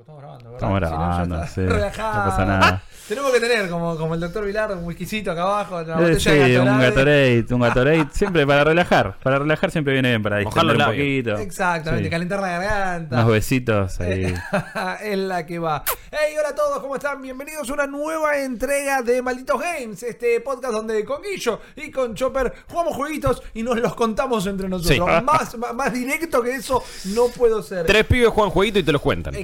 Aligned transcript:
estamos 0.00 0.20
grabando, 0.20 0.50
¿verdad? 0.52 0.56
Estamos 0.56 0.78
Si 0.78 0.84
no, 0.84 0.90
ya 0.90 0.96
grabando, 0.96 1.34
está. 1.36 1.46
sí. 1.48 1.60
Relajado. 1.66 2.24
No 2.24 2.30
pasa 2.30 2.44
nada. 2.44 2.82
Tenemos 3.08 3.32
que 3.32 3.40
tener, 3.40 3.68
como, 3.68 3.96
como 3.96 4.14
el 4.14 4.20
doctor 4.20 4.44
Vilar, 4.44 4.70
un 4.70 4.84
whiskycito 4.84 5.32
acá 5.32 5.42
abajo, 5.42 5.78
una 5.78 5.94
Eh, 5.94 6.12
botella 6.12 6.18
sí, 6.20 6.30
de 6.52 6.60
un 6.60 6.78
Gatorade. 6.78 7.46
Un 7.50 7.60
Gatorade, 7.60 8.06
siempre 8.12 8.46
para 8.46 8.62
relajar. 8.62 9.16
Para 9.20 9.40
relajar 9.40 9.72
siempre 9.72 9.94
viene 9.94 10.10
bien, 10.10 10.22
para 10.22 10.40
Mojar 10.42 10.62
distender 10.64 10.76
los 10.76 10.86
un 10.86 10.92
poquito. 10.92 11.36
Exactamente, 11.38 12.04
Sí. 12.04 12.10
calentar 12.10 12.40
la 12.40 12.48
garganta. 12.50 13.16
Unos 13.16 13.32
besitos 13.32 14.00
ahí. 14.00 14.32
es 15.02 15.18
la 15.18 15.44
que 15.44 15.58
va. 15.58 15.82
Hey, 16.12 16.36
hola 16.38 16.50
a 16.50 16.54
todos, 16.54 16.78
¿cómo 16.80 16.94
están? 16.94 17.20
Bienvenidos 17.20 17.68
a 17.68 17.72
una 17.72 17.88
nueva 17.88 18.38
entrega 18.38 19.02
de 19.02 19.22
Malditos 19.22 19.60
Games, 19.60 20.00
este 20.04 20.40
podcast 20.40 20.72
donde 20.72 21.04
con 21.04 21.20
Guillo 21.20 21.60
y 21.74 21.90
con 21.90 22.14
Chopper 22.14 22.52
jugamos 22.68 22.94
jueguitos 22.94 23.42
y 23.54 23.64
nos 23.64 23.80
los 23.80 23.96
contamos 23.96 24.46
entre 24.46 24.68
nosotros. 24.68 24.94
Sí. 24.96 25.24
Más, 25.24 25.56
más, 25.74 25.92
directo 25.92 26.42
que 26.42 26.54
eso 26.54 26.80
no 27.06 27.26
puedo 27.26 27.60
ser. 27.60 27.86
Tres 27.86 28.06
pibes 28.06 28.28
juegan 28.28 28.52
jueguito 28.52 28.78
y 28.78 28.84
te 28.84 28.92
los 28.92 29.00
cuentan. 29.02 29.34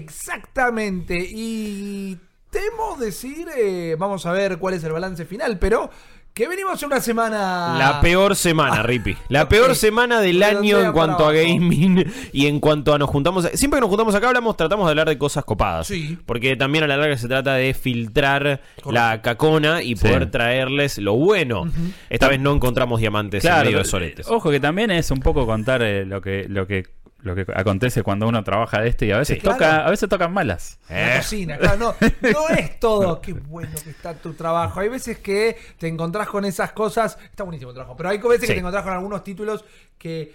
Exactamente. 0.49 1.17
Y 1.31 2.17
temo 2.51 2.97
decir, 2.99 3.47
eh, 3.57 3.97
vamos 3.99 4.25
a 4.27 4.33
ver 4.33 4.59
cuál 4.59 4.75
es 4.75 4.85
el 4.85 4.93
balance 4.93 5.25
final, 5.27 5.59
pero 5.59 5.91
que 6.33 6.47
venimos 6.49 6.83
en 6.83 6.89
una 6.89 7.01
semana... 7.01 7.77
La 7.79 7.99
peor 8.03 8.37
semana, 8.37 8.83
Rippy. 8.83 9.17
La 9.31 9.49
peor 9.49 9.75
semana 9.75 10.21
del 10.21 10.39
Redondea 10.39 10.61
año 10.79 10.87
en 10.87 10.93
cuanto 10.93 11.27
a 11.27 11.33
gaming 11.33 12.05
y 12.31 12.47
en 12.47 12.61
cuanto 12.61 12.93
a 12.93 12.99
nos 12.99 13.09
juntamos. 13.09 13.47
Siempre 13.55 13.79
que 13.79 13.81
nos 13.81 13.89
juntamos 13.89 14.15
acá 14.15 14.29
hablamos, 14.29 14.55
tratamos 14.55 14.87
de 14.87 14.91
hablar 14.91 15.09
de 15.09 15.17
cosas 15.17 15.47
copadas. 15.47 15.87
Sí. 15.87 16.19
Porque 16.27 16.55
también 16.57 16.85
a 16.85 16.89
la 16.89 16.99
larga 16.99 17.17
se 17.17 17.27
trata 17.27 17.55
de 17.55 17.73
filtrar 17.73 18.61
la 18.85 19.23
cacona 19.23 19.83
y 19.83 19.97
Sí. 19.97 20.03
poder 20.05 20.31
traerles 20.31 20.99
lo 20.99 21.15
bueno. 21.15 21.71
Esta 22.11 22.29
vez 22.29 22.39
no 22.39 22.53
encontramos 22.53 23.01
diamantes 23.01 23.43
en 23.43 23.55
medio 23.63 23.79
de 23.79 23.85
soletes. 23.87 24.29
Ojo 24.29 24.51
que 24.51 24.61
también 24.61 24.91
es 24.91 25.11
un 25.11 25.21
poco 25.21 25.47
contar 25.47 25.81
eh, 25.83 26.05
lo 26.05 26.21
que 26.21 26.45
lo 26.51 26.67
que 26.67 26.85
lo 27.27 27.35
que 27.35 27.45
acontece 27.55 28.03
cuando 28.03 28.27
uno 28.29 28.43
trabaja 28.45 28.81
de 28.81 28.89
esto 28.89 29.05
y 29.05 29.13
a 29.13 29.19
veces 29.19 29.37
Sí. 29.39 29.43
toca 29.43 29.57
Claro. 29.59 29.87
a 29.89 29.91
veces 29.91 30.09
tocan 30.09 30.33
malas. 30.33 30.79
La 30.89 31.15
Eh. 31.15 31.19
cocina, 31.19 31.59
claro, 31.59 31.77
no, 31.79 31.95
no 32.31 32.49
es 32.57 32.81
todo. 32.81 33.21
Qué 33.21 33.33
bueno 33.35 33.73
que 33.85 33.91
está 33.91 34.15
tu 34.15 34.33
trabajo. 34.35 34.81
Hay 34.81 34.89
veces 34.89 35.19
que 35.19 35.57
te 35.79 35.89
encontrás 35.89 36.29
con 36.29 36.45
esas 36.45 36.73
cosas. 36.73 37.19
Está 37.31 37.43
buenísimo 37.45 37.71
el 37.71 37.75
trabajo, 37.75 37.97
pero 37.97 38.09
hay 38.09 38.19
veces 38.19 38.47
que 38.49 38.55
te 38.55 38.61
encontrás 38.61 38.85
con 38.85 38.93
algunos 38.93 39.23
títulos 39.25 39.65
que 39.99 40.35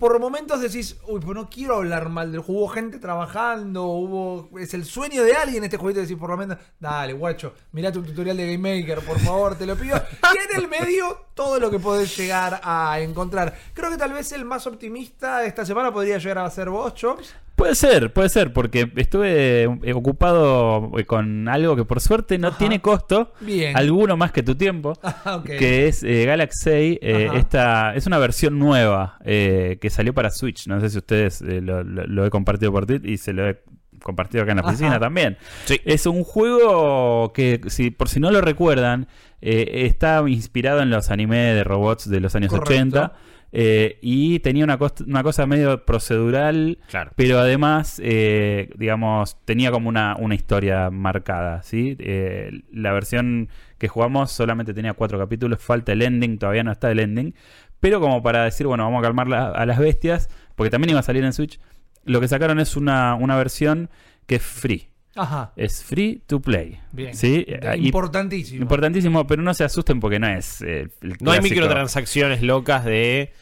por 0.00 0.18
momentos 0.18 0.62
decís, 0.62 0.96
uy, 1.06 1.20
pues 1.20 1.36
no 1.36 1.50
quiero 1.50 1.76
hablar 1.76 2.08
mal 2.08 2.32
del. 2.32 2.40
Hubo 2.40 2.66
gente 2.68 2.98
trabajando, 2.98 3.84
hubo. 3.84 4.58
Es 4.58 4.72
el 4.72 4.86
sueño 4.86 5.22
de 5.22 5.34
alguien 5.34 5.62
este 5.62 5.76
jueguito. 5.76 6.00
Decís, 6.00 6.16
por 6.16 6.30
lo 6.30 6.38
menos, 6.38 6.56
dale, 6.80 7.12
guacho, 7.12 7.52
mirá 7.72 7.92
tu 7.92 8.02
tutorial 8.02 8.34
de 8.38 8.50
Game 8.50 8.80
Maker, 8.80 9.04
por 9.04 9.18
favor, 9.20 9.56
te 9.56 9.66
lo 9.66 9.76
pido. 9.76 10.02
Y 10.22 10.54
en 10.54 10.62
el 10.62 10.68
medio, 10.68 11.26
todo 11.34 11.60
lo 11.60 11.70
que 11.70 11.78
podés 11.78 12.16
llegar 12.16 12.62
a 12.64 12.98
encontrar. 13.00 13.54
Creo 13.74 13.90
que 13.90 13.98
tal 13.98 14.14
vez 14.14 14.32
el 14.32 14.46
más 14.46 14.66
optimista 14.66 15.40
de 15.40 15.48
esta 15.48 15.66
semana 15.66 15.92
podría 15.92 16.16
llegar 16.16 16.38
a 16.38 16.50
ser 16.50 16.70
vos, 16.70 16.94
Chops. 16.94 17.34
Puede 17.60 17.74
ser, 17.74 18.10
puede 18.14 18.30
ser, 18.30 18.54
porque 18.54 18.90
estuve 18.96 19.64
eh, 19.64 19.92
ocupado 19.92 20.90
eh, 20.98 21.04
con 21.04 21.46
algo 21.46 21.76
que 21.76 21.84
por 21.84 22.00
suerte 22.00 22.38
no 22.38 22.48
Ajá. 22.48 22.56
tiene 22.58 22.80
costo, 22.80 23.34
Bien. 23.40 23.76
alguno 23.76 24.16
más 24.16 24.32
que 24.32 24.42
tu 24.42 24.54
tiempo, 24.54 24.94
Ah, 25.02 25.42
que 25.44 25.86
es 25.86 26.02
eh, 26.02 26.24
Galaxy. 26.24 26.98
eh, 27.02 27.28
esta 27.34 27.94
es 27.94 28.06
una 28.06 28.16
versión 28.18 28.58
nueva 28.58 29.18
eh, 29.26 29.76
que 29.80 29.90
salió 29.90 30.14
para 30.14 30.30
Switch. 30.30 30.66
No 30.68 30.80
sé 30.80 30.88
si 30.88 30.96
ustedes 30.98 31.42
eh, 31.42 31.60
lo, 31.60 31.84
lo- 31.84 32.06
lo 32.06 32.24
he 32.24 32.30
compartido 32.30 32.72
por 32.72 32.86
Twitter 32.86 33.08
y 33.10 33.18
se 33.18 33.34
lo 33.34 33.46
he 33.46 33.60
compartido 34.02 34.42
acá 34.44 34.52
en 34.52 34.56
la 34.56 34.62
Ajá. 34.62 34.70
oficina 34.70 34.98
también. 34.98 35.36
Sí. 35.66 35.78
Es 35.84 36.06
un 36.06 36.24
juego 36.24 37.32
que, 37.34 37.60
si 37.66 37.90
por 37.90 38.08
si 38.08 38.20
no 38.20 38.30
lo 38.30 38.40
recuerdan, 38.40 39.06
eh, 39.42 39.82
está 39.86 40.22
inspirado 40.26 40.80
en 40.80 40.88
los 40.88 41.10
animes 41.10 41.54
de 41.54 41.64
robots 41.64 42.08
de 42.08 42.20
los 42.20 42.34
años 42.34 42.48
Correcto. 42.50 42.72
80 42.72 43.12
eh, 43.52 43.98
y 44.00 44.38
tenía 44.40 44.64
una, 44.64 44.78
una 45.06 45.22
cosa 45.22 45.46
medio 45.46 45.84
procedural, 45.84 46.78
Claro. 46.88 47.10
pero 47.16 47.38
además, 47.40 48.00
eh, 48.04 48.70
digamos, 48.76 49.36
tenía 49.44 49.70
como 49.70 49.88
una, 49.88 50.16
una 50.18 50.34
historia 50.34 50.90
marcada, 50.90 51.62
¿sí? 51.62 51.96
Eh, 51.98 52.62
la 52.72 52.92
versión 52.92 53.48
que 53.78 53.88
jugamos 53.88 54.30
solamente 54.30 54.74
tenía 54.74 54.92
cuatro 54.94 55.18
capítulos, 55.18 55.62
falta 55.62 55.92
el 55.92 56.02
ending, 56.02 56.38
todavía 56.38 56.62
no 56.64 56.70
está 56.72 56.90
el 56.90 57.00
ending, 57.00 57.34
pero 57.80 57.98
como 58.00 58.22
para 58.22 58.44
decir, 58.44 58.66
bueno, 58.66 58.84
vamos 58.84 59.00
a 59.00 59.02
calmar 59.02 59.26
la- 59.28 59.48
a 59.50 59.66
las 59.66 59.78
bestias, 59.78 60.28
porque 60.54 60.70
también 60.70 60.90
iba 60.90 61.00
a 61.00 61.02
salir 61.02 61.24
en 61.24 61.32
Switch, 61.32 61.58
lo 62.04 62.20
que 62.20 62.28
sacaron 62.28 62.60
es 62.60 62.76
una, 62.76 63.14
una 63.14 63.36
versión 63.36 63.90
que 64.26 64.36
es 64.36 64.42
free. 64.42 64.89
Ajá. 65.16 65.52
Es 65.56 65.82
free 65.82 66.22
to 66.26 66.40
play. 66.40 66.78
Bien. 66.92 67.14
¿sí? 67.14 67.44
Y- 67.76 67.86
Importantísimo. 67.86 68.62
importantísimo, 68.62 69.26
pero 69.26 69.42
no 69.42 69.52
se 69.54 69.64
asusten 69.64 69.98
porque 70.00 70.18
no 70.18 70.28
es 70.28 70.62
eh, 70.62 70.88
el 71.02 71.16
No 71.20 71.32
hay 71.32 71.40
microtransacciones 71.40 72.42
locas 72.42 72.84
de. 72.84 73.32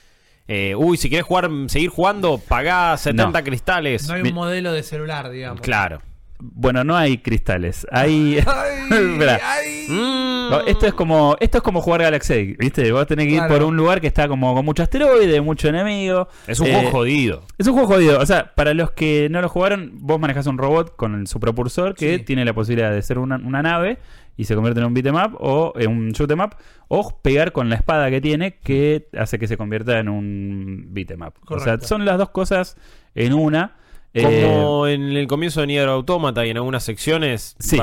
eh, 0.49 0.75
uy, 0.77 0.97
si 0.97 1.09
quieres 1.11 1.27
jugar, 1.27 1.51
seguir 1.67 1.91
jugando, 1.91 2.39
pagá 2.39 2.97
70 2.97 3.41
No. 3.41 3.45
cristales. 3.45 4.09
no 4.09 4.15
hay 4.15 4.23
mi- 4.23 4.31
un 4.31 4.34
modelo 4.34 4.73
de 4.73 4.83
celular, 4.83 5.28
digamos. 5.31 5.61
Claro. 5.61 6.01
Bueno, 6.41 6.84
no 6.84 6.97
hay 6.97 7.19
cristales. 7.19 7.87
Hay. 7.91 8.38
Ay, 8.91 9.38
ay. 9.43 9.87
Mm. 9.88 10.50
No, 10.50 10.60
esto 10.66 10.87
es 10.87 10.94
como 10.94 11.37
esto 11.41 11.59
es 11.59 11.62
como 11.62 11.81
jugar 11.82 12.03
Galaxy, 12.03 12.56
¿viste? 12.59 12.91
Vos 12.93 13.06
tenés 13.06 13.26
que 13.26 13.32
ir 13.32 13.38
Claro. 13.41 13.54
por 13.54 13.62
un 13.65 13.76
lugar 13.76 14.00
que 14.00 14.06
está 14.06 14.28
como 14.28 14.54
con 14.54 14.65
mucho 14.65 14.82
asteroide, 14.82 15.41
mucho 15.43 15.69
enemigo. 15.69 16.28
Es 16.47 16.59
un 16.60 16.69
Eh, 16.69 16.72
juego 16.75 16.91
jodido. 16.91 17.43
Es 17.59 17.66
un 17.66 17.75
juego 17.75 17.88
jodido. 17.88 18.19
O 18.21 18.25
sea, 18.27 18.54
para 18.54 18.72
los 18.72 18.93
que 18.93 19.28
no 19.31 19.43
lo 19.43 19.48
jugaron, 19.48 19.93
vos 20.00 20.19
manejás 20.19 20.47
un 20.47 20.56
robot 20.56 20.97
con 20.97 21.15
el, 21.16 21.27
su 21.27 21.38
propulsor 21.41 21.94
que 21.94 22.19
Sí. 22.19 22.25
tiene 22.25 22.44
la 22.47 22.54
posibilidad 22.54 22.91
de 22.93 23.03
ser 23.03 23.19
una, 23.19 23.37
una 23.37 23.60
nave 23.62 23.98
y 24.38 24.44
se 24.44 24.54
convierte 24.54 24.81
en 24.81 24.87
un 24.87 24.94
beat'em 24.94 25.16
up 25.16 25.37
o 25.41 25.75
en 25.77 25.91
un 25.91 26.10
shoot'em 26.12 26.41
up 26.41 26.54
o 26.88 27.19
pegar 27.21 27.53
con 27.53 27.69
la 27.69 27.75
espada 27.75 28.09
que 28.09 28.21
tiene 28.21 28.59
que 28.59 29.09
hace 29.19 29.38
que 29.38 29.48
se 29.48 29.56
convierta 29.59 29.98
en 29.98 30.09
un 30.09 30.87
beat'em 30.91 31.21
up. 31.22 31.34
O 31.47 31.59
sea, 31.59 31.65
Correcto. 31.75 31.87
son 31.88 32.04
las 32.06 32.16
dos 32.16 32.31
cosas 32.31 32.77
en 33.15 33.34
una. 33.34 33.75
Eh, 34.15 34.23
Como 34.23 34.87
en 34.87 35.03
el 35.17 35.27
comienzo 35.27 35.61
de 35.61 35.67
Nier 35.69 35.89
Automata 35.89 36.45
y 36.47 36.51
en 36.51 36.57
algunas 36.57 36.83
secciones, 36.83 37.57
Sí. 37.59 37.79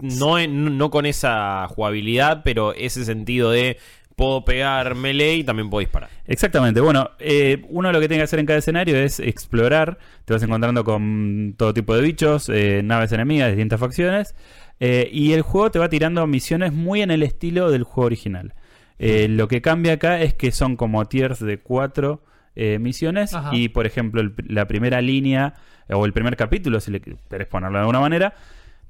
no, 0.00 0.90
con 0.90 1.06
esa 1.06 1.66
jugabilidad, 1.68 2.42
pero 2.44 2.74
ese 2.74 3.04
sentido 3.04 3.50
de 3.50 3.78
puedo 4.16 4.44
pegar 4.44 4.96
melee 4.96 5.36
y 5.36 5.44
también 5.44 5.70
puedo 5.70 5.78
disparar. 5.80 6.10
Exactamente. 6.26 6.80
Bueno, 6.80 7.10
eh, 7.20 7.64
uno 7.68 7.92
lo 7.92 8.00
que 8.00 8.08
tiene 8.08 8.20
que 8.20 8.24
hacer 8.24 8.40
en 8.40 8.46
cada 8.46 8.58
escenario 8.58 8.96
es 8.96 9.20
explorar. 9.20 9.98
Te 10.24 10.32
vas 10.34 10.42
encontrando 10.42 10.82
con 10.82 11.54
todo 11.56 11.72
tipo 11.72 11.94
de 11.94 12.02
bichos, 12.02 12.48
eh, 12.48 12.80
naves 12.84 13.12
enemigas, 13.12 13.50
distintas 13.50 13.78
facciones. 13.80 14.34
eh, 14.80 15.08
y 15.12 15.32
el 15.32 15.42
juego 15.42 15.72
te 15.72 15.80
va 15.80 15.88
tirando 15.88 16.24
misiones 16.28 16.72
muy 16.72 17.02
en 17.02 17.10
el 17.10 17.24
estilo 17.24 17.68
del 17.70 17.82
juego 17.82 18.06
original. 18.06 18.54
Lo 19.00 19.48
que 19.48 19.60
cambia 19.60 19.94
acá 19.94 20.20
es 20.20 20.34
que 20.34 20.50
son 20.52 20.76
como 20.76 21.04
tiers 21.06 21.38
de 21.40 21.58
cuatro 21.58 22.22
eh, 22.58 22.78
misiones. 22.78 23.32
Ajá. 23.34 23.50
Y 23.54 23.68
por 23.70 23.86
ejemplo, 23.86 24.20
el- 24.20 24.34
la 24.48 24.66
primera 24.66 25.00
línea 25.00 25.54
o 25.88 26.04
el 26.04 26.12
primer 26.12 26.36
capítulo, 26.36 26.80
si 26.80 26.90
le 26.90 27.00
querés 27.00 27.46
ponerlo 27.46 27.78
de 27.78 27.80
alguna 27.82 28.00
manera, 28.00 28.34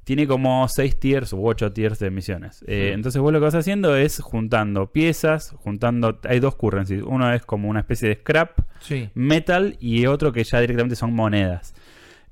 tiene 0.05 0.27
como 0.27 0.67
6 0.67 0.99
tiers 0.99 1.35
u 1.35 1.47
8 1.47 1.73
tiers 1.73 1.99
de 1.99 2.11
misiones. 2.11 2.65
Eh. 2.67 2.93
Entonces 2.95 3.21
vos 3.21 3.31
lo 3.31 3.39
que 3.41 3.45
vas 3.45 3.55
haciendo 3.55 3.95
es 3.95 4.21
juntando 4.21 4.91
piezas, 4.91 5.55
juntando... 5.59 6.19
Hay 6.25 6.41
dos 6.41 6.55
currencies. 6.55 7.03
Uno 7.03 7.31
es 7.33 7.45
como 7.45 7.69
una 7.69 7.81
especie 7.81 8.09
de 8.09 8.15
scrap, 8.17 8.59
Sí. 8.81 9.11
metal, 9.15 9.77
y 9.81 10.07
otro 10.07 10.33
que 10.33 10.43
ya 10.45 10.61
directamente 10.61 10.97
son 10.97 11.13
monedas. 11.13 11.75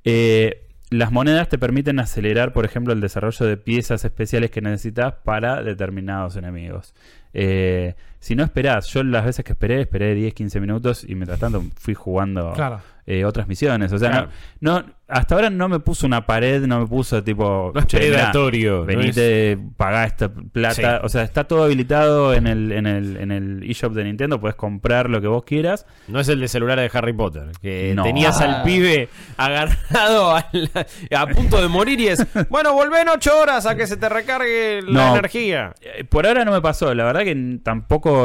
Eh, 0.05 0.63
las 0.91 1.11
monedas 1.13 1.49
te 1.49 1.59
permiten 1.59 1.99
acelerar, 1.99 2.53
por 2.53 2.65
ejemplo, 2.65 2.93
el 2.95 3.01
desarrollo 3.01 3.45
de 3.45 3.57
piezas 3.57 4.05
especiales 4.05 4.51
que 4.51 4.61
necesitas 4.63 5.13
para 5.25 5.63
determinados 5.63 6.37
enemigos. 6.37 6.95
Eh, 7.35 7.95
si 8.27 8.35
no 8.35 8.43
esperás, 8.45 8.87
yo 8.89 9.03
las 9.05 9.25
veces 9.25 9.45
que 9.45 9.53
esperé, 9.53 9.81
esperé 9.83 10.15
10, 10.15 10.35
15 10.35 10.61
minutos 10.61 11.05
y 11.09 11.15
mientras 11.15 11.39
tanto 11.39 11.63
fui 11.79 11.95
jugando 11.95 12.53
Claro. 12.55 12.81
eh, 13.07 13.25
otras 13.25 13.47
misiones. 13.47 13.93
O 13.93 13.99
sea, 13.99 14.11
Claro. 14.11 14.29
no, 14.61 14.81
no- 14.81 14.97
hasta 15.09 15.37
ahora 15.37 15.51
no 15.51 15.69
me 15.69 15.79
puso 15.79 16.05
una 16.05 16.27
pared, 16.27 16.63
no 16.67 16.81
me 16.81 16.87
puso 16.89 17.23
tipo. 17.23 17.71
No 17.73 17.79
es 17.81 17.87
"Che, 17.87 17.99
mirá, 18.01 18.11
predatorio. 18.11 18.79
no 18.81 18.85
Venite, 18.87 19.57
pagá 19.77 20.05
esta 20.05 20.29
plata. 20.29 20.75
Sí. 20.99 21.05
O 21.05 21.09
sea, 21.09 21.23
está 21.23 21.45
todo 21.45 21.63
habilitado 21.63 22.35
en 22.35 22.49
el, 22.49 22.73
en 22.73 22.87
el, 22.89 23.17
en 23.19 23.31
el 23.31 23.63
eShop 23.71 23.93
de 23.93 24.03
Nintendo. 24.03 24.41
Puedes 24.41 24.57
comprar 24.57 25.09
lo 25.09 25.21
que 25.21 25.29
vos 25.29 25.45
quieras. 25.45 25.87
no 26.09 26.19
es 26.19 26.29
el 26.29 26.41
de 26.41 26.49
celular 26.49 26.81
de 26.81 26.91
Harry 26.93 27.13
Potter, 27.13 27.53
que 27.63 27.93
No. 27.95 28.03
tenías 28.03 28.41
Ah. 28.41 28.45
al 28.57 28.63
pibe 28.65 29.09
agarrado 29.37 30.35
a, 30.35 30.49
la- 30.53 31.21
a 31.21 31.27
punto 31.29 31.61
de 31.63 31.69
morir 31.69 32.01
y 32.01 32.09
es, 32.09 32.27
bueno, 32.51 32.73
volvé 32.73 33.03
en 33.03 33.09
8 33.09 33.39
horas 33.41 33.65
a 33.67 33.77
que 33.77 33.87
se 33.87 33.97
te 33.97 34.09
recargue 34.09 34.83
la 34.83 35.07
No. 35.11 35.13
energía. 35.17 35.73
Eh, 35.81 36.03
Por 36.03 36.27
ahora 36.27 36.45
no 36.45 36.51
me 36.51 36.61
pasó. 36.61 36.93
La 36.95 37.05
verdad 37.05 37.23
que 37.23 37.31
n- 37.31 37.59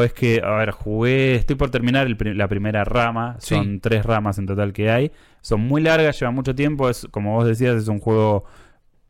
es 0.03 0.13
que. 0.13 0.41
A 0.43 0.51
ver, 0.51 0.71
jugué. 0.71 1.35
Estoy 1.35 1.55
por 1.55 1.69
terminar 1.69 2.07
el 2.07 2.37
la 2.37 2.47
primera 2.47 2.83
rama. 2.83 3.35
Sí. 3.39 3.55
Son 3.55 3.79
tres 3.79 4.05
ramas 4.05 4.37
en 4.37 4.45
total 4.45 4.73
que 4.73 4.89
hay. 4.89 5.11
Son 5.41 5.61
muy 5.61 5.81
largas, 5.81 6.19
llevan 6.19 6.35
mucho 6.35 6.55
tiempo. 6.55 6.89
Es, 6.89 7.07
como 7.11 7.33
vos 7.35 7.45
decías, 7.45 7.75
es 7.75 7.87
un 7.87 7.99
juego 7.99 8.45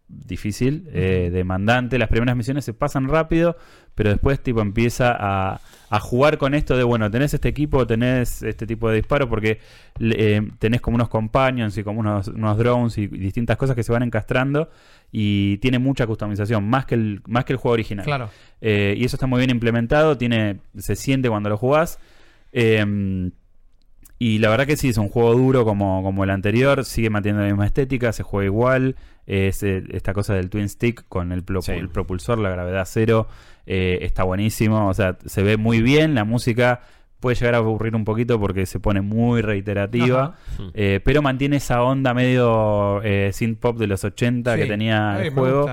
difícil, 0.07 0.89
eh, 0.93 1.29
demandante. 1.31 1.97
Las 1.97 2.09
primeras 2.09 2.35
misiones 2.35 2.65
se 2.65 2.73
pasan 2.73 3.07
rápido, 3.07 3.55
pero 3.95 4.09
después 4.09 4.41
tipo 4.41 4.61
empieza 4.61 5.15
a, 5.17 5.61
a 5.91 5.99
jugar 5.99 6.37
con 6.39 6.53
esto 6.55 6.75
de, 6.75 6.83
bueno, 6.83 7.11
tenés 7.11 7.33
este 7.35 7.49
equipo, 7.49 7.85
tenés 7.85 8.41
este 8.41 8.65
tipo 8.65 8.89
de 8.89 8.95
disparo, 8.95 9.29
porque 9.29 9.59
eh, 9.99 10.41
tenés 10.57 10.81
como 10.81 10.95
unos 10.95 11.09
companions 11.09 11.77
y 11.77 11.83
como 11.83 11.99
unos, 11.99 12.29
unos 12.29 12.57
drones 12.57 12.97
y 12.97 13.05
distintas 13.07 13.57
cosas 13.57 13.75
que 13.75 13.83
se 13.83 13.91
van 13.91 14.01
encastrando 14.01 14.69
y 15.11 15.57
tiene 15.57 15.77
mucha 15.79 16.07
customización, 16.07 16.67
más 16.67 16.85
que 16.85 16.95
el, 16.95 17.21
más 17.27 17.45
que 17.45 17.53
el 17.53 17.57
juego 17.57 17.73
original. 17.73 18.05
Claro. 18.05 18.29
Eh, 18.61 18.95
y 18.97 19.03
eso 19.05 19.17
está 19.17 19.27
muy 19.27 19.37
bien 19.39 19.49
implementado, 19.51 20.17
tiene, 20.17 20.61
se 20.77 20.95
siente 20.95 21.29
cuando 21.29 21.49
lo 21.49 21.57
jugás. 21.57 21.99
Eh, 22.53 23.29
Y 24.23 24.37
la 24.37 24.49
verdad 24.49 24.67
que 24.67 24.77
sí, 24.77 24.89
es 24.89 24.97
un 24.97 25.09
juego 25.09 25.33
duro 25.33 25.65
como, 25.65 26.03
como 26.03 26.23
el 26.23 26.29
anterior, 26.29 26.85
sigue 26.85 27.09
manteniendo 27.09 27.41
la 27.41 27.47
misma 27.49 27.65
estética, 27.65 28.13
se 28.13 28.21
juega 28.21 28.45
igual, 28.45 28.95
es 29.25 29.63
eh, 29.63 29.83
esta 29.89 30.13
cosa 30.13 30.35
del 30.35 30.51
twin 30.51 30.69
stick 30.69 31.05
con 31.09 31.31
el, 31.31 31.41
pro- 31.43 31.63
Sí. 31.63 31.71
el 31.71 31.89
propulsor, 31.89 32.37
la 32.37 32.51
gravedad 32.51 32.85
cero, 32.87 33.27
eh, 33.65 33.99
está 34.01 34.23
buenísimo, 34.23 34.87
o 34.87 34.93
sea, 34.93 35.17
se 35.25 35.43
ve 35.43 35.57
muy 35.57 35.81
bien, 35.81 36.15
la 36.15 36.23
música 36.23 36.81
puede 37.19 37.35
llegar 37.35 37.53
a 37.53 37.57
aburrir 37.57 37.95
un 37.95 38.03
poquito 38.03 38.39
porque 38.39 38.65
se 38.65 38.79
pone 38.79 39.01
muy 39.01 39.41
reiterativa, 39.41 40.35
eh, 40.73 40.99
pero 41.05 41.21
mantiene 41.21 41.57
esa 41.57 41.83
onda 41.83 42.13
medio 42.15 43.01
eh, 43.03 43.29
synth 43.31 43.59
pop 43.59 43.77
de 43.77 43.85
los 43.87 44.03
80 44.03 44.55
que 44.57 44.65
tenía 44.65 45.13
Ay, 45.15 45.27
el 45.27 45.33
juego. 45.33 45.69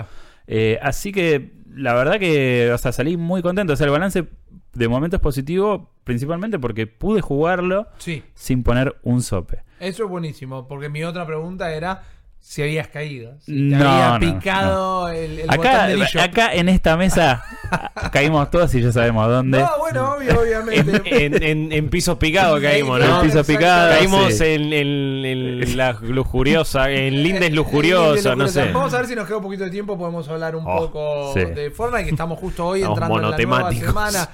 Eh, 0.46 0.79
así 0.82 1.11
que 1.11 1.52
la 1.75 1.94
verdad 1.94 2.19
que, 2.19 2.70
o 2.73 2.76
sea, 2.79 2.93
salí 2.93 3.17
muy 3.17 3.40
contento. 3.40 3.73
O 3.73 3.76
sea, 3.76 3.87
el 3.87 3.93
balance 3.93 4.26
de 4.75 4.88
momento 4.88 5.17
es 5.17 5.23
positivo, 5.23 5.91
principalmente 6.05 6.58
porque 6.58 6.87
pude 6.87 7.20
jugarlo 7.23 7.87
Sí, 7.99 8.23
sin 8.34 8.62
poner 8.62 8.96
un 9.02 9.23
sope. 9.23 9.62
eso 9.81 10.05
es 10.05 10.11
buenísimo, 10.11 10.69
porque 10.69 10.88
mi 10.91 11.02
otra 11.05 11.26
pregunta 11.26 11.73
era 11.75 12.02
si 12.40 12.62
habías 12.62 12.88
caído, 12.88 13.35
si 13.40 13.52
te 13.52 13.76
No, 13.76 13.88
había 13.90 14.19
no, 14.19 14.35
picado 14.35 15.08
el, 15.11 15.40
el 15.40 15.50
Acá, 15.50 15.56
botón 15.56 15.87
del 15.88 16.20
acá 16.23 16.55
en 16.55 16.69
esta 16.70 16.96
mesa 16.96 17.44
caímos 18.12 18.50
todos 18.50 18.75
y 18.75 18.81
ya 18.82 18.90
sabemos 18.90 19.29
dónde. 19.29 19.58
No, 19.58 19.69
bueno, 19.79 20.14
obvio, 20.14 20.40
obviamente. 20.40 21.25
En, 21.26 21.43
en, 21.43 21.73
en 21.73 21.90
pisos 21.90 22.17
picados 22.17 22.61
caímos, 22.61 23.00
En 23.02 23.06
¿no? 23.11 23.20
pisos 23.20 23.46
picados, 23.46 23.96
Caímos 23.99 24.32
sí. 24.35 24.44
en, 24.44 24.73
en- 24.73 25.25
en 25.62 25.76
la 25.76 25.93
lujuriosa, 26.00 26.90
en 26.90 27.23
lindes 27.23 27.50
Eh, 27.50 27.55
lujurioso, 27.55 28.35
no 28.35 28.49
sé. 28.49 28.73
Vamos 28.73 28.94
a 28.94 28.99
ver 28.99 29.06
si 29.08 29.14
nos 29.14 29.26
queda 29.26 29.37
un 29.37 29.43
poquito 29.43 29.64
de 29.64 29.70
tiempo, 29.70 29.99
podemos 29.99 30.26
hablar 30.29 30.56
un 30.56 30.64
Oh, 30.67 30.91
poco 30.91 31.34
sí. 31.34 31.41
de 31.44 31.70
Fortnite, 31.70 32.05
que 32.05 32.11
estamos 32.11 32.38
justo 32.38 32.67
hoy 32.67 32.81
Estamos 32.81 32.99
entrando 32.99 33.17
en 33.37 33.50
la 33.50 33.58
nueva 33.58 33.73
semana. 33.73 34.29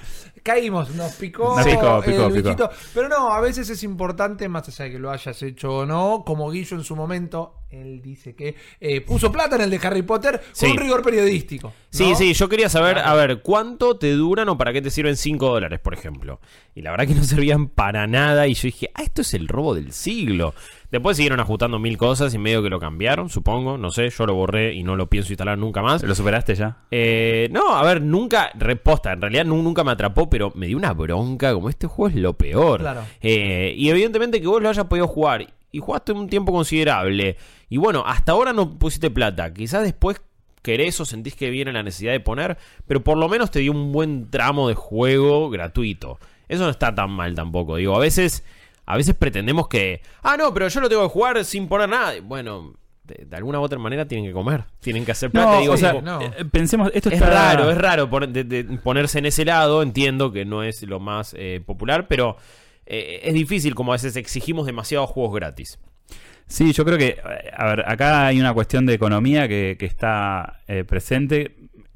Caímos, 0.45 0.91
nos 0.93 1.13
picó, 1.13 1.55
Nos 1.57 1.65
picó, 1.65 1.97
el 1.97 2.03
picó, 2.03 2.27
picó. 2.27 2.29
bichito. 2.29 2.69
Pero 2.93 3.09
no, 3.09 3.33
a 3.33 3.41
veces 3.41 3.67
es 3.67 3.81
importante, 3.81 4.47
más 4.47 4.67
allá 4.67 4.85
de 4.85 4.91
que 4.91 4.99
lo 4.99 5.09
hayas 5.09 5.41
hecho 5.41 5.77
o 5.77 5.85
no, 5.87 6.21
como 6.23 6.51
Guillo 6.51 6.77
en 6.77 6.83
su 6.83 6.95
momento, 6.95 7.61
él 7.71 7.99
dice 8.03 8.35
que 8.35 8.55
eh, 8.79 9.01
puso 9.01 9.31
plata 9.31 9.55
en 9.55 9.63
el 9.63 9.71
de 9.71 9.79
Harry 9.81 10.03
Potter 10.03 10.37
con 10.39 10.45
Sí. 10.53 10.67
un 10.67 10.77
rigor 10.77 11.01
periodístico. 11.01 11.73
Sí, 11.89 12.11
¿no? 12.11 12.15
sí, 12.15 12.31
yo 12.35 12.47
quería 12.47 12.69
saber, 12.69 12.99
a 12.99 13.15
ver, 13.15 13.41
¿cuánto 13.41 13.97
te 13.97 14.11
duran 14.11 14.47
o 14.49 14.55
para 14.55 14.71
qué 14.71 14.83
te 14.83 14.91
sirven 14.91 15.17
5 15.17 15.49
dólares, 15.49 15.79
por 15.79 15.95
ejemplo? 15.95 16.39
Y 16.75 16.83
la 16.83 16.91
verdad 16.91 17.07
que 17.07 17.15
no 17.15 17.23
servían 17.23 17.67
para 17.67 18.05
nada 18.05 18.45
y 18.45 18.53
yo 18.53 18.67
dije, 18.67 18.91
ah, 18.93 19.01
esto 19.01 19.23
es 19.23 19.33
el 19.33 19.47
robo 19.47 19.73
del 19.73 19.93
siglo. 19.93 20.53
Después 20.95 21.17
siguieron 21.17 21.41
ajustando 21.41 21.77
mil 21.77 21.97
cosas 21.97 22.33
y 22.33 22.37
medio 22.37 22.63
que 22.63 22.69
lo 22.69 22.79
cambiaron, 22.79 23.27
supongo, 23.29 23.77
no 23.77 23.91
sé, 23.91 24.09
yo 24.09 24.25
lo 24.25 24.33
borré 24.33 24.73
y 24.75 24.81
no 24.83 24.95
lo 24.95 25.09
pienso 25.09 25.33
instalar 25.33 25.57
nunca 25.57 25.81
más. 25.81 26.01
¿Lo 26.03 26.15
superaste 26.15 26.55
ya? 26.55 26.77
Eh, 26.89 27.49
no, 27.51 27.75
a 27.75 27.83
ver, 27.83 28.01
nunca, 28.01 28.49
reposta, 28.53 29.11
en 29.11 29.19
realidad 29.19 29.43
nu- 29.43 29.61
nunca 29.61 29.83
me 29.83 29.91
atrapó, 29.91 30.29
pero 30.29 30.53
me 30.55 30.67
dio 30.67 30.77
una 30.77 30.93
bronca, 30.93 31.53
como 31.53 31.67
este 31.67 31.87
juego 31.87 32.15
es 32.15 32.15
lo 32.15 32.37
peor. 32.37 32.79
Claro. 32.79 33.01
Eh, 33.19 33.75
y 33.77 33.89
evidentemente 33.89 34.39
que 34.39 34.47
vos 34.47 34.61
lo 34.61 34.69
hayas 34.69 34.85
podido 34.85 35.05
jugar 35.05 35.45
y 35.69 35.79
jugaste 35.79 36.13
un 36.13 36.29
tiempo 36.29 36.53
considerable. 36.53 37.35
Y 37.67 37.75
bueno, 37.75 38.05
hasta 38.07 38.31
ahora 38.31 38.53
no 38.53 38.79
pusiste 38.79 39.11
plata, 39.11 39.53
quizás 39.53 39.83
después 39.83 40.21
querés 40.61 40.97
o 41.01 41.03
sentís 41.03 41.35
que 41.35 41.49
viene 41.49 41.73
la 41.73 41.83
necesidad 41.83 42.13
de 42.13 42.21
poner, 42.21 42.57
pero 42.87 43.03
por 43.03 43.17
lo 43.17 43.27
menos 43.27 43.51
te 43.51 43.59
dio 43.59 43.73
un 43.73 43.91
buen 43.91 44.29
tramo 44.31 44.69
de 44.69 44.75
juego 44.75 45.49
gratuito. 45.49 46.19
Eso 46.47 46.63
no 46.63 46.69
está 46.69 46.95
tan 46.95 47.11
mal 47.11 47.35
tampoco, 47.35 47.75
digo, 47.75 47.97
a 47.97 47.99
veces... 47.99 48.45
A 48.85 48.97
veces 48.97 49.15
pretendemos 49.15 49.67
que, 49.67 50.01
ah, 50.23 50.37
no, 50.37 50.53
pero 50.53 50.67
yo 50.67 50.79
lo 50.81 50.89
tengo 50.89 51.03
que 51.03 51.09
jugar 51.09 51.43
sin 51.45 51.67
poner 51.67 51.89
nada. 51.89 52.13
Bueno, 52.23 52.73
de, 53.03 53.25
de 53.25 53.35
alguna 53.35 53.59
u 53.59 53.63
otra 53.63 53.79
manera 53.79 54.07
tienen 54.07 54.25
que 54.27 54.33
comer, 54.33 54.63
tienen 54.79 55.05
que 55.05 55.11
hacer 55.11 55.31
plata. 55.31 55.53
No, 55.53 55.59
digo, 55.61 55.73
o 55.73 55.77
sea, 55.77 55.91
tipo, 55.91 56.01
no. 56.03 56.21
eh, 56.21 56.45
pensemos, 56.51 56.91
esto 56.93 57.09
es 57.09 57.15
está 57.15 57.29
raro, 57.29 57.69
es 57.71 57.77
raro 57.77 58.09
pon- 58.09 58.31
de- 58.33 58.43
de 58.43 58.63
ponerse 58.77 59.19
en 59.19 59.25
ese 59.27 59.45
lado. 59.45 59.81
Entiendo 59.83 60.31
que 60.31 60.45
no 60.45 60.63
es 60.63 60.81
lo 60.83 60.99
más 60.99 61.35
eh, 61.37 61.61
popular, 61.65 62.07
pero 62.07 62.37
eh, 62.85 63.21
es 63.23 63.33
difícil 63.33 63.73
como 63.75 63.91
a 63.91 63.95
veces 63.95 64.15
exigimos 64.15 64.65
demasiados 64.65 65.09
juegos 65.09 65.35
gratis. 65.35 65.79
Sí, 66.47 66.71
yo 66.73 66.85
creo 66.85 66.99
que, 66.99 67.17
a 67.57 67.65
ver, 67.65 67.83
acá 67.89 68.27
hay 68.27 68.39
una 68.39 68.53
cuestión 68.53 68.85
de 68.85 68.93
economía 68.93 69.47
que, 69.47 69.77
que 69.79 69.87
está 69.87 70.59
eh, 70.67 70.83
presente 70.83 71.55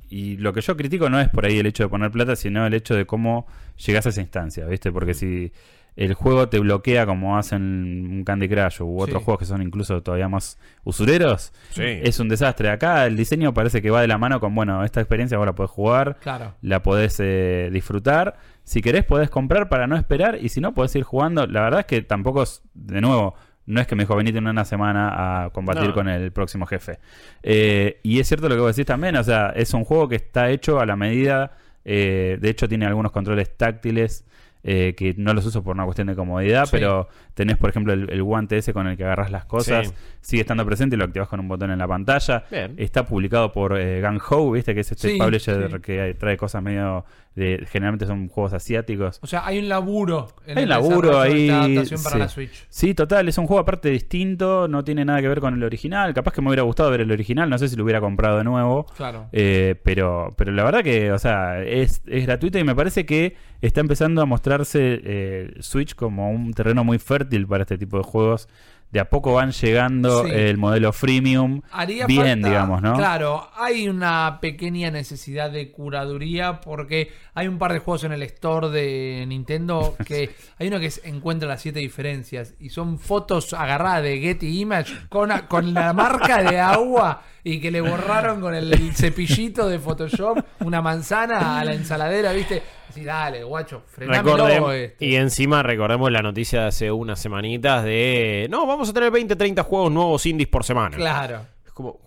y 0.09 0.37
lo 0.37 0.53
que 0.53 0.61
yo 0.61 0.75
critico 0.75 1.07
no 1.07 1.19
es 1.21 1.29
por 1.29 1.45
ahí 1.45 1.59
el 1.59 1.67
hecho 1.67 1.83
de 1.83 1.89
poner 1.89 2.09
plata, 2.09 2.35
sino 2.35 2.65
el 2.65 2.73
hecho 2.73 2.95
de 2.95 3.05
cómo 3.05 3.45
llegas 3.77 4.07
a 4.07 4.09
esa 4.09 4.21
instancia, 4.21 4.65
¿viste? 4.65 4.91
Porque 4.91 5.13
si 5.13 5.51
el 5.99 6.13
juego 6.13 6.47
te 6.47 6.59
bloquea 6.59 7.05
como 7.05 7.37
hacen 7.37 7.61
un 8.09 8.23
Candy 8.23 8.47
Crush 8.47 8.81
u 8.81 9.01
otros 9.01 9.19
Sí. 9.19 9.25
juegos 9.25 9.39
que 9.39 9.45
son 9.45 9.61
incluso 9.61 10.01
todavía 10.01 10.29
más 10.29 10.57
usureros, 10.85 11.51
Sí. 11.71 11.83
es 11.83 12.19
un 12.21 12.29
desastre. 12.29 12.69
Acá 12.69 13.05
el 13.05 13.17
diseño 13.17 13.53
parece 13.53 13.81
que 13.81 13.89
va 13.91 13.99
de 14.01 14.07
la 14.07 14.17
mano 14.17 14.39
con, 14.39 14.55
bueno, 14.55 14.83
esta 14.85 15.01
experiencia 15.01 15.37
ahora 15.37 15.53
podés 15.55 15.71
jugar, 15.71 16.17
Claro. 16.21 16.55
la 16.61 16.81
podés 16.81 17.17
eh, 17.19 17.69
disfrutar. 17.73 18.37
Si 18.63 18.81
querés 18.81 19.03
podés 19.03 19.29
comprar 19.29 19.67
para 19.67 19.87
no 19.87 19.97
esperar 19.97 20.37
y 20.41 20.47
si 20.49 20.61
no 20.61 20.73
podés 20.73 20.95
ir 20.95 21.03
jugando. 21.03 21.45
La 21.47 21.61
verdad 21.63 21.81
es 21.81 21.85
que 21.85 22.01
tampoco 22.01 22.43
es, 22.43 22.61
de 22.73 23.01
nuevo, 23.01 23.35
no 23.65 23.81
es 23.81 23.85
que 23.87 23.95
me 23.95 24.03
dijo 24.03 24.15
venite 24.15 24.37
en 24.37 24.47
una 24.47 24.63
semana 24.63 25.43
a 25.45 25.49
combatir 25.49 25.89
No. 25.89 25.93
con 25.93 26.07
el 26.07 26.31
próximo 26.31 26.65
jefe. 26.65 26.99
Eh, 27.43 27.99
y 28.03 28.19
es 28.19 28.27
cierto 28.27 28.47
lo 28.47 28.55
que 28.55 28.61
vos 28.61 28.73
decís 28.75 28.87
también, 28.87 29.17
o 29.17 29.23
sea, 29.23 29.49
es 29.55 29.73
un 29.73 29.83
juego 29.83 30.07
que 30.07 30.15
está 30.15 30.49
hecho 30.49 30.79
a 30.79 30.85
la 30.85 30.95
medida, 30.95 31.51
eh, 31.83 32.37
de 32.39 32.49
hecho 32.49 32.69
tiene 32.69 32.85
algunos 32.85 33.11
controles 33.11 33.57
táctiles. 33.57 34.25
Eh, 34.63 34.93
que 34.97 35.13
no 35.17 35.33
los 35.33 35.45
uso 35.45 35.63
por 35.63 35.75
una 35.75 35.85
cuestión 35.85 36.07
de 36.07 36.15
comodidad, 36.15 36.65
Sí. 36.65 36.71
pero 36.73 37.07
tenés, 37.33 37.57
por 37.57 37.69
ejemplo, 37.69 37.93
el, 37.93 38.09
el 38.09 38.21
guante 38.23 38.57
ese 38.57 38.73
con 38.73 38.87
el 38.87 38.97
que 38.97 39.03
agarras 39.05 39.31
las 39.31 39.45
cosas, 39.45 39.87
Sí. 39.87 39.93
sigue 40.21 40.41
estando 40.41 40.65
presente 40.65 40.95
y 40.95 40.99
lo 40.99 41.05
activas 41.05 41.29
con 41.29 41.39
un 41.39 41.47
botón 41.47 41.71
en 41.71 41.79
la 41.79 41.87
pantalla. 41.87 42.43
Bien. 42.51 42.73
Está 42.77 43.05
publicado 43.05 43.51
por 43.53 43.77
eh, 43.79 44.01
Gang 44.01 44.19
Ho, 44.29 44.51
¿viste? 44.51 44.73
Que 44.73 44.81
es 44.81 44.91
este 44.91 45.09
Sí, 45.11 45.17
publisher 45.17 45.79
que 45.81 46.13
trae 46.19 46.35
cosas 46.37 46.61
medio. 46.61 47.05
De, 47.39 47.65
generalmente 47.71 48.05
son 48.05 48.27
juegos 48.27 48.53
asiáticos. 48.53 49.19
O 49.21 49.27
sea, 49.27 49.45
hay 49.45 49.59
un 49.59 49.69
laburo 49.69 50.27
en 50.45 50.57
Hay 50.57 50.63
un 50.65 50.69
laburo 50.69 51.21
de 51.21 51.27
ahí, 51.27 51.43
esta 51.47 51.63
adaptación 51.63 52.03
para 52.03 52.13
sí. 52.13 52.19
la 52.19 52.29
Switch. 52.29 52.67
Sí, 52.69 52.93
total, 52.93 53.27
es 53.29 53.37
un 53.37 53.47
juego 53.47 53.61
aparte 53.61 53.89
distinto, 53.89 54.67
no 54.67 54.83
tiene 54.83 55.05
nada 55.05 55.21
que 55.21 55.27
ver 55.27 55.39
con 55.39 55.53
el 55.53 55.63
original. 55.63 56.13
Capaz 56.13 56.33
que 56.33 56.41
me 56.41 56.49
hubiera 56.49 56.63
gustado 56.63 56.91
ver 56.91 57.01
el 57.01 57.11
original, 57.11 57.49
no 57.49 57.57
sé 57.57 57.69
si 57.69 57.75
lo 57.75 57.83
hubiera 57.83 58.01
comprado 58.01 58.37
de 58.37 58.43
nuevo. 58.43 58.85
Claro. 58.97 59.29
Eh, 59.31 59.75
pero, 59.83 60.33
pero 60.37 60.51
la 60.51 60.63
verdad 60.63 60.83
que, 60.83 61.11
o 61.11 61.19
sea, 61.19 61.63
es, 61.63 62.01
es 62.05 62.25
gratuito 62.25 62.59
y 62.59 62.63
me 62.63 62.75
parece 62.75 63.05
que 63.05 63.35
está 63.61 63.81
empezando 63.81 64.21
a 64.21 64.25
mostrarse 64.25 65.01
eh, 65.03 65.53
Switch 65.59 65.95
como 65.95 66.29
un 66.31 66.53
terreno 66.53 66.83
muy 66.83 66.99
fértil 66.99 67.47
para 67.47 67.63
este 67.63 67.77
tipo 67.77 67.97
de 67.97 68.03
juegos. 68.03 68.47
De 68.91 68.99
a 68.99 69.07
poco 69.07 69.33
van 69.33 69.51
llegando 69.51 70.25
Sí. 70.25 70.31
el 70.33 70.57
modelo 70.57 70.91
freemium 70.91 71.61
Haría 71.71 72.07
bien, 72.07 72.25
falta- 72.41 72.47
digamos, 72.47 72.81
¿no? 72.81 72.95
Claro, 72.95 73.47
hay 73.55 73.87
una 73.87 74.39
pequeña 74.41 74.89
necesidad 74.89 75.51
de 75.51 75.71
curaduría 75.71 76.59
porque 76.59 77.11
hay 77.35 77.47
un 77.47 77.59
par 77.59 77.71
de 77.73 77.79
juegos 77.79 78.03
en 78.05 78.13
el 78.13 78.23
store 78.23 78.69
de 78.69 79.25
Nintendo 79.27 79.95
que 80.07 80.31
hay 80.57 80.67
uno 80.69 80.79
que 80.79 80.87
es 80.87 81.01
encuentra 81.03 81.47
las 81.47 81.61
siete 81.61 81.79
diferencias 81.79 82.55
y 82.59 82.69
son 82.69 82.97
fotos 82.97 83.53
agarradas 83.53 84.01
de 84.03 84.19
Getty 84.19 84.59
Image 84.61 84.91
con, 85.09 85.29
con 85.47 85.71
la 85.73 85.93
marca 85.93 86.41
de 86.41 86.59
agua 86.59 87.21
y 87.43 87.59
que 87.59 87.69
le 87.69 87.81
borraron 87.81 88.41
con 88.41 88.55
el 88.55 88.73
cepillito 88.95 89.69
de 89.69 89.77
Photoshop 89.79 90.39
una 90.61 90.81
manzana 90.81 91.59
a 91.59 91.63
la 91.63 91.73
ensaladera, 91.73 92.31
¿viste? 92.33 92.63
Así, 92.99 93.05
dale, 93.05 93.43
guacho, 93.43 93.83
frenámelo 93.87 94.35
Recordemos- 94.37 94.73
este. 94.73 95.05
y 95.05 95.15
encima 95.15 95.63
recordemos 95.63 96.11
la 96.11 96.21
noticia 96.21 96.61
de 96.61 96.67
hace 96.67 96.91
unas 96.91 97.19
semanitas 97.19 97.83
de, 97.83 98.47
no, 98.49 98.65
vamos 98.67 98.89
a 98.89 98.93
tener 98.93 99.09
20, 99.11 99.35
30 99.35 99.63
juegos 99.63 99.91
nuevos 99.91 100.25
indies 100.25 100.47
por 100.49 100.63
semana. 100.63 100.95
Claro. 100.97 101.45
Es 101.65 101.71
como, 101.71 101.99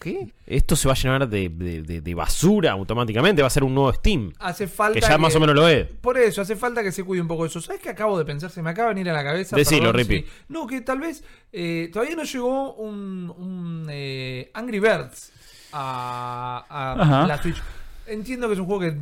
¿qué? 0.00 0.28
Esto 0.46 0.74
se 0.76 0.88
va 0.88 0.94
a 0.94 0.96
llenar 0.96 1.28
de, 1.28 1.48
de- 1.50 1.82
de- 1.82 2.00
de 2.00 2.14
basura 2.14 2.72
automáticamente, 2.72 3.42
va 3.42 3.48
a 3.48 3.50
ser 3.50 3.64
un 3.64 3.74
nuevo 3.74 3.92
Steam. 3.92 4.32
Hace 4.38 4.66
falta 4.66 4.98
Que 4.98 5.06
ya 5.06 5.18
más 5.18 5.34
o 5.36 5.40
menos 5.40 5.54
lo 5.54 5.68
es. 5.68 5.86
Por 6.00 6.16
eso, 6.16 6.40
hace 6.40 6.56
falta 6.56 6.82
que 6.82 6.92
se 6.92 7.04
cuide 7.04 7.20
un 7.20 7.28
poco 7.28 7.42
de 7.42 7.48
eso. 7.50 7.60
¿Sabes 7.60 7.80
qué 7.82 7.90
acabo 7.90 8.18
de 8.18 8.24
pensar? 8.24 8.50
Se 8.50 8.62
me 8.62 8.70
acaba 8.70 8.88
de 8.88 8.94
venir 8.94 9.10
a 9.10 9.12
la 9.12 9.22
cabeza. 9.24 9.54
Decilo, 9.56 9.92
perdón, 9.92 9.96
Rippy. 10.08 10.20
sí. 10.26 10.32
No, 10.48 10.66
que 10.66 10.80
tal 10.80 11.00
vez 11.00 11.22
eh, 11.52 11.90
todavía 11.92 12.16
no 12.16 12.24
llegó 12.24 12.74
un, 12.74 13.34
un, 13.36 13.86
eh, 13.90 14.50
Angry 14.54 14.80
Birds 14.80 15.32
a, 15.72 17.24
la 17.28 17.42
Switch. 17.42 17.60
Entiendo 18.06 18.46
que 18.46 18.54
es 18.54 18.58
un 18.60 18.64
juego 18.66 18.80
que 18.80 18.96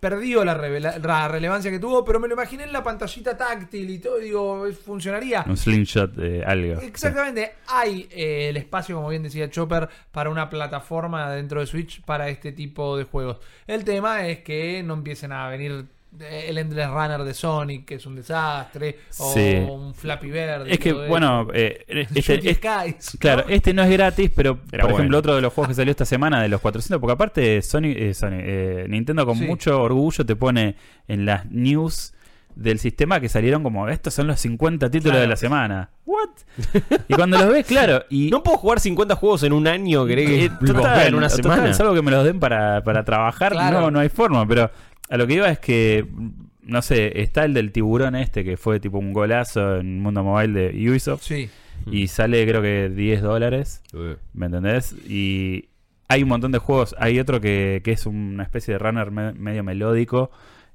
perdió 0.00 0.44
la, 0.44 0.54
relevancia 1.28 1.70
que 1.70 1.78
tuvo, 1.78 2.04
pero 2.04 2.20
me 2.20 2.28
lo 2.28 2.34
imaginé 2.34 2.64
en 2.64 2.72
la 2.72 2.82
pantallita 2.82 3.36
táctil 3.36 3.90
y 3.90 3.98
todo, 3.98 4.18
digo, 4.18 4.66
funcionaría. 4.72 5.44
Un 5.46 5.56
slingshot 5.56 6.12
de 6.14 6.44
algo. 6.44 6.80
Exactamente, 6.80 7.54
hay 7.66 8.08
eh, 8.10 8.48
el 8.50 8.56
espacio, 8.56 8.96
como 8.96 9.08
bien 9.08 9.22
decía 9.22 9.50
Chopper, 9.50 9.88
para 10.12 10.30
una 10.30 10.48
plataforma 10.48 11.30
dentro 11.30 11.60
de 11.60 11.66
Switch 11.66 12.02
para 12.02 12.28
este 12.28 12.52
tipo 12.52 12.96
de 12.96 13.04
juegos. 13.04 13.38
El 13.66 13.84
tema 13.84 14.26
es 14.26 14.40
que 14.40 14.82
no 14.82 14.94
empiecen 14.94 15.32
a 15.32 15.48
venir 15.48 15.86
el 16.20 16.58
Endless 16.58 16.88
Runner 16.90 17.22
de 17.24 17.34
Sonic, 17.34 17.84
que 17.84 17.94
es 17.96 18.06
un 18.06 18.16
desastre, 18.16 18.98
o 19.18 19.32
Sí. 19.32 19.54
un 19.68 19.94
Flappy 19.94 20.30
Verde. 20.30 20.72
Es 20.72 20.78
que, 20.78 20.90
todo 20.90 21.02
eso. 21.04 21.08
bueno, 21.10 21.48
eh, 21.52 21.84
este, 21.88 22.20
Shooty 22.20 22.48
es- 22.48 22.56
Skies, 22.58 23.16
claro, 23.18 23.44
este 23.48 23.72
no 23.74 23.82
es 23.82 23.90
gratis, 23.90 24.30
pero 24.34 24.58
Era 24.72 24.82
por 24.82 24.90
bueno. 24.92 24.96
ejemplo, 24.98 25.18
otro 25.18 25.34
de 25.36 25.42
los 25.42 25.52
juegos 25.52 25.68
que 25.68 25.74
salió 25.74 25.90
esta 25.90 26.04
semana 26.04 26.42
de 26.42 26.48
los 26.48 26.60
400, 26.60 27.00
porque 27.00 27.12
aparte 27.12 27.62
Sony, 27.62 27.84
eh, 27.94 28.12
eh, 28.22 28.86
Nintendo 28.88 29.26
con 29.26 29.36
Sí. 29.36 29.44
mucho 29.46 29.80
orgullo 29.82 30.24
te 30.24 30.36
pone 30.36 30.76
en 31.08 31.24
las 31.26 31.46
news 31.50 32.12
del 32.54 32.78
sistema 32.78 33.20
que 33.20 33.28
salieron 33.28 33.62
como 33.62 33.86
estos 33.86 34.14
son 34.14 34.26
los 34.28 34.40
50 34.40 34.90
títulos 34.90 35.12
Claro. 35.12 35.20
de 35.20 35.28
la 35.28 35.36
semana. 35.36 35.90
¿What? 36.06 36.30
Y 37.06 37.12
cuando 37.12 37.36
los 37.36 37.48
ves, 37.50 37.66
claro, 37.68 38.04
y 38.08 38.30
No 38.30 38.42
puedo 38.42 38.56
jugar 38.56 38.80
50 38.80 39.14
juegos 39.14 39.42
en 39.42 39.52
un 39.52 39.66
año, 39.66 40.06
¿querés 40.06 40.26
que 40.26 40.44
Eh, 40.46 40.50
total, 40.64 41.08
en 41.08 41.14
una 41.16 41.28
total, 41.28 41.42
semana? 41.42 41.74
salvo 41.74 41.92
que 41.92 42.00
me 42.00 42.10
los 42.10 42.24
den 42.24 42.40
para, 42.40 42.82
para 42.82 43.04
trabajar, 43.04 43.52
Claro. 43.52 43.82
no, 43.82 43.90
no 43.90 44.00
hay 44.00 44.08
forma. 44.08 44.48
Pero 44.48 44.70
a 45.08 45.16
lo 45.16 45.26
que 45.26 45.34
iba 45.34 45.48
es 45.50 45.58
que 45.58 46.06
no 46.62 46.82
sé, 46.82 47.20
está 47.22 47.44
el 47.44 47.54
del 47.54 47.70
tiburón 47.70 48.16
este 48.16 48.44
que 48.44 48.56
fue 48.56 48.80
tipo 48.80 48.98
un 48.98 49.12
golazo 49.12 49.76
en 49.76 50.00
Mundo 50.00 50.24
Mobile 50.24 50.52
de 50.72 50.90
Ubisoft. 50.90 51.22
Sí. 51.22 51.48
Y 51.90 52.08
sale 52.08 52.44
creo 52.46 52.60
que 52.62 52.88
10 52.88 53.22
dólares. 53.22 53.82
¿Me 54.34 54.46
entendés? 54.46 54.92
Y 55.08 55.68
hay 56.08 56.22
un 56.24 56.28
montón 56.28 56.50
de 56.50 56.58
juegos. 56.58 56.96
Hay 56.98 57.20
otro 57.20 57.40
que, 57.40 57.82
que 57.84 57.92
es 57.92 58.06
una 58.06 58.42
especie 58.42 58.72
de 58.74 58.78
runner 58.78 59.10
me- 59.12 59.32
medio 59.34 59.62
melódico. 59.62 60.30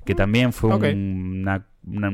Que 0.05 0.15
también 0.15 0.51
fue 0.53 0.73
Ok. 0.73 0.83
un- 0.93 1.39
una, 1.41 1.65
una- 1.85 2.11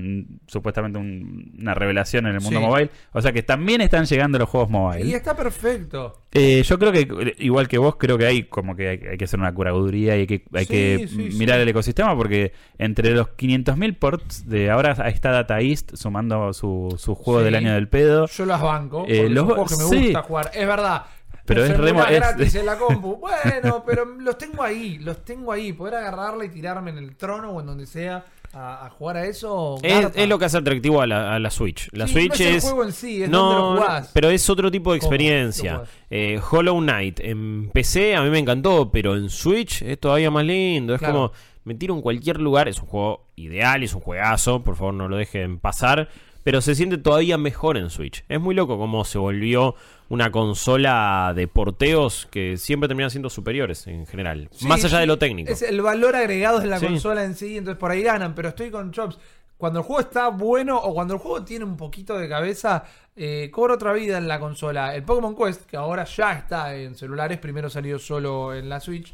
supuestamente 0.47 0.97
un- 0.99 1.53
una 1.59 1.73
revelación 1.73 2.25
en 2.27 2.35
el 2.35 2.41
mundo 2.41 2.59
Sí. 2.59 2.65
mobile. 2.65 2.89
O 3.13 3.21
sea 3.21 3.31
que 3.31 3.43
también 3.43 3.81
están 3.81 4.05
llegando 4.05 4.37
los 4.39 4.47
juegos 4.49 4.69
mobile. 4.69 5.05
Y 5.05 5.13
está 5.13 5.35
perfecto. 5.35 6.23
Eh, 6.33 6.63
yo 6.63 6.77
creo 6.79 6.91
que, 6.91 7.35
igual 7.39 7.67
que 7.67 7.77
vos, 7.77 7.95
creo 7.97 8.17
que 8.17 8.25
hay 8.25 8.43
como 8.43 8.75
que 8.75 8.89
hay, 8.89 8.99
hay 9.11 9.17
que 9.17 9.25
hacer 9.25 9.39
una 9.39 9.53
curaduría 9.53 10.15
y 10.17 10.21
hay 10.21 10.27
que, 10.27 10.43
hay 10.53 10.65
Sí, 10.65 10.71
que 10.71 11.07
sí, 11.07 11.29
mirar 11.37 11.59
el 11.59 11.67
ecosistema 11.69 12.15
porque 12.15 12.53
entre 12.77 13.11
los 13.11 13.29
500.000 13.29 13.95
ports 13.97 14.47
de 14.47 14.69
ahora 14.69 14.91
está 15.07 15.31
Data 15.31 15.59
East 15.61 15.95
sumando 15.95 16.53
su, 16.53 16.93
su 16.97 17.15
juego 17.15 17.41
del 17.41 17.55
año 17.55 17.73
del 17.73 17.87
pedo. 17.87 18.27
Yo 18.27 18.45
las 18.45 18.61
banco. 18.61 19.05
Eh, 19.07 19.29
los- 19.29 19.39
son 19.39 19.55
juegos 19.55 19.71
que 19.71 19.95
me 19.95 20.01
gusta 20.03 20.21
jugar. 20.23 20.51
Es 20.53 20.67
verdad. 20.67 21.03
Pero 21.47 21.65
es 21.65 21.77
remo- 21.77 22.03
es- 22.07 22.17
gratis 22.19 22.55
en 22.55 22.65
la 22.65 22.77
compu. 22.79 23.15
Bueno, 23.17 23.83
pero 23.85 24.05
los 24.05 24.37
tengo 24.37 24.61
ahí. 24.63 24.99
Los 24.99 25.23
tengo 25.25 25.51
ahí. 25.51 25.73
Poder 25.73 25.95
agarrarla 25.95 26.45
y 26.45 26.49
tirarme 26.49 26.91
en 26.91 26.97
el 26.99 27.15
trono 27.15 27.51
o 27.51 27.59
en 27.61 27.65
donde 27.65 27.85
sea 27.87 28.25
a, 28.53 28.85
a 28.85 28.89
jugar 28.89 29.17
a 29.17 29.25
eso. 29.25 29.77
Es, 29.81 30.07
es 30.15 30.27
lo 30.27 30.37
que 30.39 30.45
hace 30.45 30.57
atractivo 30.57 31.01
a 31.01 31.07
la, 31.07 31.33
a 31.35 31.39
la 31.39 31.49
Switch. 31.49 31.89
La 31.93 32.05
Sí, 32.07 32.13
Switch 32.13 32.39
no 32.39 32.45
es 32.45 32.55
el 32.55 32.61
juego 32.61 32.83
en 32.83 32.91
sí, 32.93 33.23
es 33.23 33.29
no, 33.29 33.39
donde 33.39 33.55
lo 33.79 33.81
jugás. 33.85 34.11
pero 34.13 34.29
es 34.29 34.49
otro 34.49 34.69
tipo 34.71 34.91
de 34.91 34.97
experiencia. 34.97 35.83
Eh, 36.09 36.39
Hollow 36.51 36.79
Knight 36.79 37.19
en 37.21 37.69
PC 37.73 38.15
a 38.15 38.21
mí 38.21 38.29
me 38.29 38.39
encantó, 38.39 38.91
pero 38.91 39.15
en 39.15 39.29
Switch 39.29 39.81
es 39.81 39.99
todavía 39.99 40.29
más 40.31 40.43
lindo. 40.45 40.93
Es 40.93 40.99
Claro. 40.99 41.13
como 41.13 41.31
me 41.63 41.75
tiro 41.75 41.93
en 41.95 42.01
cualquier 42.01 42.39
lugar. 42.39 42.67
Es 42.69 42.79
un 42.79 42.87
juego 42.87 43.27
ideal, 43.35 43.83
es 43.83 43.93
un 43.93 44.01
juegazo. 44.01 44.63
Por 44.63 44.75
favor, 44.75 44.93
no 44.93 45.07
lo 45.09 45.17
dejen 45.17 45.59
pasar. 45.59 46.09
Pero 46.47 46.61
se 46.61 46.75
siente 46.75 46.97
todavía 46.97 47.37
mejor 47.37 47.75
en 47.75 47.89
Switch. 47.89 48.23
Es 48.29 48.39
muy 48.39 48.55
loco 48.55 48.77
cómo 48.77 49.03
se 49.03 49.17
volvió 49.17 49.75
una 50.07 50.31
consola 50.31 51.33
de 51.35 51.49
porteos 51.49 52.25
que 52.31 52.55
siempre 52.55 52.87
terminan 52.87 53.11
siendo 53.11 53.29
superiores 53.29 53.85
en 53.87 54.05
general. 54.05 54.47
Sí, 54.53 54.65
más 54.65 54.81
allá 54.85 54.99
de 54.99 55.07
lo 55.07 55.17
técnico. 55.17 55.51
Es 55.51 55.61
el 55.61 55.81
valor 55.81 56.15
agregado 56.15 56.59
de 56.61 56.67
la 56.67 56.79
Sí. 56.79 56.85
consola 56.85 57.25
en 57.25 57.35
sí, 57.35 57.57
entonces 57.57 57.77
por 57.77 57.91
ahí 57.91 58.01
ganan, 58.01 58.33
pero 58.33 58.47
estoy 58.47 58.71
con 58.71 58.93
Chops. 58.93 59.19
Cuando 59.57 59.79
el 59.79 59.85
juego 59.85 59.99
está 59.99 60.29
bueno 60.29 60.77
o 60.77 60.93
cuando 60.93 61.15
el 61.15 61.19
juego 61.19 61.43
tiene 61.43 61.65
un 61.65 61.75
poquito 61.75 62.17
de 62.17 62.29
cabeza, 62.29 62.85
eh, 63.17 63.49
cobra 63.51 63.73
otra 63.73 63.91
vida 63.91 64.17
en 64.17 64.29
la 64.29 64.39
consola. 64.39 64.95
El 64.95 65.03
Pokémon 65.03 65.35
Quest, 65.35 65.65
que 65.65 65.75
ahora 65.75 66.05
ya 66.05 66.31
está 66.31 66.73
en 66.77 66.95
celulares, 66.95 67.39
primero 67.39 67.69
salió 67.69 67.99
solo 67.99 68.53
en 68.55 68.69
la 68.69 68.79
Switch. 68.79 69.13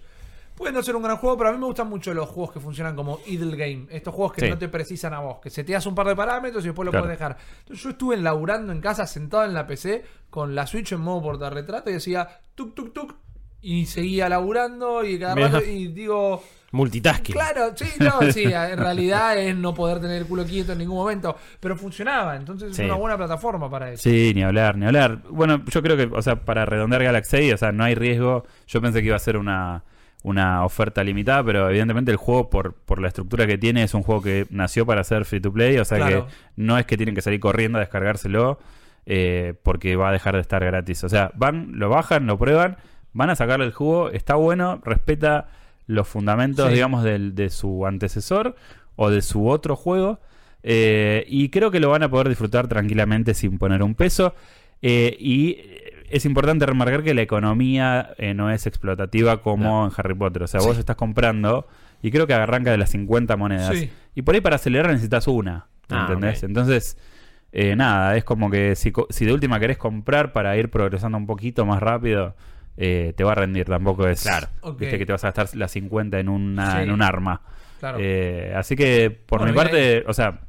Puede 0.56 0.72
no 0.72 0.84
ser 0.84 0.96
un 0.96 1.04
gran 1.04 1.18
juego, 1.18 1.38
pero 1.38 1.50
a 1.50 1.54
mí 1.54 1.58
me 1.60 1.66
gustan 1.66 1.90
mucho 1.90 2.14
los 2.14 2.30
juegos 2.30 2.54
que 2.54 2.60
funcionan 2.60 2.96
como 2.96 3.20
idle 3.26 3.56
game. 3.58 3.88
Estos 3.90 4.14
juegos 4.14 4.34
que 4.34 4.42
Sí. 4.42 4.50
no 4.50 4.58
te 4.58 4.68
precisan 4.70 5.14
a 5.14 5.20
vos, 5.20 5.40
que 5.42 5.50
se 5.50 5.64
te 5.64 5.76
hace 5.76 5.90
un 5.90 5.96
par 5.96 6.08
de 6.08 6.16
parámetros 6.16 6.64
y 6.64 6.68
después 6.68 6.86
lo 6.86 6.92
Claro. 6.92 7.06
puedes 7.06 7.18
dejar. 7.20 7.38
Entonces 7.60 7.84
yo 7.84 7.90
estuve 7.90 8.18
laburando 8.18 8.72
en 8.72 8.80
casa, 8.82 9.08
sentado 9.08 9.46
en 9.46 9.54
la 9.54 9.66
PC, 9.66 10.04
con 10.30 10.54
la 10.56 10.68
Switch 10.68 10.92
en 10.92 11.02
modo 11.02 11.22
portarretrato 11.24 11.90
y 11.90 11.94
decía 11.94 12.28
tuk 12.56 12.76
tuk 12.76 12.94
tuk. 12.94 13.16
Y 13.66 13.86
seguía 13.86 14.28
laburando 14.28 15.06
y 15.06 15.18
cada 15.18 15.36
rato, 15.36 15.62
y 15.64 15.88
digo, 15.88 16.44
Multitasking. 16.74 17.34
Claro, 17.34 17.72
sí, 17.76 17.86
no, 18.00 18.20
sí, 18.34 18.44
en 18.44 18.78
realidad 18.78 19.38
es 19.38 19.56
no 19.56 19.74
poder 19.74 20.02
tener 20.02 20.18
el 20.18 20.26
culo 20.28 20.44
quieto 20.44 20.74
en 20.74 20.80
ningún 20.80 20.98
momento, 20.98 21.36
pero 21.62 21.78
funcionaba, 21.78 22.36
entonces 22.36 22.76
Sí. 22.76 22.82
es 22.82 22.86
una 22.90 22.98
buena 22.98 23.16
plataforma 23.16 23.70
para 23.70 23.92
eso. 23.92 24.04
Sí, 24.04 24.34
ni 24.36 24.44
hablar, 24.44 24.76
ni 24.78 24.86
hablar. 24.86 25.20
Bueno, 25.30 25.64
yo 25.66 25.82
creo 25.82 25.96
que, 25.96 26.14
o 26.14 26.22
sea, 26.22 26.36
para 26.44 26.66
redondear 26.66 27.04
Galaxy 27.04 27.38
6, 27.38 27.54
o 27.54 27.58
sea, 27.58 27.72
no 27.72 27.86
hay 27.86 27.96
riesgo. 27.96 28.44
Yo 28.68 28.82
pensé 28.82 29.00
que 29.00 29.08
iba 29.08 29.16
a 29.16 29.20
ser 29.20 29.38
una, 29.38 29.84
una 30.24 30.64
oferta 30.66 31.04
limitada, 31.04 31.44
pero 31.44 31.70
evidentemente 31.70 32.10
el 32.12 32.18
juego, 32.18 32.50
por, 32.50 32.74
por 32.74 33.02
la 33.02 33.10
estructura 33.10 33.46
que 33.46 33.58
tiene, 33.58 33.84
es 33.84 33.94
un 33.94 34.04
juego 34.04 34.22
que 34.22 34.48
nació 34.50 34.86
para 34.86 35.04
ser 35.04 35.26
free 35.26 35.42
to 35.42 35.52
play, 35.52 35.78
o 35.78 35.86
sea 35.86 35.98
Claro. 35.98 36.28
que 36.28 36.34
no 36.56 36.78
es 36.78 36.86
que 36.86 36.96
tienen 36.98 37.14
que 37.14 37.22
salir 37.22 37.40
corriendo 37.40 37.78
a 37.78 37.82
descargárselo 37.82 38.58
eh, 39.06 39.54
porque 39.64 39.96
va 39.98 40.10
a 40.10 40.12
dejar 40.14 40.36
de 40.36 40.42
estar 40.42 40.64
gratis. 40.64 41.04
O 41.04 41.10
sea, 41.10 41.32
van, 41.36 41.72
lo 41.78 41.90
bajan, 41.90 42.26
lo 42.26 42.38
prueban, 42.38 42.78
van 43.12 43.30
a 43.30 43.36
sacarle 43.36 43.66
el 43.66 43.74
jugo, 43.74 44.10
está 44.12 44.36
bueno, 44.36 44.80
respeta 44.86 45.50
los 45.88 46.08
fundamentos, 46.08 46.68
Sí. 46.70 46.76
digamos, 46.76 47.04
del, 47.04 47.36
de 47.36 47.50
su 47.50 47.86
antecesor 47.86 48.56
o 48.96 49.10
de 49.10 49.22
su 49.22 49.48
otro 49.50 49.76
juego. 49.76 50.20
eh, 50.66 51.26
y 51.28 51.50
creo 51.50 51.70
que 51.72 51.82
lo 51.82 51.90
van 51.90 52.04
a 52.04 52.10
poder 52.10 52.30
disfrutar 52.30 52.70
tranquilamente 52.70 53.34
sin 53.34 53.58
poner 53.58 53.84
un 53.84 53.96
peso. 53.96 54.34
Eh, 54.82 55.18
y 55.20 55.58
es 56.14 56.26
importante 56.26 56.66
remarcar 56.66 57.04
que 57.04 57.14
la 57.14 57.22
economía 57.22 58.14
eh, 58.18 58.34
no 58.34 58.50
es 58.52 58.66
explotativa 58.68 59.42
como 59.42 59.86
en 59.86 59.92
Harry 59.98 60.14
Potter. 60.16 60.44
O 60.44 60.48
sea, 60.48 60.62
vos 60.62 60.78
estás 60.78 60.96
comprando 60.96 61.68
y 62.02 62.12
creo 62.12 62.28
que 62.28 62.34
arranca 62.34 62.72
de 62.72 62.78
las 62.78 62.90
50 62.92 63.36
monedas. 63.38 63.76
Sí. 63.76 63.92
Y 64.16 64.22
por 64.22 64.36
ahí 64.36 64.42
para 64.42 64.58
acelerar 64.58 64.92
necesitas 64.92 65.28
una. 65.28 65.68
Ah, 65.90 66.06
¿Entendés? 66.08 66.44
Entonces, 66.44 66.98
eh, 67.52 67.76
nada, 67.76 68.16
es 68.16 68.24
como 68.24 68.50
que 68.50 68.76
si, 68.76 68.94
si 69.10 69.26
de 69.26 69.34
última 69.34 69.60
querés 69.60 69.78
comprar 69.78 70.34
para 70.34 70.56
ir 70.58 70.70
progresando 70.70 71.18
un 71.18 71.26
poquito 71.28 71.66
más 71.66 71.82
rápido, 71.82 72.36
eh, 72.78 73.14
te 73.16 73.24
va 73.24 73.34
a 73.34 73.36
rendir. 73.36 73.66
Tampoco 73.66 74.08
es. 74.08 74.24
Claro. 74.24 74.48
Ok. 74.62 74.80
Viste 74.80 74.98
que 74.98 75.06
te 75.06 75.12
vas 75.12 75.24
a 75.24 75.28
gastar 75.32 75.56
las 75.58 75.72
50 75.72 76.20
en, 76.20 76.30
una, 76.30 76.78
Sí. 76.78 76.84
en 76.84 76.92
un 76.92 77.02
arma. 77.02 77.42
Claro. 77.80 77.98
Eh, 78.00 78.54
así 78.56 78.76
que, 78.76 79.12
por 79.12 79.40
Bueno, 79.40 79.54
mi 79.54 79.58
parte, 79.58 80.04
o 80.08 80.14
sea, 80.14 80.40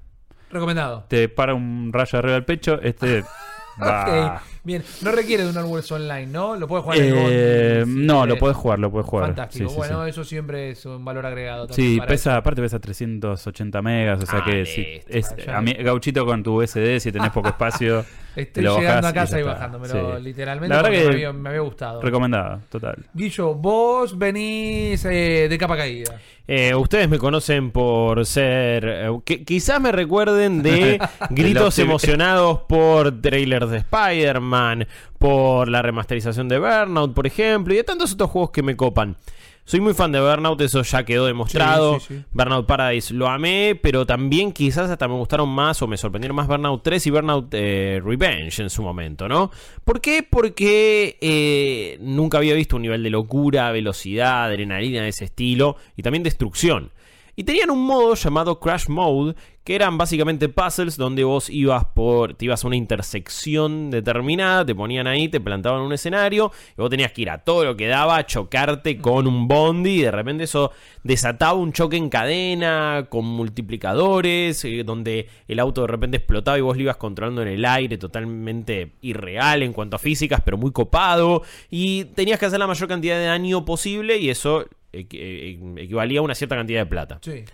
Recomendado. 0.50 1.04
te 1.08 1.28
para 1.28 1.54
un 1.54 1.90
rayo 1.92 2.18
arriba 2.18 2.34
del 2.34 2.44
pecho, 2.44 2.80
este. 2.82 3.24
va. 3.82 4.40
Bien. 4.64 4.82
No 5.02 5.12
requiere 5.12 5.44
de 5.44 5.50
un 5.50 5.58
Always 5.58 5.90
Online, 5.92 6.26
¿no? 6.26 6.56
Lo 6.56 6.66
puedes 6.66 6.82
jugar 6.84 6.98
en 6.98 7.04
el 7.04 7.14
Eh, 7.30 7.84
no, 7.86 8.26
lo 8.26 8.36
puedes 8.36 8.56
jugar, 8.56 8.78
lo 8.78 8.90
puedes 8.90 9.06
jugar. 9.06 9.26
Fantástico. 9.26 9.68
Sí, 9.70 9.76
bueno, 9.76 10.02
sí. 10.04 10.10
eso 10.10 10.24
siempre 10.24 10.70
es 10.70 10.84
un 10.86 11.04
valor 11.04 11.26
agregado. 11.26 11.66
también 11.66 11.90
Sí, 11.92 11.98
para 11.98 12.08
pesa, 12.08 12.30
eso. 12.30 12.38
aparte 12.38 12.62
pesa 12.62 12.78
380 12.80 13.82
megas, 13.82 14.22
o 14.22 14.26
sea 14.26 14.40
Ah, 14.40 14.44
que 14.44 14.66
si 14.66 14.86
es, 15.08 15.32
a 15.48 15.60
mí- 15.60 15.74
gauchito 15.74 16.24
con 16.26 16.42
tu 16.42 16.60
SD, 16.62 16.98
si 17.00 17.12
tenés 17.12 17.30
poco 17.30 17.48
espacio, 17.56 18.04
Estoy 18.36 18.64
lo 18.64 18.76
llegando 18.78 19.02
bajás 19.08 19.10
a 19.10 19.14
casa 19.14 19.36
y, 19.36 19.40
está. 19.40 19.52
bajándomelo, 19.52 20.16
Sí. 20.18 20.22
literalmente. 20.24 20.68
La 20.74 20.82
verdad 20.82 20.90
porque 20.90 21.02
que 21.02 21.08
me, 21.08 21.14
había, 21.14 21.32
me 21.32 21.48
había 21.50 21.60
gustado. 21.60 22.00
recomendado, 22.02 22.60
total. 22.68 22.96
Guillo, 23.14 23.54
vos 23.54 24.18
venís 24.18 25.04
eh, 25.04 25.46
de 25.48 25.58
capa 25.58 25.76
caída. 25.76 26.18
Eh, 26.46 26.74
ustedes 26.74 27.08
me 27.08 27.18
conocen 27.18 27.70
por 27.70 28.26
ser. 28.26 28.84
eh, 28.86 29.08
que- 29.24 29.44
quizás 29.44 29.80
me 29.80 29.92
recuerden 29.92 30.62
de 30.62 30.98
gritos 31.30 31.78
emocionados 31.78 32.60
por 32.68 33.20
trailers 33.22 33.70
de 33.70 33.78
Spider-Man, 33.78 34.86
por 35.18 35.68
la 35.68 35.80
remasterización 35.80 36.48
de 36.48 36.58
Burnout, 36.58 37.14
por 37.14 37.26
ejemplo, 37.26 37.72
y 37.72 37.78
de 37.78 37.84
tantos 37.84 38.12
otros 38.12 38.30
juegos 38.30 38.50
que 38.50 38.62
me 38.62 38.76
copan. 38.76 39.16
Soy 39.66 39.80
muy 39.80 39.94
fan 39.94 40.12
de 40.12 40.20
Burnout, 40.20 40.60
eso 40.60 40.82
ya 40.82 41.04
quedó 41.04 41.24
demostrado. 41.24 41.98
Sí, 41.98 42.06
sí, 42.08 42.14
sí. 42.18 42.24
Burnout 42.32 42.66
Paradise 42.66 43.14
lo 43.14 43.28
amé, 43.28 43.78
pero 43.82 44.04
también 44.04 44.52
quizás 44.52 44.90
hasta 44.90 45.08
me 45.08 45.14
gustaron 45.14 45.48
más 45.48 45.80
o 45.80 45.86
me 45.86 45.96
sorprendieron 45.96 46.36
más 46.36 46.46
Burnout 46.46 46.82
3 46.82 47.06
y 47.06 47.10
Burnout 47.10 47.48
eh, 47.52 48.00
Revenge 48.04 48.60
en 48.60 48.68
su 48.68 48.82
momento, 48.82 49.26
¿no? 49.26 49.50
¿Por 49.82 50.02
qué? 50.02 50.22
Porque 50.28 51.16
eh, 51.18 51.96
nunca 52.02 52.36
había 52.36 52.54
visto 52.54 52.76
un 52.76 52.82
nivel 52.82 53.02
de 53.02 53.08
locura, 53.08 53.72
velocidad, 53.72 54.44
adrenalina 54.44 55.02
de 55.02 55.08
ese 55.08 55.24
estilo 55.24 55.76
y 55.96 56.02
también 56.02 56.22
destrucción. 56.22 56.90
Y 57.36 57.44
tenían 57.44 57.70
un 57.70 57.84
modo 57.84 58.14
llamado 58.14 58.60
Crash 58.60 58.88
Mode, 58.88 59.34
que 59.64 59.74
eran 59.74 59.96
básicamente 59.96 60.48
puzzles 60.48 60.96
donde 60.96 61.24
vos 61.24 61.48
ibas 61.48 61.86
por, 61.94 62.34
te 62.34 62.44
ibas 62.44 62.62
a 62.62 62.66
una 62.66 62.76
intersección 62.76 63.90
determinada, 63.90 64.64
te 64.66 64.74
ponían 64.74 65.06
ahí, 65.06 65.28
te 65.28 65.40
plantaban 65.40 65.80
un 65.80 65.92
escenario, 65.92 66.52
y 66.76 66.80
vos 66.80 66.90
tenías 66.90 67.12
que 67.12 67.22
ir 67.22 67.30
a 67.30 67.38
todo 67.38 67.64
lo 67.64 67.76
que 67.76 67.86
daba, 67.86 68.18
a 68.18 68.26
chocarte 68.26 68.98
con 68.98 69.26
un 69.26 69.48
bondi, 69.48 70.00
y 70.00 70.02
de 70.02 70.10
repente 70.10 70.44
eso 70.44 70.70
desataba 71.02 71.54
un 71.54 71.72
choque 71.72 71.96
en 71.96 72.10
cadena, 72.10 73.06
con 73.08 73.24
multiplicadores, 73.24 74.64
eh, 74.66 74.84
donde 74.84 75.28
el 75.48 75.58
auto 75.58 75.80
de 75.80 75.86
repente 75.88 76.18
explotaba 76.18 76.58
y 76.58 76.60
vos 76.60 76.76
lo 76.76 76.82
ibas 76.82 76.98
controlando 76.98 77.40
en 77.40 77.48
el 77.48 77.64
aire, 77.64 77.96
totalmente 77.96 78.92
irreal 79.00 79.62
en 79.62 79.72
cuanto 79.72 79.96
a 79.96 79.98
físicas, 79.98 80.42
pero 80.44 80.58
muy 80.58 80.72
copado, 80.72 81.42
y 81.70 82.04
tenías 82.04 82.38
que 82.38 82.46
hacer 82.46 82.58
la 82.58 82.66
mayor 82.66 82.86
cantidad 82.86 83.16
de 83.16 83.24
daño 83.24 83.64
posible, 83.64 84.18
y 84.18 84.28
eso 84.28 84.66
equivalía 85.00 86.20
a 86.20 86.22
una 86.22 86.34
cierta 86.34 86.56
cantidad 86.56 86.80
de 86.80 86.86
plata. 86.86 87.18
Sí. 87.22 87.44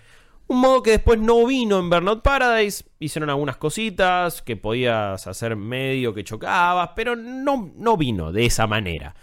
Un 0.50 0.60
modo 0.60 0.82
que 0.82 0.90
después 0.90 1.20
no 1.20 1.46
vino 1.46 1.78
en 1.78 1.88
Burnout 1.88 2.22
Paradise. 2.22 2.84
Hicieron 2.98 3.30
algunas 3.30 3.56
cositas 3.56 4.42
que 4.42 4.56
podías 4.56 5.26
hacer 5.28 5.54
medio 5.54 6.12
que 6.12 6.24
chocabas, 6.24 6.90
pero 6.96 7.14
no, 7.14 7.70
no 7.76 7.96
vino 7.96 8.32
de 8.32 8.46
esa 8.46 8.66
manera. 8.66 9.14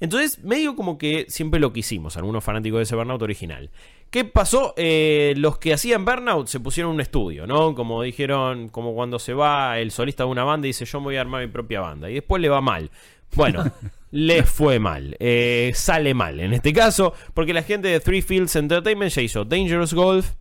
Entonces, 0.00 0.42
medio 0.42 0.74
como 0.74 0.98
que 0.98 1.26
siempre 1.28 1.60
lo 1.60 1.72
quisimos, 1.72 2.16
algunos 2.16 2.42
fanáticos 2.42 2.78
de 2.78 2.82
ese 2.82 2.96
Burnout 2.96 3.22
original. 3.22 3.70
¿Qué 4.10 4.24
pasó? 4.24 4.74
Eh, 4.76 5.34
los 5.36 5.58
que 5.58 5.72
hacían 5.72 6.04
Burnout 6.04 6.48
se 6.48 6.58
pusieron 6.58 6.90
un 6.92 7.00
estudio, 7.00 7.46
¿no? 7.46 7.76
Como 7.76 8.02
dijeron, 8.02 8.68
como 8.68 8.92
cuando 8.94 9.20
se 9.20 9.32
va 9.32 9.78
el 9.78 9.92
solista 9.92 10.24
de 10.24 10.30
una 10.30 10.42
banda 10.42 10.66
y 10.66 10.70
dice, 10.70 10.84
yo 10.84 10.98
me 10.98 11.04
voy 11.04 11.16
a 11.16 11.20
armar 11.20 11.46
mi 11.46 11.52
propia 11.52 11.80
banda. 11.80 12.10
Y 12.10 12.14
después 12.14 12.42
le 12.42 12.48
va 12.48 12.60
mal. 12.60 12.90
Bueno, 13.34 13.64
les 14.10 14.48
fue 14.48 14.78
mal. 14.78 15.16
Eh, 15.18 15.72
sale 15.74 16.14
mal 16.14 16.40
en 16.40 16.52
este 16.52 16.72
caso, 16.72 17.14
porque 17.34 17.52
la 17.52 17.62
gente 17.62 17.88
de 17.88 18.00
Three 18.00 18.22
Fields 18.22 18.56
Entertainment 18.56 19.12
ya 19.12 19.22
hizo 19.22 19.44
Dangerous 19.44 19.94
Golf, 19.94 20.32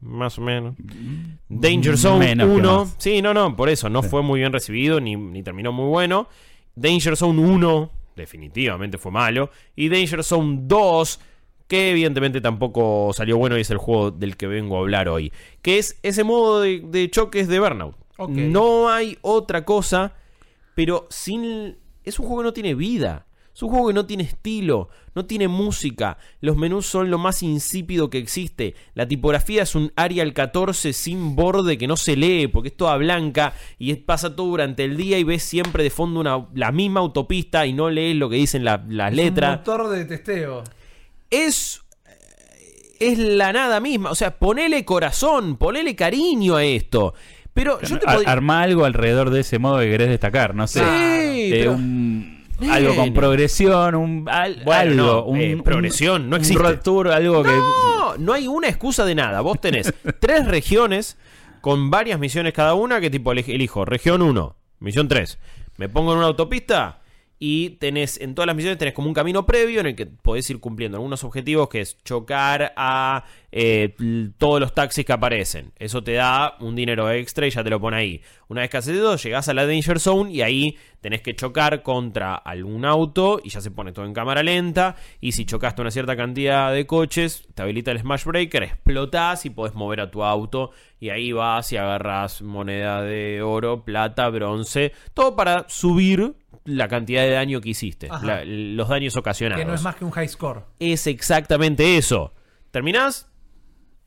más 0.00 0.38
o 0.38 0.42
menos. 0.42 0.74
Danger 1.48 1.98
Zone 1.98 2.26
Menos 2.26 2.48
que 2.48 2.54
1. 2.54 2.78
más. 2.78 2.94
Sí, 2.98 3.20
no, 3.20 3.34
no, 3.34 3.54
por 3.54 3.68
eso. 3.68 3.90
No 3.90 4.02
fue 4.02 4.22
muy 4.22 4.40
bien 4.40 4.52
recibido 4.52 5.00
ni, 5.00 5.16
ni 5.16 5.42
terminó 5.42 5.72
muy 5.72 5.86
bueno. 5.88 6.28
Danger 6.74 7.16
Zone 7.16 7.40
1, 7.40 7.90
definitivamente 8.16 8.96
fue 8.96 9.12
malo. 9.12 9.50
Y 9.76 9.90
Danger 9.90 10.24
Zone 10.24 10.60
2, 10.62 11.20
que 11.68 11.90
evidentemente 11.90 12.40
tampoco 12.40 13.10
salió 13.12 13.36
bueno 13.36 13.58
y 13.58 13.60
es 13.60 13.70
el 13.70 13.76
juego 13.76 14.10
del 14.10 14.36
que 14.38 14.46
vengo 14.46 14.76
a 14.76 14.80
hablar 14.80 15.08
hoy, 15.08 15.32
que 15.60 15.78
es 15.78 15.98
ese 16.02 16.24
modo 16.24 16.60
de, 16.60 16.80
de 16.80 17.10
choques 17.10 17.46
de 17.48 17.60
Burnout. 17.60 17.96
No 18.28 18.90
hay 18.90 19.18
otra 19.22 19.64
cosa, 19.64 20.14
pero 20.74 21.06
sin... 21.10 21.76
Es 22.04 22.18
un 22.18 22.26
juego 22.26 22.42
que 22.42 22.46
no 22.46 22.52
tiene 22.52 22.74
vida. 22.74 23.26
Es 23.52 23.62
un 23.64 23.70
juego 23.70 23.88
que 23.88 23.94
no 23.94 24.06
tiene 24.06 24.22
estilo, 24.22 24.88
no 25.14 25.26
tiene 25.26 25.48
música. 25.48 26.18
Los 26.40 26.56
menús 26.56 26.86
son 26.86 27.10
lo 27.10 27.18
más 27.18 27.42
insípido 27.42 28.08
que 28.08 28.18
existe. 28.18 28.76
La 28.94 29.08
tipografía 29.08 29.64
es 29.64 29.74
un 29.74 29.92
Arial 29.96 30.32
14 30.32 30.92
sin 30.92 31.34
borde 31.34 31.76
que 31.76 31.88
no 31.88 31.96
se 31.96 32.14
lee 32.16 32.46
porque 32.46 32.68
es 32.68 32.76
toda 32.76 32.96
blanca 32.96 33.52
y 33.76 33.92
pasa 33.96 34.34
todo 34.36 34.46
durante 34.46 34.84
el 34.84 34.96
día 34.96 35.18
y 35.18 35.24
ves 35.24 35.42
siempre 35.42 35.82
de 35.82 35.90
fondo 35.90 36.20
una, 36.20 36.46
la 36.54 36.70
misma 36.70 37.00
autopista 37.00 37.66
y 37.66 37.72
no 37.72 37.90
lees 37.90 38.14
lo 38.16 38.30
que 38.30 38.36
dicen 38.36 38.64
la- 38.64 38.84
las 38.88 39.10
Un 39.10 39.16
letras. 39.16 39.58
motor 39.58 39.88
de 39.90 40.04
testeo. 40.04 40.62
Es 41.28 41.82
es 43.00 43.18
la 43.18 43.52
nada 43.52 43.80
misma. 43.80 44.10
O 44.10 44.14
sea, 44.14 44.38
ponele 44.38 44.84
corazón, 44.84 45.56
ponele 45.56 45.96
cariño 45.96 46.56
a 46.56 46.64
esto. 46.64 47.14
Pero 47.54 47.80
yo 47.82 47.98
te 47.98 48.06
podría- 48.06 48.30
Arma 48.30 48.62
algo 48.62 48.84
alrededor 48.84 49.30
de 49.30 49.40
ese 49.40 49.58
modo 49.58 49.78
que 49.80 49.90
querés 49.90 50.08
destacar, 50.08 50.54
no 50.54 50.66
sé. 50.66 50.80
Sí, 50.80 50.86
Eh, 50.86 51.48
pero- 51.52 51.72
un- 51.72 52.40
algo 52.70 52.94
con 52.94 53.14
progresión, 53.14 53.94
un, 53.94 54.28
al- 54.30 54.62
Bueno, 54.64 54.80
algo. 54.80 54.94
no, 54.96 55.24
un, 55.24 55.40
eh, 55.40 55.60
progresión, 55.64 56.28
no 56.28 56.36
un 56.36 56.40
existe. 56.42 56.62
road 56.62 56.80
tour, 56.82 57.08
algo 57.08 57.42
que. 57.42 57.50
No, 57.50 58.16
no 58.18 58.32
hay 58.34 58.46
una 58.48 58.68
excusa 58.68 59.04
de 59.04 59.14
nada. 59.14 59.40
Vos 59.40 59.60
tenés 59.60 59.92
tres 60.20 60.46
regiones 60.46 61.16
con 61.62 61.90
varias 61.90 62.18
misiones 62.20 62.52
cada 62.52 62.74
una 62.74 63.00
que 63.00 63.10
tipo 63.10 63.32
elijo 63.32 63.84
región 63.84 64.22
1, 64.22 64.56
misión 64.78 65.08
3. 65.08 65.38
Me 65.78 65.88
pongo 65.88 66.12
en 66.12 66.18
una 66.18 66.26
autopista 66.26 66.99
y 67.42 67.70
tenés 67.70 68.20
en 68.20 68.34
todas 68.34 68.46
las 68.46 68.54
misiones 68.54 68.78
tenés 68.78 68.92
como 68.92 69.08
un 69.08 69.14
camino 69.14 69.46
previo 69.46 69.80
en 69.80 69.86
el 69.86 69.96
que 69.96 70.04
podés 70.04 70.48
ir 70.50 70.60
cumpliendo 70.60 70.98
algunos 70.98 71.24
objetivos 71.24 71.70
que 71.70 71.80
es 71.80 71.96
chocar 72.04 72.74
a 72.76 73.24
eh, 73.50 73.96
todos 74.36 74.60
los 74.60 74.74
taxis 74.74 75.06
que 75.06 75.12
aparecen. 75.14 75.72
Eso 75.78 76.04
te 76.04 76.12
da 76.12 76.56
un 76.60 76.76
dinero 76.76 77.10
extra 77.10 77.46
y 77.46 77.50
ya 77.50 77.64
te 77.64 77.70
lo 77.70 77.80
pone 77.80 77.96
ahí. 77.96 78.22
Una 78.50 78.62
vez 78.62 78.70
que 78.70 78.76
haces 78.78 78.96
eso, 78.96 79.16
llegás 79.16 79.48
a 79.48 79.54
la 79.54 79.64
Danger 79.64 80.00
Zone 80.00 80.32
y 80.32 80.42
ahí 80.42 80.76
tenés 81.00 81.22
que 81.22 81.34
chocar 81.36 81.82
contra 81.82 82.34
algún 82.34 82.84
auto 82.84 83.40
y 83.42 83.48
ya 83.48 83.60
se 83.60 83.70
pone 83.70 83.92
todo 83.92 84.04
en 84.04 84.12
cámara 84.12 84.42
lenta. 84.42 84.96
Y 85.20 85.32
si 85.32 85.44
chocaste 85.46 85.80
una 85.80 85.92
cierta 85.92 86.16
cantidad 86.16 86.72
de 86.72 86.84
coches, 86.84 87.46
te 87.54 87.62
habilita 87.62 87.92
el 87.92 88.00
Smash 88.00 88.24
Breaker, 88.24 88.64
explotás 88.64 89.46
y 89.46 89.50
podés 89.50 89.74
mover 89.74 90.00
a 90.00 90.10
tu 90.10 90.24
auto. 90.24 90.72
Y 90.98 91.10
ahí 91.10 91.30
vas 91.30 91.72
y 91.72 91.76
agarras 91.76 92.42
moneda 92.42 93.02
de 93.02 93.40
oro, 93.40 93.84
plata, 93.84 94.28
bronce, 94.30 94.92
todo 95.14 95.36
para 95.36 95.66
subir 95.68 96.34
la 96.64 96.88
cantidad 96.88 97.22
de 97.22 97.30
daño 97.30 97.60
que 97.60 97.68
hiciste, 97.70 98.08
la- 98.22 98.44
los 98.44 98.88
daños 98.88 99.16
ocasionados. 99.16 99.62
Que 99.62 99.66
no 99.68 99.74
es 99.74 99.82
más 99.82 99.94
que 99.94 100.04
un 100.04 100.10
high 100.10 100.28
score. 100.28 100.64
Es 100.80 101.06
exactamente 101.06 101.96
eso. 101.96 102.34
Terminás, 102.72 103.30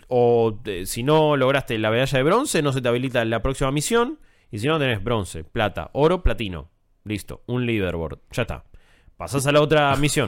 o 0.08 0.60
eh, 0.66 0.86
si 0.86 1.02
no 1.04 1.36
lograste 1.38 1.78
la 1.78 1.90
medalla 1.90 2.18
de 2.18 2.24
bronce, 2.24 2.62
no 2.62 2.74
se 2.74 2.82
te 2.82 2.90
habilita 2.90 3.24
la 3.26 3.42
próxima 3.42 3.72
misión. 3.72 4.20
Y 4.54 4.60
si 4.60 4.68
no, 4.68 4.78
tenés 4.78 5.04
bronce, 5.04 5.44
plata, 5.44 5.90
oro, 5.94 6.22
platino. 6.22 6.70
Listo, 7.06 7.42
un 7.48 7.66
leaderboard. 7.66 8.20
Ya 8.32 8.44
está. 8.44 8.64
Pasás 9.18 9.48
a 9.48 9.52
la 9.52 9.60
otra 9.62 9.96
misión. 9.98 10.28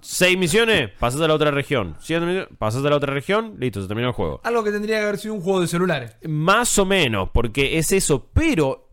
Seis 0.00 0.36
misiones, 0.36 0.90
pasás 0.98 1.20
a 1.20 1.28
la 1.28 1.34
otra 1.34 1.50
región. 1.50 1.94
Siete 2.00 2.24
misiones, 2.24 2.48
pasás 2.58 2.84
a 2.84 2.90
la 2.90 2.96
otra 2.96 3.12
región, 3.12 3.56
listo, 3.58 3.80
se 3.80 3.86
terminó 3.88 4.08
el 4.08 4.14
juego. 4.14 4.40
Algo 4.44 4.64
que 4.64 4.70
tendría 4.72 4.98
que 4.98 5.02
haber 5.04 5.18
sido 5.18 5.34
un 5.34 5.40
juego 5.42 5.60
de 5.60 5.66
celulares. 5.66 6.16
Más 6.26 6.78
o 6.78 6.84
menos, 6.86 7.28
porque 7.32 7.78
es 7.78 7.92
eso. 7.92 8.28
Pero 8.32 8.88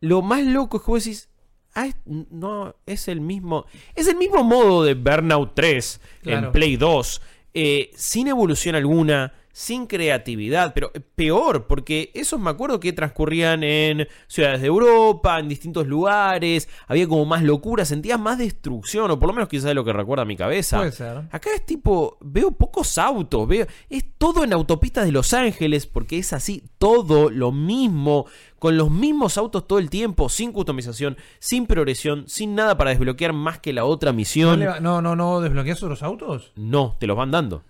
lo 0.00 0.20
más 0.22 0.42
loco 0.44 0.78
es 0.78 0.82
que 0.84 0.90
vos 0.90 1.04
decís. 1.04 1.28
Ah, 1.74 1.86
es- 1.86 1.96
no, 2.06 2.74
es 2.86 3.08
el 3.08 3.20
mismo. 3.22 3.64
Es 3.94 4.06
el 4.08 4.16
mismo 4.16 4.42
modo 4.44 4.84
de 4.84 4.92
Burnout 4.94 5.54
3 5.54 6.00
Claro. 6.22 6.46
en 6.48 6.52
Play 6.52 6.76
2. 6.76 7.22
eh, 7.54 7.90
sin 7.94 8.28
evolución 8.28 8.74
alguna. 8.74 9.32
Sin 9.54 9.86
creatividad, 9.86 10.72
pero 10.74 10.90
peor, 11.14 11.66
porque 11.66 12.10
esos 12.14 12.40
me 12.40 12.48
acuerdo 12.50 12.80
que 12.80 12.92
transcurrían 12.94 13.62
en 13.62 14.08
ciudades 14.26 14.62
de 14.62 14.66
Europa, 14.68 15.38
en 15.38 15.48
distintos 15.48 15.86
lugares, 15.86 16.68
había 16.88 17.06
como 17.06 17.26
más 17.26 17.42
locura, 17.42 17.84
sentías 17.84 18.18
más 18.18 18.38
destrucción, 18.38 19.10
o 19.10 19.18
por 19.18 19.28
lo 19.28 19.34
menos 19.34 19.48
quizás 19.50 19.66
es 19.70 19.74
lo 19.74 19.84
que 19.84 19.92
recuerda 19.92 20.22
a 20.22 20.26
mi 20.26 20.36
cabeza. 20.36 20.78
Puede 20.78 20.92
ser. 20.92 21.18
Acá 21.30 21.50
es 21.54 21.66
tipo, 21.66 22.16
veo 22.22 22.50
pocos 22.52 22.96
autos, 22.96 23.46
veo, 23.46 23.66
es 23.90 24.04
todo 24.16 24.42
en 24.44 24.52
autopistas 24.54 25.04
de 25.04 25.12
Los 25.12 25.34
Ángeles, 25.34 25.86
porque 25.86 26.18
es 26.18 26.32
así, 26.32 26.62
todo 26.78 27.28
lo 27.28 27.52
mismo, 27.52 28.26
con 28.58 28.76
los 28.78 28.90
mismos 28.90 29.36
autos 29.36 29.66
todo 29.66 29.78
el 29.78 29.90
tiempo, 29.90 30.28
sin 30.30 30.52
customización, 30.52 31.16
sin 31.40 31.66
progresión, 31.66 32.24
sin 32.26 32.54
nada 32.54 32.78
para 32.78 32.90
desbloquear 32.90 33.32
más 33.34 33.58
que 33.58 33.72
la 33.74 33.84
otra 33.84 34.12
¿No, 34.12 34.16
misión. 34.16 34.60
va- 34.62 34.80
no, 34.80 35.02
no, 35.02 35.14
no 35.14 35.40
desbloqueas 35.42 35.82
otros 35.82 36.02
autos? 36.02 36.52
No, 36.56 36.96
te 36.98 37.06
los 37.06 37.16
van 37.18 37.30
dando. 37.30 37.64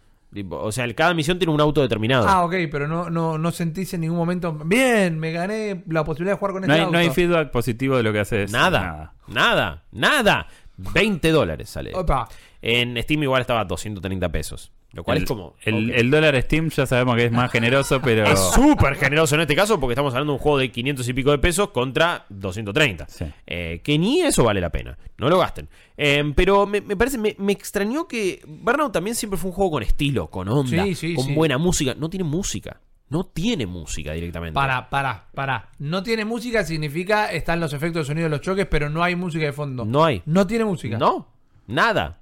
O 0.51 0.73
sea, 0.73 0.93
cada 0.95 1.13
misión 1.15 1.39
tiene 1.39 1.53
un 1.53 1.61
auto 1.61 1.83
determinado. 1.83 2.27
Ah, 2.27 2.45
ok, 2.45 2.55
pero 2.71 2.89
no, 2.89 3.11
no, 3.11 3.37
no 3.37 3.51
sentís 3.51 3.93
en 3.95 4.01
ningún 4.01 4.17
momento. 4.17 4.53
Bien, 4.65 5.19
me 5.19 5.31
gané 5.33 5.85
la 5.89 6.05
posibilidad 6.05 6.35
de 6.37 6.39
jugar 6.39 6.53
con 6.53 6.61
No 6.63 6.67
este 6.67 6.73
hay, 6.75 6.81
auto. 6.81 6.93
no 6.93 6.99
hay 6.99 7.11
feedback 7.11 7.51
positivo 7.51 7.97
de 7.97 8.03
lo 8.03 8.13
que 8.13 8.21
haces. 8.21 8.51
nada, 8.51 9.13
nada, 9.29 9.83
nada, 9.93 10.47
20 10.77 11.31
dólares 11.31 11.69
sale. 11.71 11.93
Opa. 11.95 12.29
En 12.63 12.97
Steam 13.03 13.23
igual 13.25 13.41
estaba 13.43 13.61
a 13.61 13.65
230 13.65 14.29
pesos. 14.31 14.73
Lo 14.93 15.05
cual 15.05 15.17
El, 15.19 15.23
es 15.25 15.29
como. 15.29 15.55
el, 15.63 15.91
el 15.91 16.11
dólar 16.11 16.41
Steam 16.43 16.69
ya 16.69 16.85
sabemos 16.87 17.17
que 17.17 17.25
es 17.27 17.33
más 17.33 17.51
generoso, 17.51 18.01
pero. 18.05 18.25
Es 18.25 18.39
súper 18.55 18.97
generoso 18.97 19.35
en 19.35 19.41
este 19.43 19.57
caso 19.57 19.81
porque 19.81 19.93
estamos 19.95 20.13
hablando 20.13 20.33
de 20.33 20.37
un 20.37 20.43
juego 20.43 20.59
de 20.59 20.71
500 20.71 21.09
y 21.09 21.13
pico 21.15 21.31
de 21.31 21.39
pesos 21.39 21.71
contra 21.71 22.27
230. 22.29 23.07
Sí. 23.09 23.25
Eh, 23.47 23.81
que 23.83 23.99
ni 23.99 24.21
eso 24.21 24.45
vale 24.45 24.61
la 24.61 24.71
pena. 24.71 24.99
No 25.19 25.29
lo 25.31 25.39
gasten. 25.39 25.69
Eh, 25.97 26.33
pero 26.37 26.67
me, 26.67 26.81
me 26.81 26.97
parece, 26.97 27.17
me, 27.19 27.35
me 27.39 27.53
extrañó 27.53 28.07
que 28.07 28.43
Burnout 28.47 28.93
también 28.93 29.17
siempre 29.17 29.39
fue 29.39 29.51
un 29.51 29.55
juego 29.57 29.71
con 29.73 29.83
estilo, 29.83 30.29
con 30.29 30.49
onda, 30.49 30.85
Sí, 30.85 30.95
sí, 30.95 31.15
con 31.15 31.25
sí. 31.25 31.35
buena 31.35 31.59
música. 31.59 31.95
No 31.97 32.11
tiene 32.11 32.25
música. 32.25 32.81
No 33.09 33.25
tiene 33.25 33.67
música 33.67 34.13
directamente. 34.13 34.55
Para, 34.55 34.89
para, 34.89 35.27
para. 35.35 35.69
No 35.79 36.03
tiene 36.03 36.25
música 36.25 36.65
significa 36.65 37.31
están 37.31 37.61
los 37.61 37.73
efectos 37.75 38.03
de 38.03 38.07
sonido 38.07 38.25
de 38.25 38.31
los 38.31 38.41
choques, 38.41 38.67
pero 38.67 38.89
no 38.89 39.03
hay 39.03 39.17
música 39.17 39.45
de 39.45 39.53
fondo. 39.53 39.85
No 39.85 40.05
hay. 40.05 40.23
No 40.25 40.47
tiene 40.47 40.65
música. 40.65 40.97
No, 40.99 41.29
nada. 41.67 42.19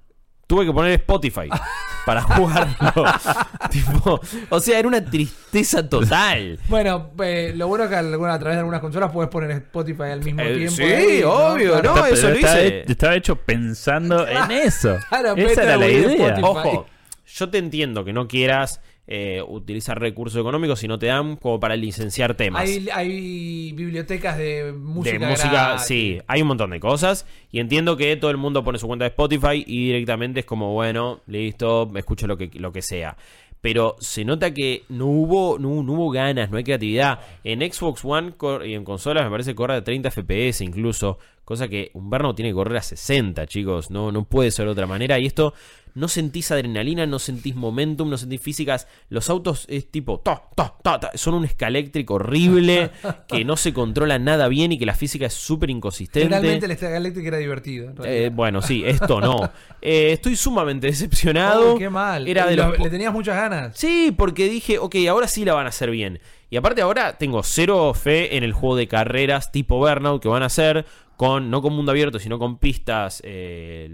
Tuve 0.47 0.65
que 0.65 0.73
poner 0.73 0.91
Spotify 0.91 1.47
para 2.05 2.21
jugarlo. 2.21 3.05
Tipo, 3.71 4.19
o 4.49 4.59
sea, 4.59 4.79
era 4.79 4.87
una 4.87 5.03
tristeza 5.03 5.87
total. 5.87 6.59
Bueno, 6.67 7.11
eh, 7.23 7.53
lo 7.55 7.67
bueno 7.67 7.85
es 7.85 7.89
que 7.89 7.95
alguna- 7.95 8.33
a 8.33 8.39
través 8.39 8.55
de 8.55 8.59
algunas 8.59 8.81
consolas 8.81 9.11
puedes 9.11 9.29
poner 9.29 9.51
Spotify 9.51 10.03
al 10.11 10.23
mismo 10.23 10.41
Eh, 10.41 10.55
tiempo. 10.55 10.75
sí, 10.75 10.83
ahí, 10.83 11.23
obvio, 11.23 11.71
Claro. 11.79 11.95
no, 11.95 12.05
eso 12.05 12.29
lo 12.29 12.37
hice. 12.37 12.91
Estaba 12.91 13.15
hecho 13.15 13.35
pensando 13.35 14.27
en 14.27 14.51
eso. 14.51 14.97
Claro, 15.09 15.35
Esa 15.35 15.63
era 15.63 15.77
la 15.77 15.87
idea. 15.87 16.09
Spotify. 16.35 16.41
Ojo, 16.43 16.85
yo 17.33 17.49
te 17.49 17.57
entiendo 17.59 18.03
que 18.03 18.11
no 18.13 18.27
quieras 18.27 18.81
eh, 19.07 19.41
utilizar 19.45 19.99
recursos 19.99 20.39
económicos 20.39 20.79
si 20.79 20.87
no 20.87 20.97
te 20.97 21.07
dan 21.07 21.35
como 21.35 21.59
para 21.59 21.75
licenciar 21.75 22.35
temas. 22.35 22.61
Hay, 22.61 22.87
hay 22.93 23.73
bibliotecas 23.73 24.37
de 24.37 24.71
música. 24.71 25.17
de 25.17 25.27
música, 25.27 25.51
gratis. 25.51 25.87
sí, 25.87 26.19
hay 26.27 26.41
un 26.41 26.47
montón 26.47 26.69
de 26.69 26.79
cosas. 26.79 27.25
Y 27.51 27.59
entiendo 27.59 27.97
que 27.97 28.15
todo 28.15 28.31
el 28.31 28.37
mundo 28.37 28.63
pone 28.63 28.77
su 28.79 28.87
cuenta 28.87 29.05
de 29.05 29.09
Spotify 29.09 29.63
y 29.65 29.87
directamente 29.87 30.41
es 30.41 30.45
como, 30.45 30.73
bueno, 30.73 31.21
listo, 31.27 31.89
me 31.91 31.99
escucho 31.99 32.27
lo 32.27 32.37
que, 32.37 32.49
lo 32.53 32.71
que 32.71 32.81
sea. 32.81 33.17
Pero 33.61 33.95
se 33.99 34.25
nota 34.25 34.53
que 34.53 34.83
no 34.89 35.05
hubo, 35.05 35.59
no, 35.59 35.83
no 35.83 35.93
hubo 35.93 36.09
ganas, 36.09 36.49
no 36.49 36.57
hay 36.57 36.63
creatividad. 36.63 37.19
En 37.43 37.59
Xbox 37.61 38.03
One 38.03 38.33
y 38.65 38.73
en 38.73 38.83
consolas 38.83 39.23
me 39.23 39.29
parece 39.29 39.51
que 39.51 39.55
corre 39.55 39.75
a 39.75 39.83
30 39.83 40.09
FPS 40.09 40.61
incluso. 40.61 41.19
Cosa 41.45 41.67
que 41.67 41.91
un 41.93 42.09
Burnout 42.09 42.35
tiene 42.35 42.51
que 42.51 42.55
correr 42.55 42.77
a 42.77 42.81
60, 42.81 43.45
chicos. 43.45 43.91
No, 43.91 44.11
no 44.11 44.23
puede 44.23 44.51
ser 44.51 44.65
de 44.65 44.71
otra 44.71 44.87
manera. 44.87 45.19
Y 45.19 45.25
esto 45.25 45.53
no 45.93 46.07
sentís 46.07 46.51
adrenalina, 46.51 47.05
no 47.05 47.19
sentís 47.19 47.55
momentum, 47.55 48.09
no 48.09 48.17
sentís 48.17 48.41
físicas. 48.41 48.87
Los 49.09 49.29
autos 49.29 49.65
es 49.69 49.89
tipo, 49.91 50.19
ta, 50.19 50.41
ta, 50.55 50.75
ta, 50.81 50.99
ta. 50.99 51.11
son 51.15 51.33
un 51.33 51.45
escaléctrico 51.45 52.13
horrible 52.15 52.91
que 53.27 53.43
no 53.45 53.57
se 53.57 53.73
controla 53.73 54.19
nada 54.19 54.47
bien 54.47 54.71
y 54.71 54.77
que 54.77 54.85
la 54.85 54.93
física 54.95 55.25
es 55.25 55.33
súper 55.33 55.69
inconsistente. 55.69 56.21
Generalmente 56.29 56.65
el 56.65 56.71
Star 56.71 56.93
Electric 56.93 57.25
era 57.25 57.37
divertido. 57.37 57.93
Eh, 58.05 58.29
bueno, 58.33 58.61
sí, 58.61 58.83
esto 58.85 59.19
no. 59.21 59.49
Eh, 59.81 60.11
estoy 60.13 60.35
sumamente 60.35 60.87
decepcionado. 60.87 61.73
Oh, 61.73 61.77
qué 61.77 61.89
mal. 61.89 62.27
Era 62.27 62.47
de 62.47 62.55
Lo- 62.55 62.69
los 62.69 62.79
Le 62.79 62.89
tenías 62.89 63.11
muchas 63.13 63.35
ganas. 63.35 63.77
Sí, 63.77 64.13
porque 64.15 64.47
dije, 64.49 64.77
ok, 64.79 64.95
ahora 65.09 65.27
sí 65.27 65.43
la 65.45 65.53
van 65.53 65.65
a 65.65 65.69
hacer 65.69 65.89
bien. 65.91 66.19
Y 66.49 66.57
aparte 66.57 66.81
ahora 66.81 67.17
tengo 67.17 67.43
cero 67.43 67.93
fe 67.93 68.35
en 68.35 68.43
el 68.43 68.51
juego 68.53 68.75
de 68.75 68.87
carreras 68.87 69.51
tipo 69.51 69.77
Burnout 69.77 70.21
que 70.21 70.27
van 70.27 70.43
a 70.43 70.47
hacer 70.47 70.85
con, 71.15 71.49
no 71.49 71.61
con 71.61 71.73
mundo 71.73 71.91
abierto, 71.91 72.19
sino 72.19 72.39
con 72.39 72.57
pistas 72.57 73.21
eh, 73.25 73.87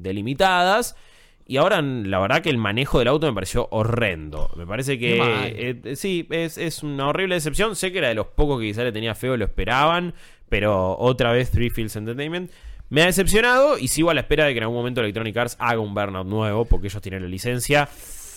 delimitadas. 0.00 0.96
Y 1.50 1.56
ahora 1.56 1.82
la 1.82 2.20
verdad 2.20 2.42
que 2.42 2.50
el 2.50 2.58
manejo 2.58 3.00
del 3.00 3.08
auto 3.08 3.26
me 3.26 3.32
pareció 3.32 3.66
horrendo. 3.72 4.48
Me 4.56 4.68
parece 4.68 5.00
que 5.00 5.16
eh, 5.18 5.80
eh, 5.82 5.96
sí, 5.96 6.28
es, 6.30 6.56
es 6.58 6.84
una 6.84 7.08
horrible 7.08 7.34
decepción. 7.34 7.74
Sé 7.74 7.90
que 7.90 7.98
era 7.98 8.06
de 8.06 8.14
los 8.14 8.28
pocos 8.28 8.60
que 8.60 8.66
quizá 8.68 8.84
le 8.84 8.92
tenía 8.92 9.16
feo, 9.16 9.36
lo 9.36 9.46
esperaban. 9.46 10.14
Pero 10.48 10.96
otra 10.96 11.32
vez 11.32 11.50
Three 11.50 11.70
Fields 11.70 11.96
Entertainment. 11.96 12.52
Me 12.88 13.02
ha 13.02 13.06
decepcionado 13.06 13.78
y 13.78 13.88
sigo 13.88 14.10
a 14.10 14.14
la 14.14 14.20
espera 14.20 14.44
de 14.44 14.52
que 14.52 14.58
en 14.58 14.62
algún 14.62 14.78
momento 14.78 15.00
Electronic 15.00 15.36
Arts 15.36 15.56
haga 15.58 15.80
un 15.80 15.92
Burnout 15.92 16.26
nuevo, 16.28 16.66
porque 16.66 16.86
ellos 16.86 17.02
tienen 17.02 17.22
la 17.22 17.28
licencia. 17.28 17.88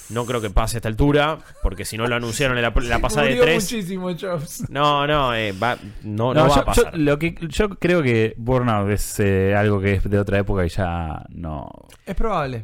No 0.10 0.26
creo 0.26 0.42
que 0.42 0.50
pase 0.50 0.78
a 0.78 0.80
esta 0.80 0.90
altura, 0.90 1.38
porque 1.62 1.86
si 1.86 1.98
no 1.98 2.08
lo 2.08 2.16
anunciaron 2.16 2.58
en 2.58 2.64
la, 2.64 2.74
la 2.76 3.00
pasada 3.00 3.24
de 3.28 3.30
Murió 3.36 3.44
3. 3.44 3.64
muchísimo, 3.64 4.10
Jobs. 4.20 4.66
No, 4.72 5.06
no, 5.06 5.36
eh, 5.36 5.52
va- 5.54 5.78
no, 6.04 6.34
no 6.34 6.46
No, 6.46 6.50
va 6.50 6.56
yo, 6.56 6.62
a 6.62 6.66
pasar. 6.66 6.92
yo 6.94 6.98
lo 6.98 7.20
que, 7.20 7.36
yo 7.48 7.70
creo 7.70 8.02
que 8.02 8.34
Burnout 8.38 8.90
es 8.90 9.20
eh, 9.20 9.54
algo 9.56 9.80
que 9.80 9.94
es 9.94 10.10
de 10.10 10.18
otra 10.20 10.40
época 10.40 10.66
y 10.66 10.70
ya 10.70 11.24
no. 11.30 11.70
Es 12.06 12.16
probable. 12.16 12.64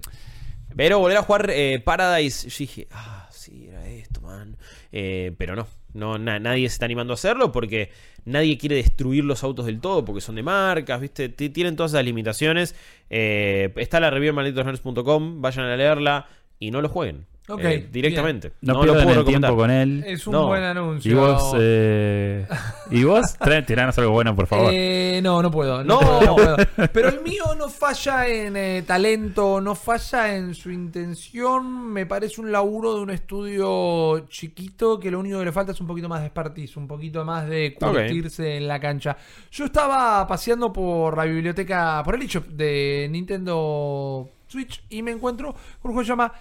Pero 0.75 0.99
volver 0.99 1.17
a 1.17 1.23
jugar 1.23 1.49
eh, 1.51 1.81
Paradise, 1.83 2.47
yo 2.49 2.57
dije, 2.59 2.87
ah, 2.91 3.27
sí, 3.31 3.67
era 3.67 3.87
esto, 3.87 4.21
man. 4.21 4.55
Eh, 4.91 5.33
pero 5.37 5.55
no, 5.55 5.67
no 5.93 6.17
na- 6.17 6.39
nadie 6.39 6.67
se 6.69 6.73
está 6.73 6.85
animando 6.85 7.13
a 7.13 7.15
hacerlo 7.15 7.51
porque 7.51 7.91
nadie 8.25 8.57
quiere 8.57 8.75
destruir 8.75 9.23
los 9.25 9.43
autos 9.43 9.65
del 9.65 9.79
todo 9.81 10.05
porque 10.05 10.21
son 10.21 10.35
de 10.35 10.43
marcas, 10.43 11.01
¿viste? 11.01 11.29
T- 11.29 11.49
Tienen 11.49 11.75
todas 11.75 11.91
esas 11.93 12.05
limitaciones. 12.05 12.75
Eh, 13.09 13.73
está 13.77 13.99
la 13.99 14.09
review 14.09 14.29
en 14.29 14.35
malditosnerds.com, 14.35 15.41
vayan 15.41 15.65
a 15.65 15.75
leerla 15.75 16.27
y 16.59 16.71
no 16.71 16.81
lo 16.81 16.89
jueguen. 16.89 17.25
Ok, 17.49 17.59
Eh, 17.63 17.89
directamente. 17.91 18.53
No, 18.61 18.73
lo 18.75 18.81
pierdan 18.81 19.03
puedo 19.05 19.19
el 19.21 19.25
tiempo 19.25 19.47
recomendar. 19.47 19.55
con 19.55 19.71
él. 19.71 20.03
Es 20.07 20.27
un 20.27 20.33
No. 20.33 20.47
buen 20.47 20.63
anuncio. 20.63 21.11
Y 21.11 21.15
vos, 21.15 21.53
eh, 21.59 22.45
y 22.91 23.03
vos, 23.03 23.35
tiranos 23.67 23.97
algo 23.97 24.11
bueno, 24.11 24.35
por 24.35 24.45
favor. 24.47 24.71
Eh, 24.73 25.19
no, 25.23 25.41
no 25.41 25.49
puedo. 25.49 25.83
No, 25.83 25.99
No. 25.99 26.07
puedo, 26.07 26.21
no 26.21 26.35
puedo. 26.35 26.57
Pero 26.93 27.09
el 27.09 27.21
mío 27.21 27.43
no 27.57 27.67
falla 27.69 28.27
en 28.27 28.55
eh, 28.55 28.83
talento, 28.85 29.59
no 29.61 29.73
falla 29.75 30.35
en 30.35 30.53
su 30.53 30.69
intención. 30.71 31.87
Me 31.91 32.05
parece 32.05 32.39
un 32.41 32.51
laburo 32.51 32.95
de 32.95 33.01
un 33.01 33.09
estudio 33.09 34.27
chiquito 34.29 34.99
que 34.99 35.09
lo 35.11 35.19
único 35.19 35.39
que 35.39 35.45
le 35.45 35.51
falta 35.51 35.71
es 35.71 35.81
un 35.81 35.87
poquito 35.87 36.07
más 36.07 36.19
de 36.21 36.27
expertise, 36.27 36.77
un 36.77 36.87
poquito 36.87 37.25
más 37.25 37.47
de 37.49 37.73
curtirse 37.79 38.57
en 38.57 38.67
la 38.67 38.79
cancha. 38.79 39.17
Yo 39.51 39.65
estaba 39.65 40.27
paseando 40.27 40.71
por 40.71 41.17
la 41.17 41.25
biblioteca, 41.25 42.01
por 42.05 42.15
el 42.15 42.21
eShop 42.21 42.45
de 42.47 43.07
Nintendo 43.09 44.29
Switch 44.47 44.83
y 44.89 45.01
me 45.03 45.11
encuentro 45.11 45.53
con 45.81 45.91
un 45.91 45.93
juego 45.93 45.99
que 45.99 46.05
se 46.05 46.09
llama 46.09 46.33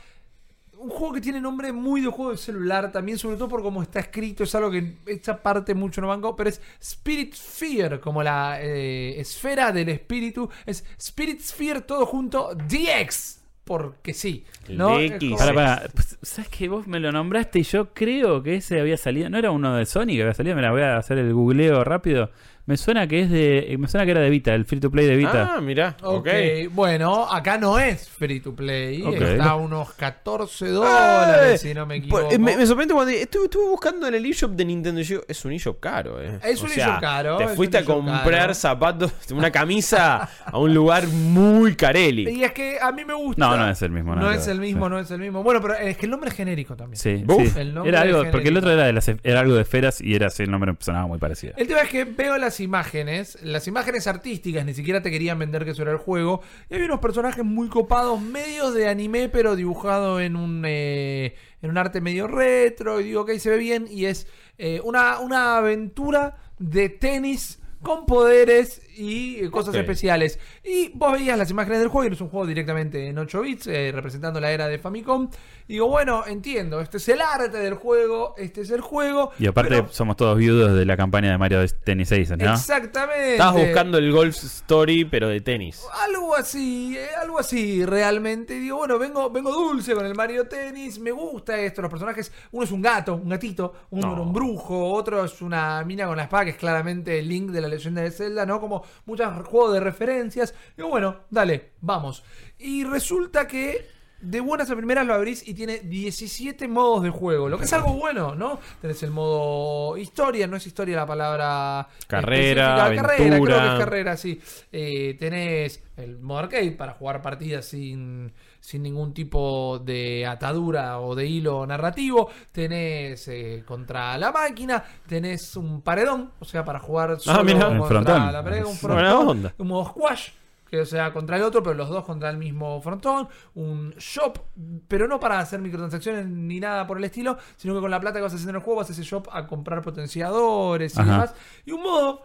un 0.81 0.91
juego 0.91 1.15
que 1.15 1.21
tiene 1.21 1.41
nombre 1.41 1.73
muy 1.73 2.01
de 2.01 2.09
juego 2.09 2.31
de 2.31 2.37
celular 2.37 2.93
también, 2.93 3.19
sobre 3.19 3.37
todo 3.37 3.49
por 3.49 3.63
cómo 3.63 3.83
está 3.83 4.01
escrito, 4.01 4.45
es 4.45 4.55
algo 4.55 4.71
que 4.71 4.99
esta 5.07 5.43
parte 5.43 5.75
mucho 5.75 6.01
no 6.01 6.09
banco, 6.09 6.37
pero 6.37 6.51
es 6.51 6.61
Spirit 6.81 7.35
Sphere, 7.35 8.01
como 8.01 8.23
la 8.23 8.63
eh, 8.63 9.19
esfera 9.21 9.73
del 9.73 9.89
espíritu, 9.89 10.49
es 10.67 10.85
Spirit 10.97 11.41
Sphere 11.41 11.81
todo 11.81 12.07
junto 12.07 12.55
DX, 12.55 13.38
porque 13.69 14.15
sí, 14.15 14.45
¿no? 14.69 14.97
Como- 15.21 15.37
Para, 15.37 15.53
para, 15.55 15.89
pues, 15.95 16.19
¿sabes 16.23 16.49
que 16.49 16.69
vos 16.69 16.87
me 16.87 16.99
lo 16.99 17.13
nombraste 17.13 17.59
y 17.61 17.63
yo 17.63 17.93
creo 17.93 18.43
que 18.43 18.57
ese 18.57 18.81
había 18.81 18.97
salido? 18.97 19.29
¿No 19.31 19.39
era 19.39 19.51
uno 19.51 19.77
de 19.77 19.85
Sony 19.87 20.07
que 20.17 20.23
había 20.23 20.35
salido? 20.35 20.57
Me 20.57 20.63
la 20.63 20.71
voy 20.73 20.83
a 20.83 20.97
hacer 20.97 21.19
el 21.19 21.33
googleo 21.35 21.85
rápido. 21.85 22.31
Me 22.65 22.77
suena 22.77 23.07
que 23.07 23.21
es 23.23 23.31
de. 23.31 23.75
Me 23.79 23.89
suena 23.89 24.05
que 24.05 24.11
era 24.11 24.21
de 24.21 24.29
Vita, 24.29 24.53
el 24.55 24.67
free 24.67 24.79
to 24.79 24.91
play 24.91 25.07
de 25.07 25.17
Vita. 25.17 25.55
Ah, 25.57 25.61
mirá. 25.63 25.97
Ok, 26.03 26.27
Ok. 26.29 26.29
bueno, 26.73 27.25
acá 27.33 27.57
no 27.57 27.79
es 27.79 28.07
free 28.11 28.41
to 28.41 28.55
play, 28.55 29.03
está 29.11 29.53
a 29.53 29.57
unos 29.57 29.95
14 29.95 30.69
dólares, 30.69 31.65
Eh, 31.65 31.69
si 31.69 31.73
no 31.73 31.87
me 31.87 31.99
Pues, 32.03 32.25
equivoco. 32.27 32.35
eh, 32.35 32.39
me, 32.39 32.59
me 32.59 32.67
sorprende 32.67 32.93
cuando 32.93 33.11
estuve, 33.11 33.45
estuve 33.45 33.69
buscando 33.71 34.07
en 34.07 34.17
el 34.17 34.27
eShop 34.27 34.51
de 34.51 34.67
Nintendo. 34.67 35.01
y 35.01 35.05
yo, 35.05 35.21
es 35.27 35.43
un 35.47 35.53
eShop 35.53 35.81
caro, 35.81 36.21
eh. 36.23 36.39
Es 36.45 36.61
un 36.63 36.71
eShop 36.71 37.01
caro, 37.01 37.39
Te 37.39 37.49
fuiste 37.49 37.79
a 37.79 37.85
comprar 37.87 38.23
caro. 38.43 38.55
zapatos, 38.55 39.13
una 39.31 39.51
camisa 39.51 40.29
a 40.45 40.59
un 40.59 40.75
lugar 40.75 41.07
muy 41.09 41.75
careli. 41.75 42.29
Y 42.29 42.45
es 42.45 42.53
que 42.53 42.77
a 42.83 42.93
mí 42.93 43.03
me 43.03 43.15
gusta. 43.15 43.47
No, 43.47 43.57
no 43.59 43.71
es 43.71 43.83
el 43.83 43.91
mismo, 43.91 44.15
No, 44.15 44.23
nada 44.23 44.35
es 44.35 44.49
el 44.49 44.61
mismo, 44.61 44.87
sí. 44.87 44.91
no 44.91 44.99
es 44.99 45.11
el 45.11 45.21
mismo. 45.21 45.43
Bueno, 45.43 45.61
pero 45.61 45.75
es 45.75 45.97
que 45.97 46.07
el 46.07 46.11
nombre 46.11 46.31
es 46.31 46.37
genérico 46.37 46.77
también. 46.77 46.99
Sí, 46.99 47.25
Uf, 47.27 47.53
sí. 47.53 47.59
el 47.59 47.75
nombre 47.75 47.91
Era 47.91 48.01
algo, 48.03 48.31
porque 48.31 48.49
el 48.49 48.57
otro 48.57 48.71
era, 48.71 48.85
de 48.85 48.93
las, 48.93 49.09
era 49.09 49.41
algo 49.41 49.55
de 49.55 49.63
esferas 49.63 50.01
y 50.01 50.15
era 50.15 50.29
así, 50.29 50.43
el 50.43 50.51
nombre 50.51 50.75
sonaba 50.81 51.07
muy 51.07 51.19
parecido. 51.19 51.55
El 51.57 51.67
tema 51.67 51.81
es 51.81 51.89
que 51.89 52.05
veo 52.05 52.37
las 52.39 52.61
imágenes, 52.61 53.39
las 53.43 53.67
imágenes 53.69 54.07
artísticas, 54.07 54.65
ni 54.65 54.75
siquiera 54.75 55.03
te 55.03 55.11
querían 55.11 55.39
vender 55.39 55.65
que 55.65 55.73
eso 55.73 55.83
era 55.83 55.93
el 55.93 55.99
juego. 55.99 56.41
Y 56.71 56.75
hay 56.75 56.83
unos 56.83 57.01
personajes 57.01 57.45
muy 57.45 57.69
copados, 57.69 58.21
medios 58.21 58.75
de 58.75 58.89
anime, 58.89 59.29
pero 59.29 59.57
dibujado 59.57 60.21
en 60.21 60.37
un, 60.37 60.63
eh, 60.67 61.35
en 61.63 61.71
un 61.71 61.79
arte 61.79 62.01
medio 62.01 62.27
retro. 62.27 63.01
Y 63.01 63.05
digo, 63.05 63.23
ok, 63.23 63.33
se 63.39 63.51
ve 63.51 63.59
bien. 63.59 63.87
Y 63.91 64.07
es 64.07 64.27
eh, 64.59 64.81
una, 64.85 65.19
una 65.21 65.57
aventura 65.59 66.37
de 66.59 66.89
tenis 66.89 67.61
con 67.83 68.07
poderes 68.07 68.83
y 68.97 69.45
eh, 69.45 69.51
cosas 69.51 69.75
especiales. 69.75 70.39
Y 70.65 70.91
vos 70.95 71.13
veías 71.13 71.39
las 71.39 71.51
imágenes 71.51 71.79
del 71.79 71.89
juego 71.89 72.07
y 72.07 72.09
no 72.11 72.15
es 72.15 72.21
un 72.21 72.29
juego 72.29 72.47
directamente 72.47 73.07
en 73.09 73.17
8 73.19 73.41
bits, 73.43 73.67
eh, 73.69 73.91
representando 73.95 74.41
la 74.41 74.51
era 74.51 74.67
de 74.67 74.79
Famicom. 74.79 75.31
Y 75.69 75.75
digo, 75.75 75.87
bueno, 75.89 76.25
entiendo, 76.27 76.81
este 76.81 76.97
es 76.97 77.09
el 77.11 77.21
arte 77.21 77.59
del 77.59 77.75
juego, 77.75 78.35
este 78.39 78.63
es 78.63 78.71
el 78.71 78.81
juego. 78.81 79.31
Y 79.39 79.47
aparte 79.47 79.71
pero- 79.71 79.89
somos 79.93 80.17
todos 80.17 80.37
viudos 80.39 80.75
de 80.75 80.85
la 80.87 80.97
campaña 80.97 81.31
de 81.31 81.39
Mario 81.39 81.65
Tennis 81.85 82.09
6, 82.09 82.31
¿no? 82.39 82.53
Exactamente. 82.55 83.33
Estabas 83.33 83.63
buscando 83.67 83.99
el 83.99 84.11
Golf 84.13 84.35
Story, 84.37 85.05
pero 85.05 85.29
de 85.29 85.41
tenis. 85.41 85.83
Algo 86.05 86.35
así, 86.35 86.97
eh, 86.97 87.09
algo 87.21 87.39
así 87.39 87.85
realmente. 87.85 88.57
Y 88.57 88.61
Digo, 88.61 88.79
bueno, 88.79 88.99
vengo, 88.99 89.31
vengo 89.31 89.53
dulce 89.53 89.95
con 89.95 90.05
el 90.07 90.15
Mario 90.15 90.49
Tennis, 90.49 90.99
me 90.99 91.11
gusta 91.13 91.59
esto. 91.61 91.83
Los 91.83 91.91
personajes, 91.91 92.33
uno 92.53 92.65
es 92.65 92.71
un 92.73 92.83
gato, 92.83 93.15
un 93.17 93.29
gatito, 93.29 93.75
uno 93.91 94.17
No. 94.17 94.23
un 94.23 94.33
brujo, 94.33 94.93
otro 94.93 95.25
es 95.25 95.41
una 95.43 95.85
mina 95.85 96.07
con 96.07 96.17
la 96.17 96.25
espada, 96.25 96.45
que 96.47 96.51
es 96.53 96.57
claramente 96.57 97.19
el 97.19 97.29
link 97.29 97.51
de 97.51 97.61
la 97.61 97.68
leyenda 97.69 98.03
de 98.03 98.11
Zelda, 98.11 98.45
¿no? 98.47 98.61
Como 98.61 98.85
muchos 99.07 99.47
juegos 99.47 99.75
de 99.75 99.81
referencias. 99.81 100.55
Digo, 100.77 100.89
bueno, 100.89 101.21
dale, 101.31 101.71
vamos. 101.81 102.25
Y 102.59 102.85
resulta 102.85 103.47
que 103.47 103.99
de 104.21 104.41
buenas 104.41 104.71
a 104.71 104.77
primeras 104.77 105.07
lo 105.07 105.15
abrís 105.15 105.47
y 105.47 105.55
tiene 105.55 105.79
17 105.79 106.67
modos 106.67 107.05
de 107.05 107.11
juego, 107.11 107.49
lo 107.49 107.57
que 107.57 107.65
es 107.65 107.73
algo 107.73 107.93
bueno, 107.93 108.35
¿no? 108.35 108.59
Tenés 108.81 109.03
el 109.05 109.13
modo 109.13 109.97
historia, 109.97 110.47
no 110.47 110.57
es 110.57 110.67
historia 110.67 110.97
la 110.97 111.07
palabra 111.07 111.89
Carrera, 112.07 112.93
carrera, 112.97 113.41
creo 113.41 113.47
que 113.47 113.53
es 113.53 113.79
carrera, 113.79 114.17
sí. 114.17 114.41
Eh, 114.73 115.17
tenés 115.19 115.83
el 115.97 116.19
modo 116.19 116.41
arcade 116.41 116.73
para 116.73 116.95
jugar 116.95 117.23
partidas 117.23 117.67
sin, 117.67 118.33
sin 118.61 118.83
ningún 118.83 119.15
tipo 119.15 119.79
de 119.85 120.27
atadura 120.27 121.01
o 121.01 121.15
de 121.15 121.27
hilo 121.27 121.67
narrativo. 121.67 122.29
Tenés 122.53 123.29
eh, 123.29 123.63
contra 123.67 124.17
la 124.19 124.33
máquina, 124.33 124.83
tenés 125.07 125.57
un 125.57 125.83
paredón, 125.83 126.33
o 126.39 126.45
sea, 126.45 126.65
para 126.65 126.79
jugar 126.79 127.19
solo 127.21 127.41
Ah, 127.41 127.43
mirá. 127.45 127.79
contra 127.79 128.33
la 128.33 128.43
pared, 128.45 128.65
un 128.65 128.75
frontón, 128.77 129.53
un 129.59 129.67
modo 129.69 129.85
squash. 129.87 130.31
Que 130.71 130.83
o 130.83 130.85
sea, 130.85 131.15
contra 131.15 131.37
el 131.39 131.43
otro, 131.45 131.63
pero 131.63 131.75
los 131.75 131.89
dos 131.89 132.05
contra 132.05 132.29
el 132.29 132.37
mismo 132.37 132.79
frontón. 132.83 133.27
Un 133.55 133.93
shop, 133.99 134.39
pero 134.87 135.09
no 135.09 135.19
para 135.19 135.39
hacer 135.39 135.61
microtransacciones 135.61 136.27
ni 136.27 136.61
nada 136.61 136.87
por 136.87 136.99
el 136.99 137.05
estilo, 137.05 137.39
sino 137.57 137.73
que 137.75 137.81
con 137.81 137.91
la 137.91 137.99
plata 137.99 138.19
que 138.19 138.23
vas 138.25 138.35
haciendo 138.35 138.51
en 138.51 138.57
el 138.57 138.63
juego 138.63 138.81
vas 138.81 138.91
a 138.91 138.93
ese 138.93 139.03
shop 139.03 139.29
a 139.33 139.47
comprar 139.47 139.81
potenciadores 139.81 140.95
y 140.95 141.01
Ajá. 141.01 141.11
demás. 141.11 141.35
Y 141.65 141.73
un 141.73 141.83
modo 141.83 142.23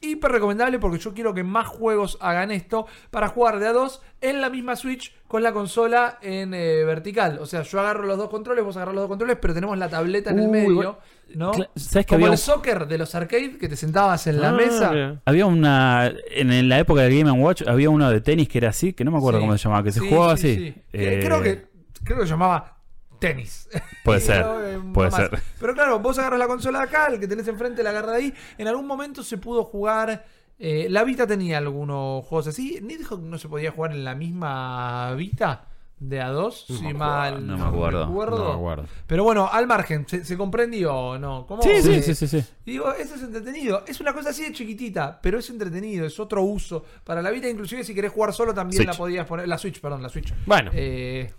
hiper 0.00 0.30
recomendable 0.30 0.78
porque 0.78 0.98
yo 0.98 1.12
quiero 1.12 1.34
que 1.34 1.42
más 1.42 1.66
juegos 1.66 2.18
hagan 2.20 2.50
esto 2.50 2.86
para 3.10 3.28
jugar 3.28 3.58
de 3.58 3.66
a 3.66 3.72
dos 3.72 4.00
en 4.20 4.40
la 4.40 4.48
misma 4.50 4.76
Switch 4.76 5.12
con 5.26 5.42
la 5.42 5.52
consola 5.52 6.18
en 6.22 6.54
eh, 6.54 6.84
vertical. 6.84 7.38
O 7.40 7.46
sea, 7.46 7.62
yo 7.62 7.80
agarro 7.80 8.04
los 8.04 8.16
dos 8.16 8.28
controles, 8.30 8.64
vos 8.64 8.76
agarrás 8.76 8.94
los 8.94 9.02
dos 9.02 9.08
controles, 9.08 9.36
pero 9.40 9.54
tenemos 9.54 9.76
la 9.76 9.88
tableta 9.88 10.30
en 10.30 10.38
el 10.38 10.44
Uy, 10.46 10.50
medio. 10.52 10.74
bueno. 10.74 10.98
¿no? 11.34 11.52
¿sabes 11.76 12.06
que 12.06 12.14
Como 12.14 12.24
había 12.26 12.32
el 12.32 12.38
soccer 12.38 12.86
de 12.86 12.96
los 12.96 13.14
arcades 13.14 13.56
que 13.58 13.68
te 13.68 13.76
sentabas 13.76 14.26
en 14.28 14.40
la 14.40 14.48
Ah, 14.50 14.52
mesa. 14.52 15.20
Había 15.26 15.44
una. 15.46 16.10
En 16.30 16.68
la 16.68 16.78
época 16.78 17.02
de 17.02 17.18
Game 17.18 17.30
Watch 17.32 17.62
había 17.66 17.90
uno 17.90 18.08
de 18.10 18.20
tenis 18.22 18.48
que 18.48 18.58
era 18.58 18.70
así, 18.70 18.92
que 18.94 19.04
no 19.04 19.10
me 19.10 19.18
acuerdo 19.18 19.40
Sí. 19.40 19.44
cómo 19.44 19.58
se 19.58 19.64
llamaba, 19.64 19.82
que 19.82 19.92
se 19.92 20.00
Sí, 20.00 20.08
jugaba 20.08 20.36
sí, 20.38 20.48
así. 20.52 20.56
sí. 20.72 20.82
Eh, 20.94 21.20
Creo 21.22 21.42
que 21.42 21.66
creo 22.04 22.18
que 22.20 22.24
se 22.24 22.30
llamaba 22.30 22.77
tenis. 23.18 23.68
Puede 24.04 24.20
ser, 24.20 24.44
no, 24.46 24.64
eh, 24.64 24.80
puede 24.94 25.10
más. 25.10 25.20
ser. 25.20 25.40
Pero 25.60 25.74
claro, 25.74 25.98
vos 26.00 26.18
agarras 26.18 26.38
la 26.38 26.46
consola 26.46 26.78
de 26.80 26.84
acá, 26.84 27.06
el 27.06 27.20
que 27.20 27.28
tenés 27.28 27.48
enfrente 27.48 27.82
la 27.82 27.90
agarra 27.90 28.12
de 28.12 28.18
ahí. 28.18 28.34
En 28.58 28.68
algún 28.68 28.86
momento 28.86 29.22
se 29.22 29.38
pudo 29.38 29.64
jugar. 29.64 30.24
eh, 30.58 30.86
la 30.90 31.04
Vita 31.04 31.26
tenía 31.26 31.58
algunos 31.58 32.24
juegos 32.24 32.48
así. 32.48 32.78
Nidhogg 32.82 33.20
no 33.22 33.38
se 33.38 33.48
podía 33.48 33.70
jugar 33.72 33.92
en 33.92 34.04
la 34.04 34.14
misma 34.14 35.12
Vita 35.14 35.64
de 36.00 36.22
A2, 36.22 36.52
si 36.78 36.94
mal 36.94 37.44
no 37.44 37.58
me 37.58 37.64
acuerdo. 37.64 38.06
No 38.06 38.12
me 38.12 38.54
acuerdo. 38.54 38.84
Pero 39.08 39.24
bueno, 39.24 39.48
al 39.50 39.66
margen, 39.66 40.06
¿se, 40.08 40.24
se 40.24 40.36
comprendió 40.36 40.94
o 40.94 41.18
no? 41.18 41.44
¿Cómo, 41.44 41.60
Sí, 41.60 41.70
sí, 41.82 41.92
eh, 41.94 42.02
sí, 42.02 42.14
sí, 42.14 42.28
sí. 42.28 42.44
y 42.66 42.70
digo, 42.70 42.92
eso 42.94 43.16
es 43.16 43.22
entretenido. 43.24 43.82
Es 43.84 44.00
una 44.00 44.12
cosa 44.12 44.30
así 44.30 44.44
de 44.44 44.52
chiquitita, 44.52 45.18
pero 45.20 45.40
es 45.40 45.50
entretenido, 45.50 46.06
es 46.06 46.20
otro 46.20 46.42
uso. 46.44 46.84
Para 47.02 47.20
la 47.20 47.30
Vita, 47.32 47.48
inclusive 47.48 47.82
si 47.82 47.94
querés 47.96 48.12
jugar 48.12 48.32
solo, 48.32 48.54
también 48.54 48.76
Switch. 48.76 48.88
la 48.88 48.94
podías 48.96 49.26
poner. 49.26 49.48
La 49.48 49.58
Switch, 49.58 49.80
perdón, 49.80 50.00
la 50.04 50.08
Switch. 50.08 50.32
Bueno. 50.46 50.70
Eh, 50.72 51.32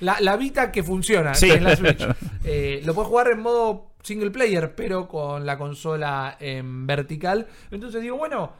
la, 0.00 0.16
la 0.20 0.36
Vita 0.36 0.70
que 0.72 0.82
funciona, 0.82 1.34
Sí. 1.34 1.50
es 1.50 1.62
la 1.62 1.76
Switch. 1.76 2.06
Eh, 2.48 2.80
lo 2.84 2.94
puedes 2.94 3.08
jugar 3.08 3.28
en 3.28 3.40
modo 3.40 3.90
single 4.02 4.30
player, 4.30 4.74
pero 4.76 5.08
con 5.08 5.44
la 5.44 5.58
consola 5.58 6.36
en 6.38 6.86
vertical. 6.86 7.48
Entonces 7.72 8.00
digo, 8.02 8.16
bueno, 8.16 8.52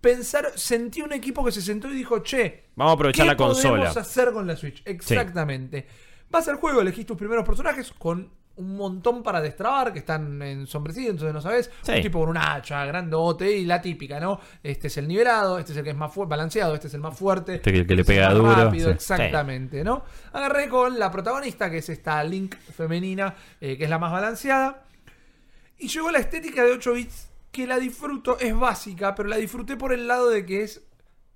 pensar, 0.00 0.52
sentí 0.54 1.02
un 1.02 1.12
equipo 1.12 1.44
que 1.44 1.50
se 1.50 1.60
sentó 1.60 1.90
y 1.90 1.94
dijo, 1.94 2.20
che, 2.20 2.66
Vamos 2.76 2.92
a 2.92 2.94
aprovechar 2.94 3.24
¿Qué 3.24 3.30
la 3.32 3.36
consola. 3.36 3.70
podemos 3.76 3.96
hacer 3.96 4.32
con 4.32 4.46
la 4.46 4.54
Switch? 4.56 4.82
Exactamente. 4.84 5.86
Vas 6.30 6.46
al 6.48 6.56
juego, 6.56 6.80
elegís 6.82 7.06
tus 7.06 7.16
primeros 7.16 7.44
personajes 7.44 7.92
con 7.98 8.30
un 8.56 8.76
montón 8.76 9.22
para 9.22 9.40
destrabar 9.40 9.92
que 9.92 9.98
están 9.98 10.40
ensombrecidos, 10.40 11.10
entonces 11.10 11.34
no 11.34 11.40
sabes. 11.40 11.70
Sí. 11.82 11.92
Un 11.92 12.02
tipo 12.02 12.20
con 12.20 12.30
un 12.30 12.38
hacha 12.38 12.84
grandote 12.86 13.50
y 13.50 13.64
la 13.64 13.80
típica, 13.80 14.18
¿no? 14.18 14.40
Este 14.62 14.86
es 14.86 14.96
el 14.96 15.06
nivelado, 15.06 15.58
este 15.58 15.72
es 15.72 15.78
el 15.78 15.84
que 15.84 15.90
es 15.90 15.96
más 15.96 16.12
balanceado, 16.14 16.74
este 16.74 16.88
es 16.88 16.94
el 16.94 17.00
más 17.00 17.16
fuerte. 17.16 17.56
Este 17.56 17.72
que 17.72 17.78
el 17.80 17.86
que 17.86 17.94
le 17.94 18.00
este 18.00 18.14
es 18.14 18.18
pega 18.18 18.32
duro, 18.32 18.54
rápido, 18.54 18.88
sí. 18.88 18.94
exactamente, 18.94 19.84
¿no? 19.84 20.04
Agarré 20.32 20.68
con 20.68 20.98
la 20.98 21.10
protagonista, 21.10 21.70
que 21.70 21.78
es 21.78 21.88
esta 21.88 22.22
Link 22.24 22.56
femenina, 22.56 23.34
eh, 23.60 23.76
que 23.76 23.84
es 23.84 23.90
la 23.90 23.98
más 23.98 24.12
balanceada. 24.12 24.84
Y 25.78 25.88
llegó 25.88 26.10
la 26.10 26.18
estética 26.18 26.64
de 26.64 26.72
8 26.72 26.92
bits, 26.94 27.28
que 27.52 27.66
la 27.66 27.78
disfruto, 27.78 28.38
es 28.38 28.56
básica, 28.56 29.14
pero 29.14 29.28
la 29.28 29.36
disfruté 29.36 29.76
por 29.76 29.92
el 29.92 30.08
lado 30.08 30.30
de 30.30 30.46
que 30.46 30.62
es 30.62 30.82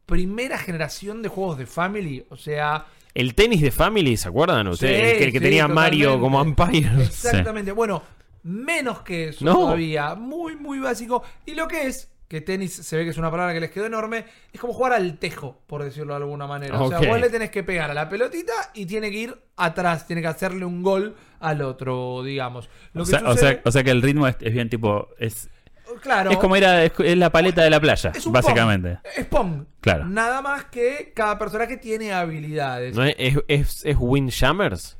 primera 0.06 0.58
generación 0.58 1.22
de 1.22 1.28
juegos 1.28 1.58
de 1.58 1.66
Family. 1.66 2.24
O 2.30 2.36
sea, 2.36 2.86
El 3.14 3.34
tenis 3.34 3.60
de 3.60 3.70
Family, 3.70 4.16
¿se 4.16 4.28
acuerdan 4.28 4.68
ustedes? 4.68 4.96
Sí, 4.96 5.10
el 5.12 5.18
que, 5.18 5.24
el 5.24 5.32
que 5.32 5.38
sí, 5.38 5.44
tenía 5.44 5.68
Mario 5.68 6.20
como 6.20 6.40
Umpire. 6.40 6.90
exactamente. 7.02 7.72
Bueno, 7.72 8.02
menos 8.42 9.02
que 9.02 9.28
eso 9.28 9.44
No. 9.44 9.54
todavía. 9.54 10.14
Muy, 10.14 10.56
muy 10.56 10.78
básico. 10.78 11.22
Y 11.46 11.54
lo 11.54 11.66
que 11.68 11.86
es, 11.88 12.08
que 12.28 12.40
tenis 12.40 12.72
se 12.72 12.96
ve 12.96 13.02
que 13.04 13.10
es 13.10 13.18
una 13.18 13.30
palabra 13.30 13.52
que 13.52 13.58
les 13.60 13.72
quedó 13.72 13.86
enorme, 13.86 14.24
es 14.52 14.60
como 14.60 14.72
jugar 14.72 14.92
al 14.92 15.18
tejo, 15.18 15.60
por 15.66 15.82
decirlo 15.82 16.14
de 16.14 16.22
alguna 16.22 16.46
manera. 16.46 16.80
O 16.80 16.88
sea, 16.88 17.00
vos 17.00 17.20
le 17.20 17.28
tenés 17.28 17.50
que 17.50 17.64
pegar 17.64 17.90
a 17.90 17.94
la 17.94 18.08
pelotita 18.08 18.52
y 18.74 18.86
tiene 18.86 19.10
que 19.10 19.16
ir 19.18 19.36
atrás, 19.56 20.06
tiene 20.06 20.22
que 20.22 20.28
hacerle 20.28 20.64
un 20.64 20.80
gol 20.82 21.16
al 21.40 21.60
otro, 21.62 22.22
digamos. 22.22 22.68
Lo 22.92 23.02
O 23.02 23.04
que 23.04 23.10
sea, 23.10 23.20
o, 23.26 23.32
sucede- 23.32 23.54
sea, 23.54 23.62
o 23.64 23.72
sea 23.72 23.82
que 23.82 23.90
el 23.90 24.00
ritmo 24.02 24.28
es, 24.28 24.36
es 24.40 24.52
bien 24.52 24.68
tipo. 24.70 25.08
Es, 25.18 25.50
claro, 26.00 26.30
es 26.30 26.36
como 26.38 26.56
ir 26.56 26.64
a. 26.64 26.84
Es, 26.84 26.92
es 26.98 27.16
la 27.16 27.30
paleta 27.30 27.62
de 27.62 27.70
la 27.70 27.80
playa, 27.80 28.12
es 28.14 28.26
un 28.26 28.32
básicamente. 28.32 28.94
Pong. 29.02 29.12
Es 29.16 29.26
Pong. 29.26 29.64
Claro. 29.80 30.04
Nada 30.06 30.42
más 30.42 30.64
que 30.66 31.12
cada 31.14 31.38
personaje 31.38 31.76
tiene 31.76 32.12
habilidades. 32.12 32.94
¿No 32.94 33.04
es, 33.04 33.14
es, 33.18 33.38
es, 33.48 33.82
es 33.84 33.96
Windjammers? 33.98 34.96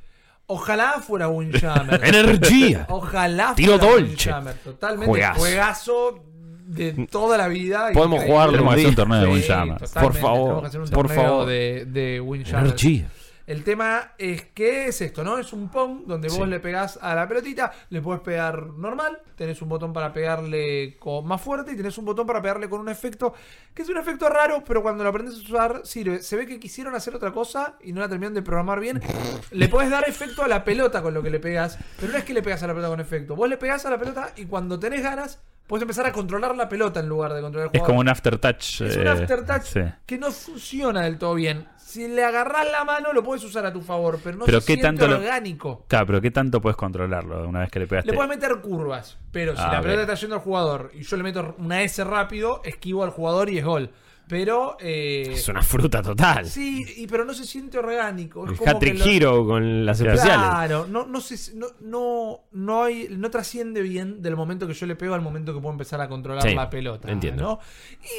Ojalá 0.46 0.94
fuera 1.00 1.28
Windjammer. 1.28 2.00
¡Energía! 2.04 2.86
Ojalá 2.88 3.54
Tiro 3.54 3.78
fuera 3.78 3.92
Dolce. 3.92 4.08
Windjammer. 4.08 4.54
Totalmente. 4.56 5.06
Juegazo. 5.06 5.40
Juegazo 5.40 6.24
de 6.66 7.06
toda 7.10 7.36
la 7.38 7.48
vida. 7.48 7.90
Podemos 7.92 8.22
jugarlo 8.24 8.52
Tenemos 8.52 8.74
que 8.74 8.80
hacer 8.80 8.88
un 8.90 8.94
torneo 8.96 9.20
de 9.20 9.26
Sí, 9.26 9.32
Windjammer. 9.32 9.78
Por 9.78 10.14
favor, 10.14 10.40
Tenemos 10.48 10.60
que 10.62 10.66
hacer 10.66 10.80
un 10.80 10.88
por 10.90 11.06
torneo 11.06 11.22
favor. 11.24 11.46
de, 11.48 11.84
de 11.86 12.20
Windjammer. 12.20 12.66
Energía. 12.66 13.08
El 13.50 13.64
tema 13.64 14.12
es 14.16 14.42
que 14.54 14.86
es 14.86 15.00
esto, 15.00 15.24
¿no? 15.24 15.36
Es 15.38 15.52
un 15.52 15.70
Pong 15.70 16.02
donde 16.06 16.28
vos 16.28 16.36
Sí. 16.38 16.46
le 16.46 16.60
pegás 16.60 17.00
a 17.02 17.16
la 17.16 17.26
pelotita, 17.26 17.72
le 17.88 18.00
puedes 18.00 18.22
pegar 18.22 18.64
normal, 18.68 19.18
tenés 19.34 19.60
un 19.60 19.68
botón 19.68 19.92
para 19.92 20.12
pegarle 20.12 20.96
con 21.00 21.26
más 21.26 21.40
fuerte 21.42 21.72
y 21.72 21.76
tenés 21.76 21.98
un 21.98 22.04
botón 22.04 22.28
para 22.28 22.40
pegarle 22.40 22.68
con 22.68 22.80
un 22.80 22.88
efecto 22.88 23.34
que 23.74 23.82
es 23.82 23.88
un 23.88 23.96
efecto 23.96 24.28
raro, 24.28 24.62
pero 24.64 24.82
cuando 24.82 25.02
lo 25.02 25.10
aprendes 25.10 25.34
a 25.34 25.38
usar 25.38 25.80
sirve. 25.82 26.22
Se 26.22 26.36
ve 26.36 26.46
que 26.46 26.60
quisieron 26.60 26.94
hacer 26.94 27.12
otra 27.16 27.32
cosa 27.32 27.74
y 27.82 27.92
no 27.92 28.00
la 28.00 28.08
terminaron 28.08 28.34
de 28.34 28.42
programar 28.42 28.78
bien. 28.78 29.00
Le 29.50 29.68
puedes 29.68 29.90
dar 29.90 30.08
efecto 30.08 30.44
a 30.44 30.48
la 30.48 30.62
pelota 30.62 31.02
con 31.02 31.12
lo 31.12 31.20
que 31.20 31.30
le 31.30 31.40
pegas, 31.40 31.76
pero 31.98 32.12
no 32.12 32.18
es 32.18 32.24
que 32.24 32.32
le 32.34 32.42
pegas 32.42 32.62
a 32.62 32.68
la 32.68 32.72
pelota 32.74 32.90
con 32.90 33.00
efecto. 33.00 33.34
Vos 33.34 33.48
le 33.48 33.56
pegás 33.56 33.84
a 33.84 33.90
la 33.90 33.98
pelota 33.98 34.30
y 34.36 34.44
cuando 34.46 34.78
tenés 34.78 35.02
ganas, 35.02 35.40
puedes 35.66 35.82
empezar 35.82 36.06
a 36.06 36.12
controlar 36.12 36.54
la 36.56 36.68
pelota 36.68 37.00
en 37.00 37.08
lugar 37.08 37.32
de 37.32 37.40
controlar 37.40 37.66
el 37.68 37.76
Es 37.76 37.80
jugador. 37.80 37.86
como 37.88 38.00
un 38.00 38.08
aftertouch. 38.08 38.82
Es 38.82 38.96
un 38.96 39.06
eh, 39.06 39.10
aftertouch 39.10 39.62
sí. 39.64 39.80
que 40.06 40.18
no 40.18 40.30
funciona 40.30 41.02
del 41.02 41.18
todo 41.18 41.34
bien. 41.34 41.66
Si 41.90 42.06
le 42.06 42.24
agarrás 42.24 42.70
la 42.70 42.84
mano, 42.84 43.12
lo 43.12 43.22
puedes 43.24 43.42
usar 43.42 43.66
a 43.66 43.72
tu 43.72 43.80
favor, 43.80 44.20
pero 44.22 44.38
no 44.38 44.44
Pero 44.44 44.60
se 44.60 44.66
¿qué 44.66 44.72
siente 44.74 44.86
tanto 45.00 45.08
lo- 45.08 45.16
orgánico. 45.18 45.84
Claro, 45.88 46.06
pero 46.06 46.20
¿qué 46.20 46.30
tanto 46.30 46.60
puedes 46.60 46.76
controlarlo 46.76 47.48
una 47.48 47.60
vez 47.60 47.70
que 47.70 47.80
le 47.80 47.86
pegaste? 47.88 48.10
Le 48.10 48.16
puedes 48.16 48.28
meter 48.30 48.60
curvas, 48.60 49.18
pero 49.32 49.56
si 49.56 49.62
Ah, 49.62 49.72
la 49.72 49.80
pelota 49.82 50.02
está 50.02 50.14
yendo 50.14 50.36
al 50.36 50.42
jugador 50.42 50.92
y 50.94 51.02
yo 51.02 51.16
le 51.16 51.22
meto 51.24 51.54
una 51.58 51.82
S 51.82 52.02
rápido, 52.04 52.60
esquivo 52.64 53.02
al 53.02 53.10
jugador 53.10 53.50
y 53.50 53.58
es 53.58 53.64
gol. 53.64 53.90
Pero. 54.28 54.76
eh, 54.78 55.24
Es 55.32 55.48
una 55.48 55.60
fruta 55.60 56.00
total. 56.02 56.46
Sí, 56.46 56.84
y, 56.98 57.08
pero 57.08 57.24
no 57.24 57.34
se 57.34 57.44
siente 57.44 57.76
orgánico. 57.78 58.44
Es 58.44 58.52
El 58.52 58.58
como 58.58 58.78
que 58.78 58.94
lo- 58.94 59.04
Hero 59.04 59.44
con 59.44 59.84
las 59.84 60.00
especiales. 60.00 60.46
Claro, 60.48 60.86
no, 60.88 61.04
no, 61.06 61.20
se- 61.20 61.56
no, 61.56 61.66
no, 61.80 62.44
no, 62.52 62.84
hay, 62.84 63.08
no 63.10 63.28
trasciende 63.32 63.82
bien 63.82 64.22
del 64.22 64.36
momento 64.36 64.68
que 64.68 64.74
yo 64.74 64.86
le 64.86 64.94
pego 64.94 65.14
al 65.16 65.20
momento 65.20 65.52
que 65.52 65.58
puedo 65.60 65.72
empezar 65.72 66.00
a 66.00 66.08
controlar 66.08 66.44
Sí, 66.48 66.54
la 66.54 66.70
pelota. 66.70 67.10
entiendo. 67.10 67.42
¿no? 67.42 67.58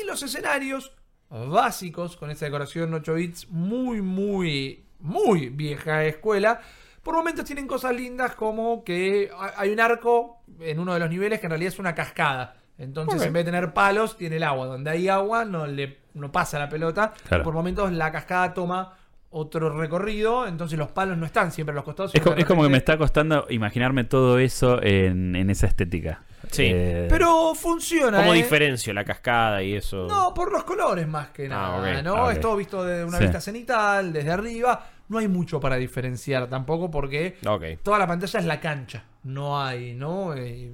Y 0.01 0.05
los 0.05 0.21
escenarios 0.21 0.91
básicos, 1.31 2.17
con 2.17 2.29
esa 2.31 2.45
decoración 2.45 2.93
8 2.93 3.13
bits, 3.13 3.49
muy, 3.49 4.01
muy, 4.01 4.83
muy 4.99 5.49
vieja 5.49 6.03
escuela. 6.05 6.59
Por 7.03 7.15
momentos 7.15 7.45
tienen 7.45 7.67
cosas 7.67 7.95
lindas 7.95 8.35
como 8.35 8.83
que 8.83 9.31
ha- 9.35 9.53
hay 9.57 9.71
un 9.71 9.79
arco 9.79 10.41
en 10.59 10.79
uno 10.79 10.93
de 10.93 10.99
los 10.99 11.09
niveles 11.09 11.39
que 11.39 11.47
en 11.47 11.51
realidad 11.51 11.73
es 11.73 11.79
una 11.79 11.95
cascada. 11.95 12.57
Entonces, 12.77 13.21
en 13.21 13.33
vez 13.33 13.45
de 13.45 13.51
tener 13.51 13.73
palos, 13.73 14.17
tiene 14.17 14.37
el 14.37 14.43
agua. 14.43 14.65
Donde 14.65 14.89
hay 14.89 15.07
agua, 15.07 15.45
no 15.45 15.67
le 15.67 15.99
no 16.13 16.31
pasa 16.31 16.59
la 16.59 16.67
pelota. 16.67 17.13
Claro. 17.27 17.43
Por 17.43 17.53
momentos, 17.53 17.91
la 17.91 18.11
cascada 18.11 18.53
toma 18.53 18.97
otro 19.29 19.69
recorrido. 19.77 20.47
Entonces, 20.47 20.77
los 20.77 20.89
palos 20.91 21.17
no 21.17 21.25
están 21.25 21.51
siempre 21.51 21.71
a 21.73 21.75
los 21.75 21.85
costados. 21.85 22.13
Es, 22.13 22.21
co- 22.21 22.33
es 22.35 22.45
como 22.45 22.63
que 22.63 22.69
me 22.69 22.77
está 22.77 22.97
costando 22.97 23.45
imaginarme 23.49 24.03
todo 24.03 24.37
eso 24.39 24.81
en, 24.83 25.35
en 25.35 25.49
esa 25.49 25.67
estética. 25.67 26.23
Sí. 26.51 26.69
Eh, 26.73 27.07
Pero 27.09 27.55
funciona. 27.55 28.19
¿Cómo 28.19 28.33
¿eh? 28.33 28.37
diferencio 28.37 28.93
la 28.93 29.03
cascada 29.05 29.63
y 29.63 29.73
eso? 29.75 30.05
No, 30.07 30.33
por 30.33 30.51
los 30.51 30.63
colores 30.65 31.07
más 31.07 31.29
que 31.29 31.45
Ah, 31.45 31.79
nada. 31.79 32.01
¿no? 32.03 32.15
Ah, 32.15 32.25
ok. 32.25 32.31
Es 32.33 32.39
todo 32.41 32.55
visto 32.57 32.83
de 32.83 33.03
una 33.05 33.17
Sí. 33.17 33.23
vista 33.23 33.39
cenital, 33.41 34.11
desde 34.13 34.31
arriba. 34.31 34.85
No 35.09 35.17
hay 35.17 35.27
mucho 35.27 35.59
para 35.59 35.75
diferenciar 35.75 36.47
tampoco 36.49 36.89
porque 36.89 37.37
toda 37.83 37.99
la 37.99 38.07
pantalla 38.07 38.39
es 38.39 38.45
la 38.45 38.59
cancha. 38.61 39.03
No 39.23 39.61
hay, 39.61 39.93
¿no? 39.93 40.33
Eh, 40.35 40.71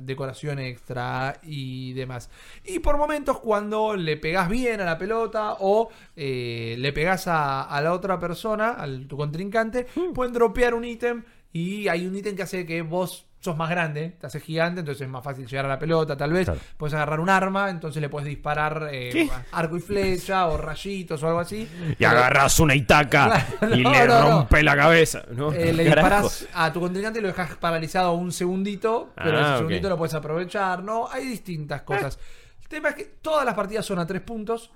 decoración 0.00 0.58
extra 0.58 1.38
y 1.42 1.92
demás. 1.94 2.30
Y 2.64 2.78
por 2.80 2.96
momentos 2.98 3.40
cuando 3.40 3.96
le 3.96 4.16
pegás 4.16 4.48
bien 4.48 4.80
a 4.80 4.84
la 4.84 4.98
pelota 4.98 5.56
o 5.60 5.88
eh, 6.14 6.76
le 6.78 6.92
pegás 6.92 7.26
a, 7.26 7.62
a 7.62 7.80
la 7.80 7.92
otra 7.94 8.18
persona, 8.18 8.70
al 8.72 9.06
tu 9.06 9.16
contrincante, 9.16 9.86
Hmm. 9.94 10.12
pueden 10.12 10.32
dropear 10.34 10.74
un 10.74 10.84
ítem 10.84 11.24
y 11.52 11.88
hay 11.88 12.06
un 12.06 12.14
ítem 12.14 12.36
que 12.36 12.42
hace 12.42 12.66
que 12.66 12.82
vos 12.82 13.26
sos 13.40 13.56
más 13.56 13.70
grande, 13.70 14.16
te 14.20 14.26
haces 14.26 14.42
gigante, 14.42 14.80
entonces 14.80 15.02
es 15.02 15.08
más 15.08 15.24
fácil 15.24 15.46
llegar 15.46 15.64
a 15.64 15.68
la 15.68 15.78
pelota, 15.78 16.14
tal 16.16 16.32
vez. 16.32 16.44
Claro. 16.44 16.60
Puedes 16.76 16.92
agarrar 16.94 17.20
un 17.20 17.30
arma, 17.30 17.70
entonces 17.70 18.02
le 18.02 18.08
puedes 18.10 18.28
disparar 18.28 18.88
eh, 18.92 19.28
arco 19.52 19.78
y 19.78 19.80
flecha 19.80 20.46
o 20.48 20.58
rayitos 20.58 21.22
o 21.22 21.26
algo 21.26 21.40
así. 21.40 21.66
Y 21.98 22.04
agarras 22.04 22.60
una 22.60 22.74
itaca 22.74 23.46
Claro, 23.58 23.76
y 23.76 23.82
no, 23.82 23.90
le 23.92 24.06
no, 24.06 24.20
no. 24.20 24.30
rompe 24.40 24.62
la 24.62 24.76
cabeza. 24.76 25.22
¿no? 25.30 25.52
Eh, 25.52 25.72
le 25.72 25.84
disparas 25.84 26.46
a 26.52 26.70
tu 26.72 26.80
contrincante 26.80 27.18
y 27.18 27.22
lo 27.22 27.28
dejas 27.28 27.56
paralizado 27.56 28.12
un 28.12 28.30
segundito, 28.30 29.12
pero 29.16 29.38
Ah, 29.38 29.42
ese 29.48 29.56
segundito 29.58 29.88
lo 29.88 29.96
puedes 29.96 30.14
aprovechar, 30.14 30.82
¿no? 30.84 31.08
Hay 31.10 31.24
distintas 31.26 31.80
cosas. 31.82 32.18
El 32.62 32.68
tema 32.68 32.90
es 32.90 32.94
que 32.94 33.04
todas 33.04 33.44
las 33.46 33.54
partidas 33.54 33.86
son 33.86 33.98
a 34.00 34.06
tres 34.06 34.20
puntos 34.20 34.70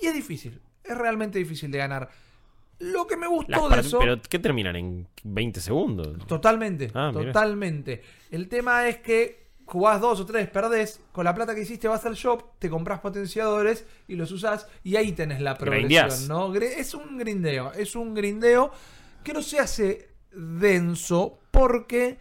y 0.00 0.06
es 0.06 0.14
difícil, 0.14 0.60
es 0.84 0.96
realmente 0.96 1.38
difícil 1.38 1.70
de 1.70 1.78
ganar. 1.78 2.08
Lo 2.80 3.06
que 3.06 3.16
me 3.16 3.26
gustó 3.28 3.68
de 3.68 3.80
eso... 3.80 3.98
¿Pero 3.98 4.20
qué 4.22 4.38
terminan 4.38 4.74
en 4.76 5.08
20 5.22 5.60
segundos? 5.60 6.26
Totalmente, 6.26 6.90
Ah, 6.94 7.10
totalmente. 7.12 8.02
El 8.30 8.48
tema 8.48 8.88
es 8.88 8.98
que 8.98 9.50
jugás 9.66 10.00
dos 10.00 10.18
o 10.20 10.26
tres, 10.26 10.48
perdés, 10.48 11.00
con 11.12 11.24
la 11.24 11.34
plata 11.34 11.54
que 11.54 11.60
hiciste 11.60 11.86
vas 11.86 12.04
al 12.04 12.14
shop, 12.14 12.58
te 12.58 12.68
compras 12.68 13.00
potenciadores 13.00 13.86
y 14.08 14.16
los 14.16 14.32
usás 14.32 14.66
y 14.82 14.96
ahí 14.96 15.12
tenés 15.12 15.40
la 15.40 15.56
progresión, 15.56 16.26
¿no? 16.26 16.54
Es 16.54 16.94
un 16.94 17.18
grindeo, 17.18 17.72
es 17.74 17.94
un 17.94 18.14
grindeo 18.14 18.72
que 19.22 19.32
no 19.32 19.42
se 19.42 19.60
hace 19.60 20.08
denso 20.32 21.38
porque 21.50 22.18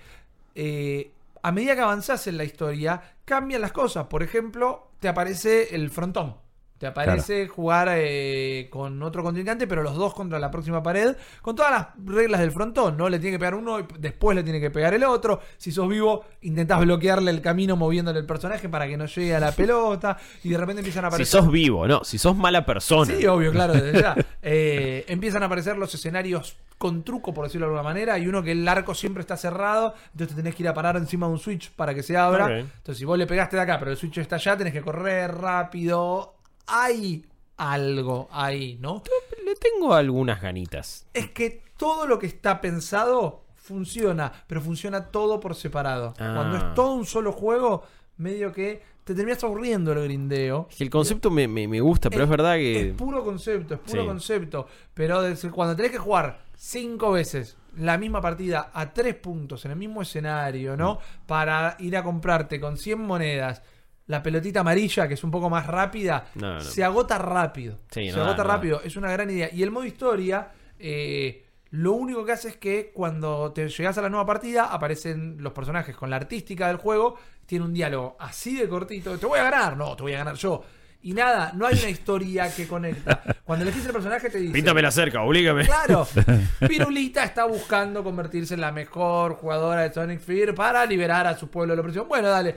eh, 0.55 1.11
a 1.41 1.51
medida 1.51 1.73
que 1.75 1.81
avanzás 1.81 2.27
en 2.27 2.37
la 2.37 2.43
historia 2.43 3.01
cambian 3.25 3.61
las 3.61 3.71
cosas. 3.71 4.07
Por 4.07 4.23
ejemplo, 4.23 4.91
te 4.99 5.07
aparece 5.07 5.73
el 5.73 5.89
frontón. 5.89 6.35
Te 6.79 6.87
aparece 6.87 7.47
jugar 7.49 7.89
eh, 7.91 8.67
con 8.71 9.03
otro 9.03 9.21
contrincante, 9.21 9.67
pero 9.67 9.83
los 9.83 9.95
dos 9.95 10.13
contra 10.13 10.39
la 10.39 10.49
próxima 10.49 10.81
pared, 10.81 11.15
con 11.41 11.53
todas 11.55 11.71
las 11.71 11.87
reglas 12.05 12.39
del 12.39 12.51
frontón, 12.51 12.95
¿no? 12.95 13.09
Le 13.09 13.19
tiene 13.19 13.35
que 13.35 13.39
pegar 13.39 13.55
uno 13.55 13.81
y 13.81 13.85
después 13.99 14.33
le 14.33 14.43
tiene 14.43 14.61
que 14.61 14.71
pegar 14.71 14.93
el 14.93 15.03
otro. 15.03 15.41
Si 15.57 15.73
sos 15.73 15.89
vivo, 15.89 16.23
intentás 16.41 16.79
bloquearle 16.79 17.31
el 17.31 17.41
camino 17.41 17.75
moviéndole 17.75 18.19
el 18.19 18.25
personaje 18.25 18.69
para 18.69 18.87
que 18.87 18.95
no 18.95 19.05
llegue 19.07 19.35
a 19.35 19.41
la 19.41 19.51
pelota. 19.51 20.17
Y 20.41 20.49
de 20.49 20.57
repente 20.57 20.79
empiezan 20.79 21.03
a 21.03 21.09
Si 21.09 21.15
aparecer. 21.15 21.41
sos 21.41 21.51
vivo, 21.51 21.85
no. 21.85 22.03
Si 22.05 22.17
sos 22.17 22.37
mala 22.37 22.65
persona. 22.65 23.13
Sí, 23.13 23.27
obvio, 23.27 23.51
claro, 23.51 23.73
desde 23.73 24.01
ya. 24.01 24.15
Eh, 24.41 25.03
empiezan 25.09 25.43
a 25.43 25.47
aparecer 25.47 25.75
los 25.77 25.93
escenarios 25.93 26.55
con 26.77 27.03
truco, 27.03 27.33
por 27.33 27.43
decirlo 27.43 27.67
de 27.67 27.71
alguna 27.73 27.83
manera. 27.83 28.13
Hay 28.13 28.25
uno 28.25 28.41
que 28.41 28.53
el 28.53 28.65
arco 28.65 28.95
siempre 28.95 29.19
está 29.19 29.35
cerrado, 29.35 29.93
entonces 30.13 30.29
te 30.29 30.41
tenés 30.41 30.55
que 30.55 30.63
ir 30.63 30.69
a 30.69 30.73
parar 30.73 30.95
encima 30.95 31.27
de 31.27 31.33
un 31.33 31.39
switch 31.39 31.71
para 31.71 31.93
que 31.93 32.03
se 32.03 32.15
abra. 32.15 32.59
Entonces, 32.59 32.97
si 32.97 33.03
vos 33.03 33.17
le 33.17 33.27
pegaste 33.27 33.57
de 33.57 33.63
acá, 33.63 33.77
pero 33.77 33.91
el 33.91 33.97
switch 33.97 34.19
está 34.19 34.37
allá, 34.37 34.55
tenés 34.55 34.71
que 34.71 34.81
correr 34.81 35.35
rápido. 35.35 36.38
Hay 36.69 37.25
algo 37.57 38.27
ahí, 38.31 38.77
¿no? 38.79 39.03
Le 39.45 39.55
tengo 39.55 39.93
algunas 39.93 40.41
ganitas. 40.41 41.05
Es 41.13 41.31
que 41.31 41.63
todo 41.77 42.05
lo 42.07 42.19
que 42.19 42.27
está 42.27 42.61
pensado 42.61 43.43
funciona, 43.55 44.31
pero 44.47 44.61
funciona 44.61 45.05
todo 45.07 45.39
por 45.39 45.55
separado. 45.55 46.13
Ah. 46.19 46.33
Cuando 46.35 46.57
es 46.57 46.73
todo 46.73 46.93
un 46.93 47.05
solo 47.05 47.31
juego, 47.31 47.83
medio 48.17 48.51
que 48.51 48.81
te 49.03 49.15
terminas 49.15 49.43
aburriendo 49.43 49.91
el 49.93 50.03
grindeo. 50.03 50.67
Es 50.69 50.77
que 50.77 50.83
el 50.83 50.89
concepto 50.89 51.29
me, 51.31 51.47
me- 51.47 51.67
me 51.67 51.81
gusta, 51.81 52.09
pero 52.09 52.23
es, 52.23 52.29
verdad 52.29 52.55
que. 52.55 52.89
Es 52.89 52.95
puro 52.95 53.23
concepto, 53.23 53.73
es 53.75 53.79
puro 53.79 54.01
Sí. 54.03 54.07
concepto. 54.07 54.67
Pero 54.93 55.21
cuando 55.51 55.75
tenés 55.75 55.91
que 55.91 55.97
jugar 55.97 56.41
cinco 56.55 57.11
veces 57.11 57.57
la 57.77 57.97
misma 57.97 58.21
partida 58.21 58.71
a 58.73 58.91
tres 58.93 59.15
puntos 59.15 59.63
en 59.65 59.71
el 59.71 59.77
mismo 59.77 60.01
escenario, 60.01 60.75
¿no? 60.77 60.95
Mm. 60.95 61.25
Para 61.27 61.75
ir 61.79 61.95
a 61.97 62.03
comprarte 62.03 62.59
con 62.59 62.77
100 62.77 62.99
monedas 63.01 63.61
la 64.09 64.23
pelotita 64.23 64.61
amarilla, 64.61 65.07
que 65.07 65.13
es 65.13 65.23
un 65.23 65.29
poco 65.29 65.49
más 65.51 65.67
rápida, 65.67 66.25
No, 66.33 66.55
no. 66.55 66.61
se 66.61 66.83
agota 66.83 67.19
rápido. 67.19 67.77
Sí, 67.91 68.09
se 68.09 68.17
no 68.17 68.23
agota 68.23 68.43
rápido. 68.43 68.81
Es 68.83 68.95
una 68.95 69.11
gran 69.11 69.29
idea. 69.29 69.49
Y 69.53 69.61
el 69.61 69.69
modo 69.69 69.85
historia, 69.85 70.49
eh, 70.79 71.45
lo 71.69 71.93
único 71.93 72.25
que 72.25 72.31
hace 72.31 72.47
es 72.49 72.57
que 72.57 72.91
cuando 72.91 73.51
te 73.53 73.69
llegas 73.69 73.99
a 73.99 74.01
la 74.01 74.09
nueva 74.09 74.25
partida, 74.25 74.65
aparecen 74.73 75.37
los 75.39 75.53
personajes 75.53 75.95
con 75.95 76.09
la 76.09 76.15
artística 76.15 76.67
del 76.67 76.77
juego. 76.77 77.19
Tiene 77.45 77.65
un 77.65 77.73
diálogo 77.73 78.17
así 78.19 78.57
de 78.57 78.67
cortito. 78.67 79.15
Te 79.19 79.27
voy 79.27 79.37
a 79.39 79.43
ganar. 79.43 79.77
No, 79.77 79.95
te 79.95 80.01
voy 80.01 80.13
a 80.13 80.17
ganar 80.17 80.35
yo. 80.35 80.63
Y 81.03 81.13
nada, 81.13 81.51
no 81.55 81.67
hay 81.67 81.77
una 81.79 81.89
historia 81.89 82.53
que 82.53 82.67
conecta. 82.67 83.21
Cuando 83.45 83.63
elegís 83.63 83.85
el 83.85 83.93
personaje 83.93 84.29
te 84.31 84.39
dice... 84.39 84.53
Píntamela 84.53 84.89
cerca, 84.91 85.21
oblígame. 85.21 85.65
Claro, 85.65 86.05
Pirulita 86.67 87.23
está 87.23 87.45
buscando 87.45 88.03
convertirse 88.03 88.55
en 88.55 88.61
la 88.61 88.71
mejor 88.71 89.35
jugadora 89.35 89.83
de 89.83 89.93
Sonic 89.93 90.19
Fear 90.19 90.55
para 90.55 90.85
liberar 90.85 91.25
a 91.27 91.37
su 91.37 91.47
pueblo 91.49 91.71
de 91.73 91.77
la 91.77 91.81
opresión. 91.81 92.07
Bueno, 92.09 92.27
dale. 92.27 92.55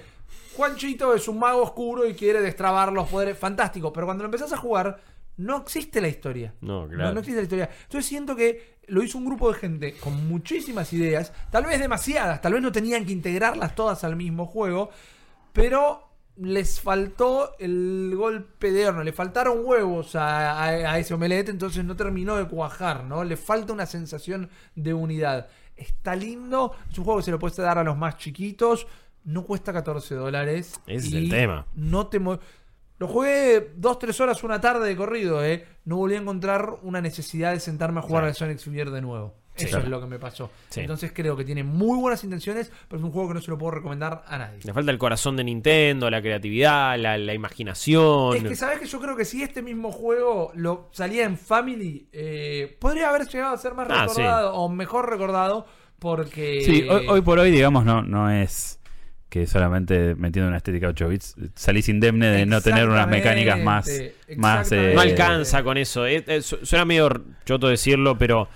Juanchito 0.56 1.14
es 1.14 1.26
un 1.28 1.38
mago 1.38 1.62
oscuro 1.62 2.06
y 2.06 2.14
quiere 2.14 2.40
destrabar 2.40 2.92
los 2.92 3.08
poderes. 3.08 3.38
Fantástico, 3.38 3.92
pero 3.92 4.06
cuando 4.06 4.22
lo 4.24 4.26
empezás 4.28 4.52
a 4.52 4.56
jugar, 4.56 5.00
no 5.38 5.58
existe 5.58 6.00
la 6.00 6.08
historia. 6.08 6.54
No, 6.60 6.82
No, 6.86 6.88
claro. 6.88 7.14
no 7.14 7.20
existe 7.20 7.38
la 7.40 7.44
historia. 7.44 7.70
Entonces 7.84 8.06
siento 8.06 8.36
que 8.36 8.76
lo 8.88 9.02
hizo 9.02 9.16
un 9.18 9.24
grupo 9.24 9.50
de 9.52 9.58
gente 9.58 9.94
con 9.98 10.26
muchísimas 10.28 10.92
ideas, 10.92 11.32
tal 11.50 11.64
vez 11.64 11.78
demasiadas, 11.80 12.40
tal 12.40 12.52
vez 12.54 12.62
no 12.62 12.72
tenían 12.72 13.04
que 13.06 13.12
integrarlas 13.12 13.74
todas 13.74 14.04
al 14.04 14.16
mismo 14.16 14.46
juego, 14.46 14.90
pero 15.52 16.08
les 16.36 16.80
faltó 16.80 17.54
el 17.58 18.12
golpe 18.16 18.72
de 18.72 18.86
horno, 18.88 19.04
le 19.04 19.12
faltaron 19.12 19.60
huevos 19.64 20.16
a, 20.16 20.52
a- 20.64 20.66
a 20.92 20.98
ese 20.98 21.14
omelette, 21.14 21.50
entonces 21.50 21.84
no 21.84 21.94
terminó 21.94 22.36
de 22.36 22.46
cuajar, 22.48 23.04
¿no? 23.04 23.22
Le 23.22 23.36
falta 23.36 23.72
una 23.72 23.86
sensación 23.86 24.48
de 24.74 24.94
unidad. 24.94 25.48
Está 25.76 26.16
lindo, 26.16 26.74
es 26.90 26.98
un 26.98 27.04
juego 27.04 27.20
que 27.20 27.24
se 27.26 27.30
lo 27.30 27.38
puedes 27.38 27.56
dar 27.56 27.78
a 27.78 27.84
los 27.84 27.96
más 27.96 28.16
chiquitos, 28.16 28.86
no 29.24 29.44
cuesta 29.44 29.72
14 29.72 30.14
dólares. 30.14 30.80
Ese 30.86 31.08
es 31.08 31.14
el 31.14 31.28
tema. 31.30 31.66
No 31.74 32.06
te 32.08 32.18
Lo 32.98 33.08
jugué 33.08 33.74
2-3 33.80 34.20
horas 34.20 34.44
una 34.44 34.60
tarde 34.60 34.86
de 34.88 34.96
corrido, 34.96 35.44
¿eh? 35.44 35.66
No 35.84 35.96
volví 35.96 36.14
a 36.14 36.18
encontrar 36.18 36.76
una 36.82 37.00
necesidad 37.00 37.52
de 37.52 37.58
sentarme 37.60 37.98
a 37.98 38.02
jugar 38.02 38.22
Claro. 38.22 38.28
al 38.28 38.34
Sonic 38.36 38.58
Sphere 38.58 38.90
de 38.92 39.00
nuevo. 39.02 39.34
Sí. 39.56 39.64
Eso 39.64 39.72
Claro. 39.72 39.84
es 39.84 39.90
lo 39.90 40.00
que 40.00 40.06
me 40.06 40.18
pasó. 40.18 40.50
Sí. 40.70 40.80
Entonces 40.80 41.12
creo 41.12 41.36
que 41.36 41.44
tiene 41.44 41.62
muy 41.64 41.98
buenas 41.98 42.22
intenciones, 42.24 42.70
pero 42.88 43.00
es 43.00 43.04
un 43.04 43.10
juego 43.10 43.28
que 43.28 43.34
no 43.34 43.40
se 43.40 43.50
lo 43.50 43.58
puedo 43.58 43.72
recomendar 43.72 44.22
a 44.26 44.38
nadie. 44.38 44.60
Le 44.62 44.72
falta 44.72 44.90
el 44.92 44.98
corazón 44.98 45.36
de 45.36 45.44
Nintendo, 45.44 46.08
la 46.10 46.22
creatividad, 46.22 46.96
la, 46.98 47.18
la 47.18 47.34
imaginación. 47.34 48.36
Es 48.36 48.44
que 48.44 48.56
sabes 48.56 48.78
que 48.78 48.86
yo 48.86 49.00
creo 49.00 49.16
que 49.16 49.24
si 49.24 49.42
este 49.42 49.62
mismo 49.62 49.90
juego 49.92 50.52
lo 50.54 50.88
salía 50.92 51.24
en 51.24 51.36
Family, 51.36 52.08
eh, 52.12 52.76
podría 52.80 53.08
haber 53.10 53.26
llegado 53.28 53.54
a 53.54 53.58
ser 53.58 53.74
más 53.74 53.88
Ah, 53.90 54.06
recordado 54.06 54.54
o 54.54 54.68
mejor 54.68 55.10
recordado 55.10 55.66
porque... 55.98 56.62
Sí, 56.64 56.86
hoy, 56.88 57.06
hoy 57.08 57.20
por 57.20 57.38
hoy, 57.38 57.50
digamos, 57.50 57.84
no, 57.84 58.02
no 58.02 58.30
es 58.30 58.78
que 59.32 59.46
solamente 59.46 60.14
metiendo 60.14 60.48
una 60.48 60.58
estética 60.58 60.88
8 60.88 61.08
bits 61.08 61.36
salís 61.54 61.88
indemne 61.88 62.26
de 62.26 62.44
no 62.44 62.60
tener 62.60 62.86
unas 62.86 63.08
mecánicas 63.08 63.58
más, 63.58 63.88
más 64.36 64.70
eh, 64.72 64.92
no 64.94 65.00
alcanza 65.00 65.62
con 65.62 65.78
eso. 65.78 66.06
Eh, 66.06 66.22
eh, 66.26 66.42
su- 66.42 66.58
suena 66.66 66.84
medio 66.84 67.08
choto 67.46 67.68
decirlo, 67.68 68.18
pero 68.18 68.46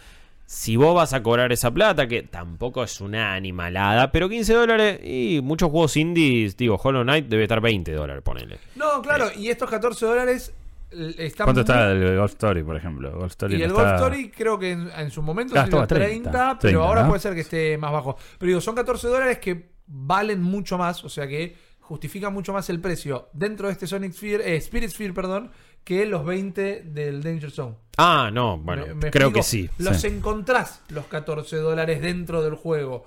si 0.44 0.76
vos 0.76 0.94
vas 0.94 1.14
a 1.14 1.22
cobrar 1.22 1.50
esa 1.50 1.70
plata, 1.72 2.06
que 2.06 2.24
tampoco 2.24 2.84
es 2.84 3.00
una 3.00 3.32
animalada, 3.32 4.12
pero 4.12 4.28
15 4.28 4.52
dólares 4.52 5.00
y 5.02 5.40
muchos 5.42 5.70
juegos 5.70 5.96
indies, 5.96 6.58
digo, 6.58 6.76
Hollow 6.76 7.04
Knight 7.04 7.26
debe 7.26 7.44
estar 7.44 7.62
20 7.62 7.92
dólares, 7.92 8.22
ponele. 8.22 8.58
No, 8.74 9.00
claro, 9.00 9.28
y 9.34 9.48
estos 9.48 9.70
14 9.70 10.04
dólares 10.04 10.52
están 10.90 11.46
¿Cuánto 11.46 11.52
muy- 11.54 11.60
está 11.62 11.90
el 11.90 12.16
Golf 12.18 12.32
Story, 12.32 12.62
por 12.64 12.76
ejemplo? 12.76 13.12
Golf 13.18 13.30
Story 13.32 13.54
Y 13.54 13.58
no 13.60 13.64
el 13.64 13.70
está- 13.70 13.82
Golf 13.82 13.94
Story 13.94 14.28
creo 14.30 14.58
que 14.58 14.72
en, 14.72 14.90
en 14.94 15.10
su 15.10 15.22
momento 15.22 15.54
salió 15.54 15.64
estaba 15.82 15.86
30, 15.86 16.30
30, 16.30 16.58
pero 16.60 16.84
ahora 16.84 17.02
¿no? 17.04 17.08
puede 17.08 17.20
ser 17.20 17.32
que 17.34 17.40
esté 17.40 17.78
más 17.78 17.92
bajo. 17.92 18.18
Pero 18.38 18.48
digo, 18.48 18.60
son 18.60 18.74
14 18.74 19.08
dólares 19.08 19.38
que 19.38 19.74
valen 19.86 20.42
mucho 20.42 20.78
más, 20.78 21.04
o 21.04 21.08
sea 21.08 21.26
que 21.26 21.56
justifican 21.80 22.32
mucho 22.34 22.52
más 22.52 22.68
el 22.70 22.80
precio 22.80 23.28
dentro 23.32 23.68
de 23.68 23.72
este 23.72 23.86
Sonic 23.86 24.12
Sphere, 24.12 24.54
eh, 24.54 24.56
Spirit 24.56 24.90
Sphere, 24.90 25.12
perdón, 25.12 25.50
que 25.84 26.04
los 26.06 26.24
20 26.24 26.82
del 26.82 27.22
Danger 27.22 27.50
Zone. 27.52 27.76
Ah, 27.96 28.30
no, 28.32 28.58
bueno, 28.58 28.86
Me- 28.88 28.94
me 28.94 29.10
creo 29.12 29.28
explico. 29.28 29.32
que 29.32 29.42
sí. 29.42 29.70
Los 29.78 30.00
sí. 30.00 30.08
encontrás 30.08 30.82
los 30.88 31.06
14 31.06 31.56
dólares 31.58 32.02
dentro 32.02 32.42
del 32.42 32.54
juego. 32.54 33.06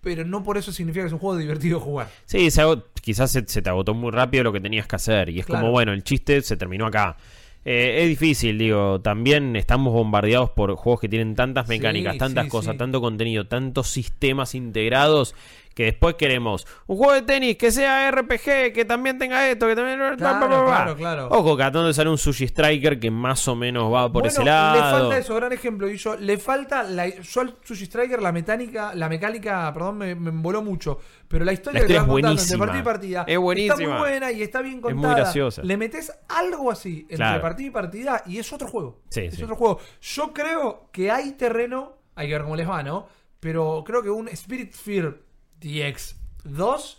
Pero 0.00 0.24
no 0.24 0.42
por 0.44 0.58
eso 0.58 0.70
significa 0.70 1.02
que 1.02 1.06
es 1.08 1.12
un 1.14 1.18
juego 1.18 1.36
divertido 1.38 1.80
jugar. 1.80 2.08
Sí, 2.26 2.50
se 2.50 2.62
quizás 3.00 3.32
se, 3.32 3.46
se 3.48 3.62
te 3.62 3.70
agotó 3.70 3.94
muy 3.94 4.10
rápido 4.12 4.44
lo 4.44 4.52
que 4.52 4.60
tenías 4.60 4.86
que 4.86 4.96
hacer. 4.96 5.30
Y 5.30 5.40
es 5.40 5.46
Claro. 5.46 5.62
como, 5.62 5.72
bueno, 5.72 5.92
el 5.92 6.04
chiste 6.04 6.40
se 6.42 6.56
terminó 6.56 6.86
acá. 6.86 7.16
Eh, 7.64 8.02
es 8.02 8.08
difícil, 8.08 8.58
digo. 8.58 9.00
También 9.00 9.56
estamos 9.56 9.92
bombardeados 9.92 10.50
por 10.50 10.74
juegos 10.76 11.00
que 11.00 11.08
tienen 11.08 11.34
tantas 11.34 11.66
mecánicas, 11.68 12.14
Sí, 12.14 12.18
tantas 12.18 12.44
sí, 12.44 12.50
cosas, 12.50 12.72
sí. 12.72 12.78
tanto 12.78 13.00
contenido, 13.00 13.46
tantos 13.46 13.88
sistemas 13.88 14.54
integrados 14.54 15.34
que 15.74 15.84
después 15.84 16.14
queremos 16.14 16.66
un 16.86 16.96
juego 16.96 17.12
de 17.12 17.22
tenis 17.22 17.56
que 17.56 17.70
sea 17.70 18.10
RPG, 18.10 18.72
que 18.72 18.84
también 18.84 19.18
tenga 19.18 19.48
esto, 19.48 19.66
que 19.66 19.74
también... 19.74 19.98
Claro, 20.16 20.48
claro, 20.48 20.96
claro. 20.96 21.28
Ojo, 21.30 21.56
tratando 21.74 21.88
de 21.88 21.94
sale 21.94 22.10
un 22.10 22.18
Sushi 22.18 22.44
Striker 22.44 23.00
que 23.00 23.10
más 23.10 23.46
o 23.48 23.56
menos 23.56 23.92
va 23.92 24.10
por 24.12 24.26
ese 24.26 24.44
lado. 24.44 24.74
Le 24.74 24.80
falta 24.80 25.18
eso, 25.18 25.34
gran 25.34 25.52
ejemplo, 25.52 25.88
y 25.88 25.96
yo, 25.96 26.16
le 26.16 26.38
falta, 26.38 26.82
la, 26.84 27.08
yo 27.08 27.40
al 27.40 27.56
Sushi 27.64 27.86
Striker 27.86 28.22
la 28.22 28.32
mecánica, 28.32 28.94
la 28.94 29.08
mecánica, 29.08 29.72
perdón, 29.72 29.98
me, 29.98 30.14
me 30.14 30.30
mucho, 30.30 30.98
pero 31.26 31.44
la 31.44 31.52
historia, 31.52 31.80
la 31.80 31.86
que 31.86 31.94
te 31.94 31.98
es 31.98 32.06
buenísima. 32.06 32.42
entre 32.42 32.58
partida 32.58 32.78
y 32.78 32.84
partida 32.84 33.24
es 33.26 33.38
buenísima. 33.38 33.74
está 33.74 33.88
muy 33.88 33.98
buena 33.98 34.32
y 34.32 34.42
está 34.42 34.62
bien 34.62 34.80
contada. 34.80 35.00
Es 35.00 35.06
muy 35.06 35.14
graciosa. 35.22 35.62
Le 35.62 35.76
metes 35.76 36.12
algo 36.28 36.70
así 36.70 37.00
entre 37.02 37.16
claro. 37.16 37.42
partida 37.42 37.66
y 37.66 37.70
partida 37.70 38.22
y 38.26 38.38
es 38.38 38.52
otro 38.52 38.68
juego. 38.68 39.00
Sí, 39.08 39.22
es 39.22 39.42
otro 39.42 39.56
juego. 39.56 39.80
Yo 40.00 40.32
creo 40.32 40.88
que 40.92 41.10
hay 41.10 41.32
terreno, 41.32 41.96
hay 42.14 42.28
que 42.28 42.34
ver 42.34 42.42
cómo 42.42 42.56
les 42.56 42.68
va, 42.68 42.82
¿no? 42.82 43.08
Pero 43.40 43.82
creo 43.84 44.02
que 44.02 44.10
un 44.10 44.28
Spirit 44.28 44.72
Fear 44.72 45.16
DX2 45.64 46.96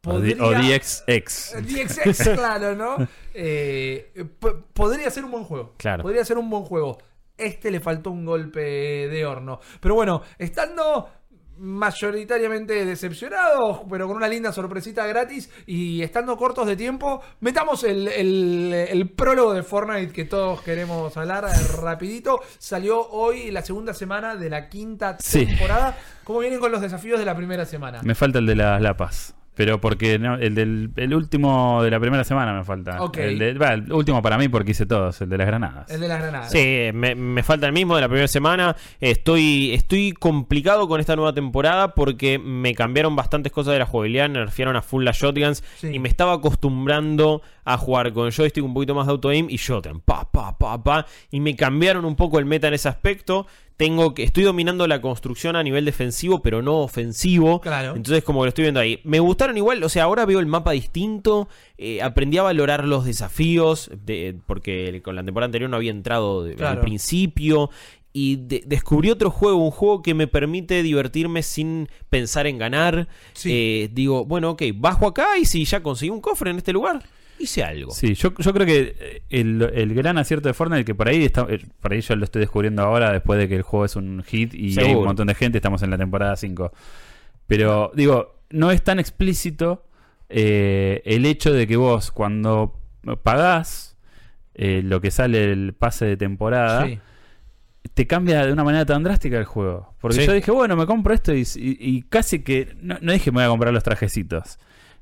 podría, 0.00 0.42
o 0.42 0.50
DXX. 0.50 1.54
DXX, 1.62 2.28
claro, 2.34 2.74
¿no? 2.74 3.06
Eh, 3.34 4.26
podría 4.72 5.10
ser 5.10 5.24
un 5.24 5.30
buen 5.30 5.44
juego. 5.44 5.74
Claro. 5.76 6.02
Podría 6.02 6.24
ser 6.24 6.38
un 6.38 6.48
buen 6.48 6.64
juego. 6.64 6.98
Este 7.36 7.70
le 7.70 7.80
faltó 7.80 8.10
un 8.10 8.24
golpe 8.24 8.60
de 8.60 9.26
horno. 9.26 9.60
Pero 9.80 9.94
bueno, 9.94 10.22
estando 10.38 11.10
mayoritariamente 11.58 12.84
decepcionados, 12.84 13.80
pero 13.90 14.06
con 14.06 14.16
una 14.16 14.28
linda 14.28 14.52
sorpresita 14.52 15.06
gratis 15.06 15.50
y 15.66 16.02
estando 16.02 16.36
cortos 16.36 16.66
de 16.66 16.76
tiempo, 16.76 17.22
metamos 17.40 17.84
el, 17.84 18.08
el- 18.08 18.72
el 18.88 19.08
prólogo 19.10 19.54
de 19.54 19.62
Fortnite 19.62 20.12
que 20.12 20.24
todos 20.24 20.60
queremos 20.62 21.16
hablar 21.16 21.44
rapidito. 21.80 22.40
Salió 22.58 23.00
hoy 23.08 23.50
la 23.50 23.62
segunda 23.62 23.94
semana 23.94 24.36
de 24.36 24.50
la 24.50 24.68
quinta 24.68 25.16
Sí. 25.20 25.46
temporada. 25.46 25.96
¿Cómo 26.24 26.40
vienen 26.40 26.60
con 26.60 26.72
los 26.72 26.80
desafíos 26.80 27.18
de 27.18 27.24
la 27.24 27.36
primera 27.36 27.64
semana? 27.64 28.00
Me 28.02 28.14
falta 28.14 28.38
el 28.38 28.46
de 28.46 28.56
las 28.56 28.80
lapas. 28.82 29.34
Pero 29.56 29.80
porque 29.80 30.18
no, 30.18 30.34
el 30.34 30.54
del 30.54 30.90
el 30.96 31.14
último 31.14 31.82
de 31.82 31.90
la 31.90 31.98
primera 31.98 32.22
semana 32.24 32.52
me 32.52 32.62
falta. 32.62 32.98
El, 33.14 33.38
de- 33.38 33.50
el 33.50 33.90
último 33.92 34.20
para 34.22 34.36
mí 34.38 34.48
porque 34.48 34.72
hice 34.72 34.84
todos, 34.86 35.18
el 35.22 35.30
de 35.30 35.38
las 35.38 35.46
granadas. 35.46 35.90
El 35.90 36.00
de 36.00 36.08
las 36.08 36.20
granadas. 36.20 36.50
Sí, 36.52 36.90
me, 36.92 37.14
me 37.14 37.42
falta 37.42 37.66
el 37.66 37.72
mismo 37.72 37.94
de 37.94 38.02
la 38.02 38.08
primera 38.08 38.28
semana. 38.28 38.76
Estoy, 39.00 39.72
estoy 39.72 40.12
complicado 40.12 40.86
con 40.88 41.00
esta 41.00 41.16
nueva 41.16 41.32
temporada 41.32 41.94
porque 41.94 42.38
me 42.38 42.74
cambiaron 42.74 43.16
bastantes 43.16 43.50
cosas 43.50 43.72
de 43.72 43.78
la 43.78 43.86
jugabilidad, 43.86 44.28
nerfearon 44.28 44.76
a 44.76 44.82
full 44.82 45.04
las 45.04 45.16
shotguns 45.16 45.64
Sí. 45.78 45.88
y 45.94 45.98
me 45.98 46.08
estaba 46.08 46.34
acostumbrando 46.34 47.40
a 47.64 47.78
jugar 47.78 48.12
con 48.12 48.30
joystick 48.30 48.64
un 48.64 48.74
poquito 48.74 48.94
más 48.94 49.06
de 49.06 49.12
auto-aim 49.12 49.46
y 49.48 49.56
shotgun, 49.56 50.00
pa, 50.00 50.30
pa, 50.30 50.56
pa, 50.58 50.82
pa, 50.82 51.06
y 51.30 51.40
me 51.40 51.56
cambiaron 51.56 52.04
un 52.04 52.14
poco 52.14 52.38
el 52.38 52.44
meta 52.44 52.68
en 52.68 52.74
ese 52.74 52.88
aspecto. 52.88 53.46
Tengo 53.76 54.14
que, 54.14 54.22
estoy 54.22 54.44
dominando 54.44 54.86
la 54.86 55.02
construcción 55.02 55.54
a 55.54 55.62
nivel 55.62 55.84
defensivo, 55.84 56.40
pero 56.40 56.62
no 56.62 56.78
ofensivo. 56.78 57.60
Claro. 57.60 57.94
Entonces, 57.94 58.24
como 58.24 58.42
lo 58.44 58.48
estoy 58.48 58.62
viendo 58.62 58.80
ahí. 58.80 59.00
Me 59.04 59.20
gustaron 59.20 59.56
igual, 59.58 59.82
o 59.84 59.88
sea, 59.90 60.04
ahora 60.04 60.24
veo 60.24 60.40
el 60.40 60.46
mapa 60.46 60.72
distinto. 60.72 61.48
eh, 61.78 62.00
aprendí 62.00 62.38
a 62.38 62.42
valorar 62.42 62.86
los 62.86 63.04
desafíos, 63.04 63.90
de- 64.06 64.34
porque 64.46 65.02
con 65.04 65.14
la 65.14 65.22
temporada 65.22 65.44
anterior 65.48 65.68
no 65.68 65.76
había 65.76 65.90
entrado 65.90 66.42
de- 66.42 66.54
Claro. 66.54 66.78
al 66.78 66.80
principio. 66.80 67.68
Y 68.14 68.36
de- 68.36 68.62
descubrí 68.64 69.10
otro 69.10 69.30
juego, 69.30 69.58
un 69.62 69.70
juego 69.70 70.00
que 70.00 70.14
me 70.14 70.26
permite 70.26 70.82
divertirme 70.82 71.42
sin 71.42 71.90
pensar 72.08 72.46
en 72.46 72.56
ganar. 72.56 73.08
Sí. 73.34 73.50
Eh, 73.52 73.90
digo, 73.92 74.24
bueno, 74.24 74.52
ok, 74.52 74.62
bajo 74.74 75.06
acá 75.06 75.36
y 75.38 75.44
si 75.44 75.66
ya 75.66 75.82
conseguí 75.82 76.08
un 76.08 76.22
cofre 76.22 76.50
en 76.50 76.56
este 76.56 76.72
lugar, 76.72 77.02
hice 77.38 77.62
algo. 77.62 77.90
Sí, 77.92 78.14
yo, 78.14 78.32
yo 78.38 78.52
creo 78.52 78.66
que 78.66 78.96
eh, 78.98 79.22
el, 79.30 79.62
el 79.74 79.94
gran 79.94 80.18
acierto 80.18 80.48
de 80.48 80.54
Fortnite, 80.54 80.84
que 80.84 80.94
por 80.94 81.08
ahí 81.08 81.24
está, 81.24 81.46
eh, 81.48 81.60
por 81.80 81.92
ahí 81.92 82.00
yo 82.00 82.16
lo 82.16 82.24
estoy 82.24 82.40
descubriendo 82.40 82.82
ahora 82.82 83.12
después 83.12 83.38
de 83.38 83.48
que 83.48 83.56
el 83.56 83.62
juego 83.62 83.84
es 83.84 83.96
un 83.96 84.22
hit 84.22 84.54
y 84.54 84.78
hay 84.80 84.94
un 84.94 85.04
montón 85.04 85.26
de 85.28 85.34
gente, 85.34 85.58
estamos 85.58 85.82
en 85.82 85.90
la 85.90 85.98
temporada 85.98 86.36
5. 86.36 86.72
Pero 87.46 87.92
digo, 87.94 88.40
no 88.50 88.70
es 88.70 88.82
tan 88.82 88.98
explícito 88.98 89.84
eh, 90.28 91.02
el 91.04 91.26
hecho 91.26 91.52
de 91.52 91.66
que 91.66 91.76
vos 91.76 92.10
cuando 92.10 92.80
pagás 93.22 93.96
eh, 94.54 94.80
lo 94.84 95.00
que 95.00 95.10
sale 95.10 95.52
el 95.52 95.74
pase 95.74 96.06
de 96.06 96.16
temporada, 96.16 96.86
Sí. 96.86 96.98
te 97.94 98.06
cambia 98.06 98.44
de 98.46 98.52
una 98.52 98.64
manera 98.64 98.84
tan 98.86 99.02
drástica 99.02 99.38
el 99.38 99.44
juego. 99.44 99.94
Porque 100.00 100.16
Sí. 100.20 100.26
yo 100.26 100.32
dije, 100.32 100.50
bueno, 100.50 100.76
me 100.76 100.86
compro 100.86 101.14
esto 101.14 101.32
y, 101.34 101.42
y- 101.56 101.76
y 101.78 102.02
casi 102.02 102.40
que. 102.42 102.74
No, 102.80 102.96
no 103.00 103.12
dije 103.12 103.30
me 103.30 103.36
voy 103.36 103.44
a 103.44 103.48
comprar 103.48 103.72
los 103.72 103.82
trajecitos. 103.84 104.58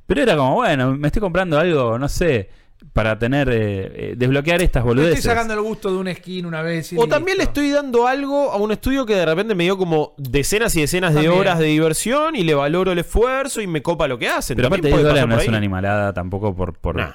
Pero 0.07 0.23
era 0.23 0.37
como, 0.37 0.55
bueno, 0.55 0.95
me 0.97 1.09
estoy 1.09 1.21
comprando 1.21 1.59
algo, 1.59 1.99
no 1.99 2.09
sé, 2.09 2.49
para 2.93 3.19
tener. 3.19 3.49
eh, 3.49 3.93
eh, 4.11 4.15
desbloquear 4.17 4.61
estas 4.63 4.85
Me 4.85 4.89
boludeces. 4.91 5.19
estoy 5.21 5.31
sacando 5.31 5.55
el 5.55 5.61
gusto 5.63 5.91
de 5.91 5.97
una 5.99 6.15
skin 6.15 6.45
una 6.47 6.61
vez. 6.63 6.93
y 6.93 6.97
O 6.99 7.07
también 7.07 7.39
le 7.39 7.45
estoy 7.45 7.71
dando 7.71 8.07
algo 8.07 8.53
a 8.53 8.57
un 8.57 8.71
estudio 8.73 9.07
que 9.07 9.15
de 9.15 9.25
repente 9.27 9.55
me 9.55 9.65
dio 9.65 9.79
como 9.79 10.15
decenas 10.19 10.77
y 10.77 10.83
decenas 10.83 11.15
de 11.15 11.29
horas 11.29 11.59
de 11.59 11.67
diversión 11.67 12.37
y 12.37 12.43
le 12.45 12.55
valoro 12.55 12.93
el 12.93 12.99
esfuerzo 12.99 13.61
y 13.63 13.67
me 13.67 13.83
copa 13.83 14.07
lo 14.09 14.19
que 14.19 14.29
hacen. 14.29 14.57
Pero 14.57 14.69
También 14.69 14.81
aparte, 14.81 14.89
10 14.89 14.95
puede 14.95 15.05
dólares 15.09 15.29
no 15.29 15.41
es 15.43 15.49
una 15.49 15.57
animalada 15.59 16.13
tampoco 16.13 16.55
por. 16.55 16.75
por 16.79 16.97
Nah. 16.97 17.13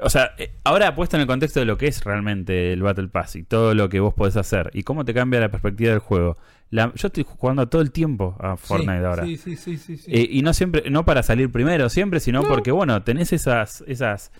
O 0.00 0.10
sea, 0.10 0.32
eh, 0.38 0.52
ahora 0.64 0.94
puesto 0.94 1.16
en 1.16 1.20
el 1.22 1.26
contexto 1.26 1.60
de 1.60 1.66
lo 1.66 1.78
que 1.78 1.86
es 1.86 2.02
realmente 2.04 2.72
el 2.72 2.82
Battle 2.82 3.08
Pass 3.08 3.36
y 3.36 3.44
todo 3.44 3.74
lo 3.74 3.88
que 3.88 4.00
vos 4.00 4.12
podés 4.14 4.36
hacer 4.36 4.70
y 4.74 4.82
cómo 4.82 5.04
te 5.04 5.14
cambia 5.14 5.40
la 5.40 5.50
perspectiva 5.50 5.90
del 5.90 6.00
juego. 6.00 6.36
La- 6.70 6.92
yo 6.94 7.06
estoy 7.08 7.24
jugando 7.24 7.68
todo 7.68 7.80
el 7.82 7.92
tiempo 7.92 8.36
a 8.40 8.56
Sí, 8.56 8.62
Fortnite 8.66 9.04
ahora. 9.04 9.24
Sí, 9.24 9.36
sí, 9.36 9.56
sí, 9.56 9.76
sí. 9.78 9.96
sí. 9.96 10.10
Eh, 10.12 10.26
y 10.30 10.42
no 10.42 10.52
siempre, 10.52 10.90
no 10.90 11.04
para 11.04 11.22
salir 11.22 11.50
primero 11.52 11.88
siempre, 11.88 12.18
sino 12.20 12.42
porque 12.42 12.72
bueno, 12.72 13.02
tenés 13.04 13.32
esas, 13.32 13.84
esas, 13.86 14.32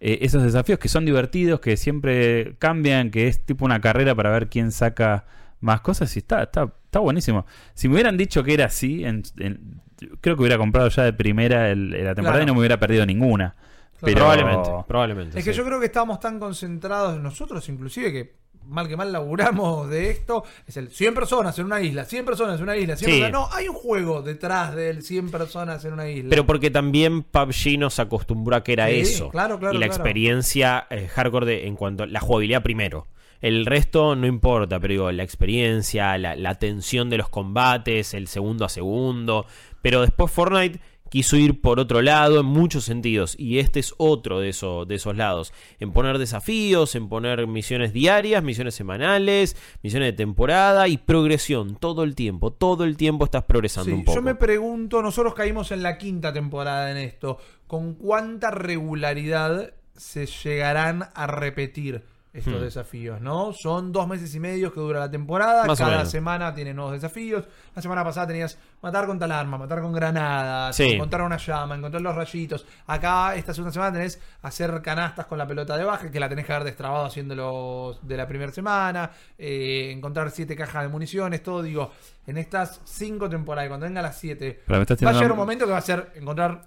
eh, 0.00 0.20
esos 0.22 0.42
desafíos 0.42 0.78
que 0.78 0.88
son 0.88 1.04
divertidos, 1.04 1.60
que 1.60 1.76
siempre 1.76 2.56
cambian, 2.58 3.10
que 3.10 3.28
es 3.28 3.44
tipo 3.44 3.64
una 3.66 3.80
carrera 3.80 4.14
para 4.14 4.30
ver 4.30 4.48
quién 4.48 4.72
saca 4.72 5.26
más 5.60 5.82
cosas 5.82 6.16
y 6.16 6.20
está, 6.20 6.42
está, 6.44 6.72
está 6.86 6.98
buenísimo. 7.00 7.44
Si 7.74 7.86
me 7.88 7.94
hubieran 7.94 8.16
dicho 8.16 8.42
que 8.42 8.54
era 8.54 8.64
así, 8.64 9.04
en- 9.04 9.22
en- 9.38 9.80
creo 10.22 10.36
que 10.36 10.40
hubiera 10.42 10.56
comprado 10.58 10.88
ya 10.88 11.02
de 11.04 11.12
primera 11.12 11.70
el- 11.70 11.90
la 11.90 12.14
temporada 12.14 12.38
Claro. 12.38 12.42
y 12.44 12.46
no 12.46 12.54
me 12.54 12.60
hubiera 12.60 12.80
perdido 12.80 13.04
ninguna. 13.04 13.54
Pero- 14.02 14.16
Probablemente, 14.18 14.70
probablemente. 14.86 15.38
es 15.38 15.44
que 15.44 15.52
sí. 15.52 15.56
yo 15.58 15.64
creo 15.64 15.78
que 15.80 15.86
estábamos 15.86 16.20
tan 16.20 16.38
concentrados 16.38 17.18
nosotros, 17.20 17.68
inclusive, 17.68 18.12
que 18.12 18.42
mal 18.66 18.86
que 18.88 18.96
mal 18.96 19.12
laburamos 19.12 19.88
de 19.90 20.10
esto, 20.10 20.44
es 20.66 20.76
el 20.76 20.88
100 20.90 21.14
personas 21.14 21.58
en 21.58 21.66
una 21.66 21.80
isla, 21.80 22.04
100 22.04 22.24
personas 22.24 22.58
en 22.58 22.62
una 22.62 22.76
isla, 22.76 22.96
100 22.96 23.10
Sí. 23.10 23.20
personas- 23.20 23.50
No, 23.50 23.56
hay 23.56 23.68
un 23.68 23.74
juego 23.74 24.22
detrás 24.22 24.74
del 24.74 25.02
100 25.02 25.30
personas 25.30 25.84
en 25.84 25.94
una 25.94 26.08
isla. 26.08 26.30
Pero 26.30 26.46
porque 26.46 26.70
también 26.70 27.22
PUBG 27.22 27.78
nos 27.78 27.98
acostumbró 27.98 28.54
a 28.56 28.62
que 28.62 28.72
era 28.74 28.86
Sí, 28.88 29.00
eso. 29.00 29.30
claro, 29.30 29.58
claro, 29.58 29.74
y 29.74 29.78
la 29.78 29.86
claro. 29.86 30.02
experiencia 30.02 30.86
eh, 30.90 31.08
hardcore 31.08 31.46
de- 31.46 31.66
en 31.66 31.74
cuanto 31.76 32.04
a 32.04 32.06
la 32.06 32.20
jugabilidad 32.20 32.62
primero. 32.62 33.06
El 33.40 33.66
resto 33.66 34.14
no 34.14 34.28
importa, 34.28 34.78
pero 34.78 34.92
digo, 34.92 35.10
la 35.12 35.24
experiencia, 35.24 36.16
la, 36.16 36.36
la 36.36 36.54
tensión 36.60 37.10
de 37.10 37.16
los 37.18 37.28
combates, 37.28 38.14
el 38.14 38.28
segundo 38.28 38.64
a 38.64 38.68
segundo. 38.68 39.46
Pero 39.82 40.00
después 40.02 40.30
Fortnite 40.30 40.78
quiso 41.12 41.36
ir 41.36 41.60
por 41.60 41.78
otro 41.78 42.00
lado 42.00 42.40
en 42.40 42.46
muchos 42.46 42.84
sentidos. 42.84 43.34
Y 43.38 43.58
este 43.58 43.80
es 43.80 43.92
otro 43.98 44.40
de, 44.40 44.48
eso- 44.48 44.86
de 44.86 44.94
esos 44.94 45.14
lados. 45.14 45.52
En 45.78 45.92
poner 45.92 46.16
desafíos, 46.16 46.94
en 46.94 47.10
poner 47.10 47.46
misiones 47.46 47.92
diarias, 47.92 48.42
misiones 48.42 48.74
semanales, 48.74 49.54
misiones 49.82 50.08
de 50.08 50.12
temporada 50.14 50.88
y 50.88 50.96
progresión. 50.96 51.76
Todo 51.76 52.02
el 52.02 52.14
tiempo, 52.14 52.50
todo 52.50 52.84
el 52.84 52.96
tiempo 52.96 53.26
estás 53.26 53.44
progresando 53.44 53.90
Sí, 53.90 53.92
un 53.92 54.04
poco. 54.04 54.16
yo 54.16 54.22
me 54.22 54.34
pregunto, 54.36 55.02
nosotros 55.02 55.34
caímos 55.34 55.70
en 55.70 55.82
la 55.82 55.98
quinta 55.98 56.32
temporada 56.32 56.90
en 56.90 56.96
esto, 56.96 57.36
¿con 57.66 57.92
cuánta 57.92 58.50
regularidad 58.50 59.74
se 59.94 60.24
llegarán 60.24 61.10
a 61.14 61.26
repetir 61.26 62.04
estos 62.32 62.54
Hmm. 62.54 62.60
desafíos? 62.64 63.20
¿No? 63.20 63.52
Son 63.52 63.92
dos 63.92 64.08
meses 64.08 64.34
y 64.34 64.40
medio 64.40 64.72
que 64.72 64.80
dura 64.80 65.00
la 65.00 65.10
temporada, 65.10 65.66
Más 65.66 65.78
cada 65.78 66.06
semana 66.06 66.54
tiene 66.54 66.72
nuevos 66.72 66.94
desafíos. 66.94 67.44
La 67.74 67.82
semana 67.82 68.02
pasada 68.02 68.28
tenías 68.28 68.58
matar 68.80 69.06
con 69.06 69.18
tal 69.18 69.32
arma, 69.32 69.58
matar 69.58 69.82
con 69.82 69.92
granadas, 69.92 70.74
Sí. 70.74 70.84
encontrar 70.92 71.22
una 71.22 71.36
llama, 71.36 71.74
encontrar 71.74 72.00
los 72.00 72.14
rayitos. 72.14 72.64
Acá, 72.86 73.34
esta 73.34 73.52
segunda 73.52 73.72
semana 73.72 73.92
tenés 73.92 74.18
hacer 74.42 74.80
canastas 74.82 75.26
con 75.26 75.36
la 75.38 75.46
pelota 75.46 75.76
de 75.76 75.84
baja, 75.84 76.10
que 76.10 76.18
la 76.18 76.28
tenés 76.28 76.46
que 76.46 76.52
haber 76.52 76.64
destrabado 76.64 77.04
haciéndolo 77.04 77.98
de 78.02 78.16
la 78.16 78.26
primera 78.26 78.50
semana, 78.50 79.10
eh, 79.38 79.90
encontrar 79.94 80.30
siete 80.30 80.56
cajas 80.56 80.84
de 80.84 80.88
municiones, 80.88 81.42
todo, 81.42 81.62
digo, 81.62 81.90
en 82.26 82.38
estas 82.38 82.80
cinco 82.84 83.28
temporadas, 83.28 83.68
cuando 83.68 83.84
venga 83.84 84.00
las 84.00 84.16
siete, 84.18 84.62
va 84.70 84.76
a 84.78 85.12
llegar 85.12 85.32
un 85.32 85.38
momento 85.38 85.66
que 85.66 85.72
va 85.72 85.78
a 85.78 85.82
ser 85.82 86.12
encontrar 86.14 86.62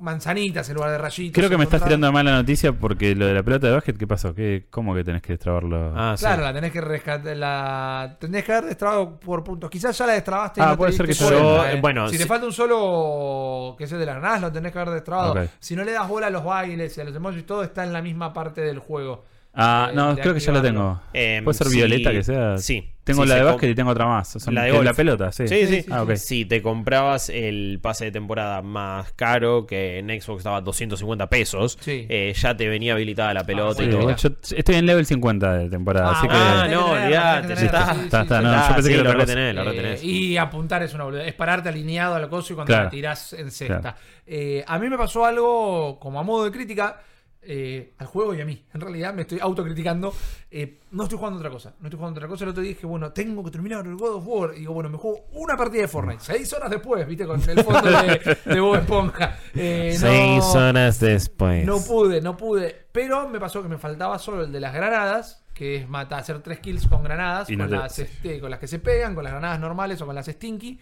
manzanitas 0.00 0.68
en 0.68 0.74
lugar 0.74 0.90
de 0.90 0.98
rayitos. 0.98 1.34
Creo 1.34 1.48
que 1.48 1.56
me 1.56 1.64
estás 1.64 1.82
tirando 1.84 2.10
mala 2.12 2.32
noticia 2.32 2.72
porque 2.72 3.14
lo 3.14 3.26
de 3.26 3.34
la 3.34 3.42
pelota 3.42 3.66
de 3.68 3.72
básquet, 3.74 3.96
¿qué 3.96 4.06
pasó? 4.06 4.34
¿Qué, 4.34 4.66
¿Cómo 4.70 4.94
que 4.94 5.04
tenés 5.04 5.22
que 5.22 5.32
destrabarlo? 5.34 5.92
Ah, 5.96 6.14
sí. 6.16 6.24
Claro, 6.24 6.42
la 6.42 6.52
tenés 6.52 6.72
que 6.72 6.80
rescatar, 6.80 7.36
la 7.36 8.16
tenés 8.20 8.44
que 8.44 8.52
haber 8.52 8.64
destrabado 8.66 9.18
por 9.18 9.42
puntos. 9.44 9.70
Quizás 9.70 9.96
ya 9.96 10.06
la 10.06 10.12
destrabaste. 10.14 10.60
y 10.60 10.62
Ah, 10.62 10.66
no 10.66 10.72
te 10.72 10.76
puede 10.78 10.92
ser 10.92 11.06
que 11.06 11.12
yo- 11.14 11.26
cuenta, 11.28 11.72
eh, 11.72 11.76
eh. 11.76 11.80
bueno, 11.80 12.08
si 12.08 12.16
si- 12.16 12.22
te 12.22 12.26
falta 12.28 12.46
un 12.46 12.52
solo 12.52 13.74
que 13.78 13.84
es 13.84 13.92
el 13.92 13.98
de 13.98 14.06
las 14.06 14.16
granadas, 14.16 14.40
lo 14.42 14.52
tenés 14.52 14.72
que 14.72 14.78
haber 14.78 14.94
destrabado. 14.94 15.34
Si 15.58 15.74
no 15.76 15.84
le 15.84 15.92
das 15.92 16.08
bola 16.08 16.26
a 16.26 16.30
los 16.30 16.44
bailes 16.44 16.96
y 16.96 17.00
a 17.00 17.04
los 17.04 17.14
emojis, 17.14 17.46
todo 17.46 17.62
está 17.62 17.84
en 17.84 17.92
la 17.92 18.02
misma 18.02 18.32
parte 18.32 18.60
del 18.60 18.78
juego. 18.78 19.24
Ah, 19.54 19.88
Eh, 19.90 19.94
no, 19.94 20.14
de 20.14 20.20
creo 20.22 20.34
que 20.34 20.40
ya 20.40 20.52
la 20.52 20.58
activarlo. 20.58 20.88
tengo. 20.94 21.02
Eh, 21.12 21.40
¿Puede 21.44 21.56
ser 21.58 21.66
sí, 21.68 21.76
violeta 21.76 22.10
que 22.10 22.22
sea? 22.24 22.58
sí. 22.58 22.90
Tengo 23.04 23.22
Sí, 23.24 23.28
la 23.28 23.34
de 23.36 23.42
básquet 23.42 23.70
y 23.70 23.74
tengo 23.74 23.90
otra 23.90 24.06
más. 24.06 24.28
Son- 24.28 24.54
La 24.54 24.62
de 24.64 24.70
golf. 24.72 24.84
la 24.84 24.94
pelota, 24.94 25.30
sí. 25.30 25.46
Sí, 25.46 25.66
sí. 25.66 25.82
sí, 25.82 25.86
Ah. 25.90 26.04
Si 26.16 26.46
te 26.46 26.62
comprabas 26.62 27.28
el 27.28 27.78
pase 27.82 28.06
de 28.06 28.12
temporada 28.12 28.62
más 28.62 29.12
caro, 29.12 29.66
que 29.66 29.98
en 29.98 30.08
Xbox 30.08 30.38
estaba 30.38 30.62
250 30.62 31.28
pesos, 31.28 31.76
Sí. 31.80 32.06
eh, 32.08 32.32
ya 32.34 32.56
te 32.56 32.66
venía 32.66 32.94
habilitada 32.94 33.34
la 33.34 33.44
pelota 33.44 33.82
Sí, 33.82 33.88
y 33.88 33.92
todo. 33.92 34.16
yo 34.16 34.28
estoy 34.56 34.74
en 34.76 34.86
level 34.86 35.04
50 35.04 35.52
de 35.54 35.68
temporada, 35.68 36.12
así 36.12 36.26
que... 36.28 36.34
Ah, 36.34 36.66
no, 36.70 36.86
olvidate, 36.92 37.52
está. 37.52 37.92
Está, 38.04 38.22
está, 38.22 38.40
no, 38.40 38.48
Ah, 38.50 38.66
yo 38.70 38.74
pensé 38.76 38.90
sí, 38.90 38.96
que 38.96 39.02
lo 39.04 39.12
retenés, 39.12 39.54
lo 39.54 39.60
Eh, 39.60 39.64
retenés. 39.64 40.02
y 40.04 40.36
apuntar 40.38 40.82
es 40.82 40.94
una 40.94 41.04
boludez. 41.04 41.28
Es 41.28 41.34
pararte 41.34 41.68
alineado 41.68 42.14
al 42.14 42.28
coso 42.30 42.52
y 42.52 42.56
cuando 42.56 42.70
Claro. 42.72 42.84
la 42.84 42.90
tirás 42.90 43.32
en 43.34 43.50
cesta. 43.50 43.80
Claro. 43.80 43.96
Eh, 44.26 44.64
a 44.66 44.78
mí 44.78 44.88
me 44.88 44.96
pasó 44.96 45.26
algo 45.26 45.98
como 46.00 46.18
a 46.18 46.22
modo 46.22 46.44
de 46.46 46.50
crítica 46.50 47.00
eh, 47.46 47.92
al 47.98 48.06
juego 48.06 48.34
y 48.34 48.40
a 48.40 48.44
mí. 48.44 48.64
En 48.74 48.80
realidad 48.80 49.12
me 49.14 49.22
estoy 49.22 49.38
autocriticando. 49.40 50.12
Eh, 50.50 50.80
no 50.92 51.04
estoy 51.04 51.18
jugando 51.18 51.38
otra 51.38 51.50
cosa. 51.50 51.74
No 51.80 51.86
estoy 51.86 51.98
jugando 51.98 52.18
otra 52.18 52.28
cosa. 52.28 52.44
El 52.44 52.50
otro 52.50 52.62
día 52.62 52.70
dije, 52.70 52.86
bueno, 52.86 53.12
tengo 53.12 53.44
que 53.44 53.50
terminar 53.50 53.86
el 53.86 53.96
God 53.96 54.14
of 54.16 54.24
War. 54.26 54.50
Y 54.56 54.60
digo, 54.60 54.74
bueno, 54.74 54.88
me 54.90 54.98
juego 54.98 55.26
una 55.32 55.56
partida 55.56 55.82
de 55.82 55.88
Fortnite. 55.88 56.20
Seis 56.22 56.52
horas 56.52 56.70
después, 56.70 57.06
viste, 57.06 57.26
con 57.26 57.40
el 57.48 57.62
fondo 57.64 57.90
de, 57.90 58.38
de 58.44 58.60
Bob 58.60 58.76
Esponja. 58.76 59.38
Eh, 59.54 59.90
no- 59.94 59.98
Seis 60.00 60.44
horas 60.54 61.00
después. 61.00 61.64
no 61.64 61.80
pude, 61.80 62.20
no 62.20 62.36
pude. 62.36 62.86
Pero 62.92 63.28
me 63.28 63.40
pasó 63.40 63.62
que 63.62 63.68
me 63.68 63.78
faltaba 63.78 64.18
solo 64.18 64.42
el 64.44 64.52
de 64.52 64.60
las 64.60 64.72
granadas, 64.74 65.44
que 65.52 65.76
es 65.76 65.88
matar, 65.88 66.20
hacer 66.20 66.40
tres 66.42 66.60
kills 66.60 66.86
con 66.88 67.02
granadas, 67.02 67.50
Y 67.50 67.56
no 67.56 67.64
con, 67.64 67.70
te- 67.70 67.76
las, 67.76 67.98
este, 67.98 68.40
con 68.40 68.50
las 68.50 68.58
que 68.60 68.66
se 68.68 68.78
pegan, 68.78 69.14
con 69.14 69.24
las 69.24 69.32
granadas 69.32 69.60
normales 69.60 70.00
o 70.02 70.06
con 70.06 70.14
las 70.14 70.26
stinky, 70.26 70.80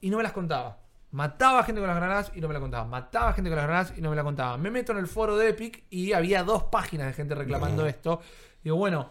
y 0.00 0.10
no 0.10 0.16
me 0.16 0.22
las 0.22 0.32
contaba. 0.32 0.78
Mataba 1.10 1.62
gente 1.64 1.80
con 1.80 1.88
las 1.88 1.96
granadas 1.96 2.32
y 2.34 2.40
no 2.40 2.48
me 2.48 2.54
la 2.54 2.60
contaba. 2.60 2.84
Mataba 2.84 3.32
gente 3.32 3.48
con 3.48 3.56
las 3.56 3.66
granadas 3.66 3.94
y 3.96 4.00
no 4.02 4.10
me 4.10 4.16
la 4.16 4.22
contaba. 4.24 4.58
Me 4.58 4.70
meto 4.70 4.92
en 4.92 4.98
el 4.98 5.06
foro 5.06 5.36
de 5.36 5.50
Epic 5.50 5.84
y 5.88 6.12
había 6.12 6.42
dos 6.42 6.64
páginas 6.64 7.06
de 7.06 7.12
gente 7.14 7.34
reclamando 7.34 7.86
esto. 7.86 8.20
Digo, 8.62 8.76
bueno, 8.76 9.10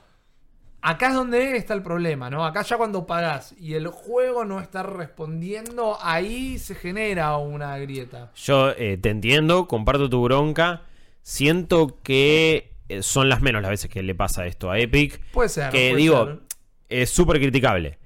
acá 0.82 1.08
es 1.08 1.16
donde 1.16 1.58
está 1.58 1.74
el 1.74 1.82
problema, 1.82 2.30
¿no? 2.30 2.46
Acá 2.46 2.62
ya 2.62 2.78
cuando 2.78 3.08
pagás 3.08 3.56
y 3.60 3.74
el 3.74 3.88
juego 3.88 4.46
no 4.46 4.60
está 4.60 4.84
respondiendo, 4.84 5.98
ahí 6.02 6.60
se 6.60 6.76
genera 6.76 7.36
una 7.38 7.78
grieta. 7.80 8.32
Yo 8.36 8.70
eh, 8.72 8.98
te 8.98 9.10
entiendo, 9.10 9.68
comparto 9.68 10.10
tu 10.10 10.22
bronca. 10.24 10.84
Siento 11.24 11.98
que 12.04 12.72
eh, 12.90 13.02
son 13.02 13.28
las 13.28 13.42
menos 13.42 13.62
las 13.62 13.72
veces 13.72 13.90
que 13.90 14.04
le 14.04 14.16
pasa 14.16 14.46
esto 14.46 14.70
a 14.70 14.80
Epic. 14.80 15.20
Puede 15.32 15.50
ser. 15.50 15.72
que 15.72 15.90
puede 15.90 15.96
digo, 15.96 16.26
ser. 16.26 16.40
es 16.90 17.10
súper 17.10 17.38
criticable. 17.40 17.98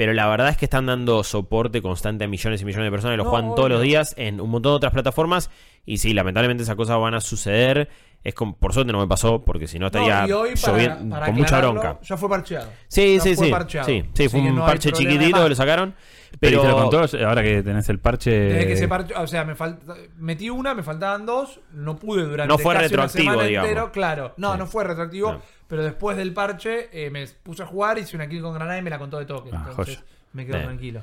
Pero 0.00 0.14
la 0.14 0.26
verdad 0.28 0.48
es 0.48 0.56
que 0.56 0.64
están 0.64 0.86
dando 0.86 1.22
soporte 1.22 1.82
constante 1.82 2.24
a 2.24 2.26
millones 2.26 2.62
y 2.62 2.64
millones 2.64 2.86
de 2.86 2.90
personas 2.90 3.18
lo 3.18 3.24
No, 3.24 3.28
juegan 3.28 3.54
todos 3.54 3.68
los 3.68 3.82
días 3.82 4.14
en 4.16 4.40
un 4.40 4.48
montón 4.48 4.72
de 4.72 4.76
otras 4.76 4.94
plataformas. 4.94 5.50
Y 5.84 5.98
sí, 5.98 6.14
lamentablemente 6.14 6.62
esas 6.62 6.74
cosas 6.74 6.98
van 6.98 7.12
a 7.12 7.20
suceder. 7.20 7.90
Es 8.22 8.34
como, 8.34 8.54
por 8.54 8.74
suerte 8.74 8.92
no 8.92 8.98
me 9.00 9.06
pasó, 9.06 9.42
porque 9.42 9.66
si 9.66 9.78
no 9.78 9.86
estaría 9.86 10.22
No, 10.22 10.28
y 10.28 10.32
hoy 10.32 10.50
para- 10.60 10.72
lloviendo 10.76 11.14
para 11.14 11.26
con 11.26 11.34
mucha 11.36 11.58
bronca. 11.58 11.98
Ya 12.02 12.16
fue 12.18 12.28
parcheado. 12.28 12.70
Sí, 12.86 13.16
Ya 13.16 13.22
sí, 13.22 13.34
fue 13.34 13.46
sí. 13.46 13.50
parcheado. 13.52 13.86
Sí, 13.86 14.28
fue 14.28 14.40
un 14.40 14.54
no 14.56 14.66
parche 14.66 14.92
chiquitito 14.92 15.42
que 15.42 15.48
lo 15.48 15.54
sacaron. 15.54 15.94
Pero 16.38 16.62
ahora 16.62 17.42
que 17.42 17.62
tenés 17.62 17.88
el 17.88 17.98
parche... 17.98 18.30
Desde 18.30 18.66
que 18.68 18.76
se 18.76 18.86
parcheó, 18.88 19.20
o 19.20 19.26
sea, 19.26 19.44
me 19.44 19.54
falta, 19.56 19.94
metí 20.16 20.48
una, 20.48 20.74
me 20.74 20.82
faltaban 20.84 21.26
dos, 21.26 21.60
no 21.72 21.96
pude 21.96 22.22
durante 22.24 22.46
No 22.46 22.56
fue 22.58 22.74
casi 22.74 22.86
retroactivo, 22.86 23.34
una 23.34 23.44
digamos. 23.44 23.68
entero, 23.68 23.90
claro. 23.92 24.34
No, 24.36 24.52
Sí. 24.52 24.58
no 24.58 24.66
fue 24.66 24.84
retroactivo, 24.84 25.32
No. 25.32 25.42
pero 25.66 25.82
después 25.82 26.16
del 26.16 26.32
parche 26.32 26.88
eh, 26.92 27.10
me 27.10 27.26
puse 27.26 27.64
a 27.64 27.66
jugar, 27.66 27.98
hice 27.98 28.14
una 28.16 28.28
kill 28.28 28.42
con 28.42 28.54
granada 28.54 28.78
y 28.78 28.82
me 28.82 28.90
la 28.90 28.98
contó 28.98 29.18
de 29.18 29.24
toque. 29.26 29.50
Ah, 29.52 29.66
entonces 29.70 29.96
joya. 29.96 30.06
Me 30.32 30.46
quedo 30.46 30.58
Eh. 30.58 30.62
tranquilo. 30.62 31.02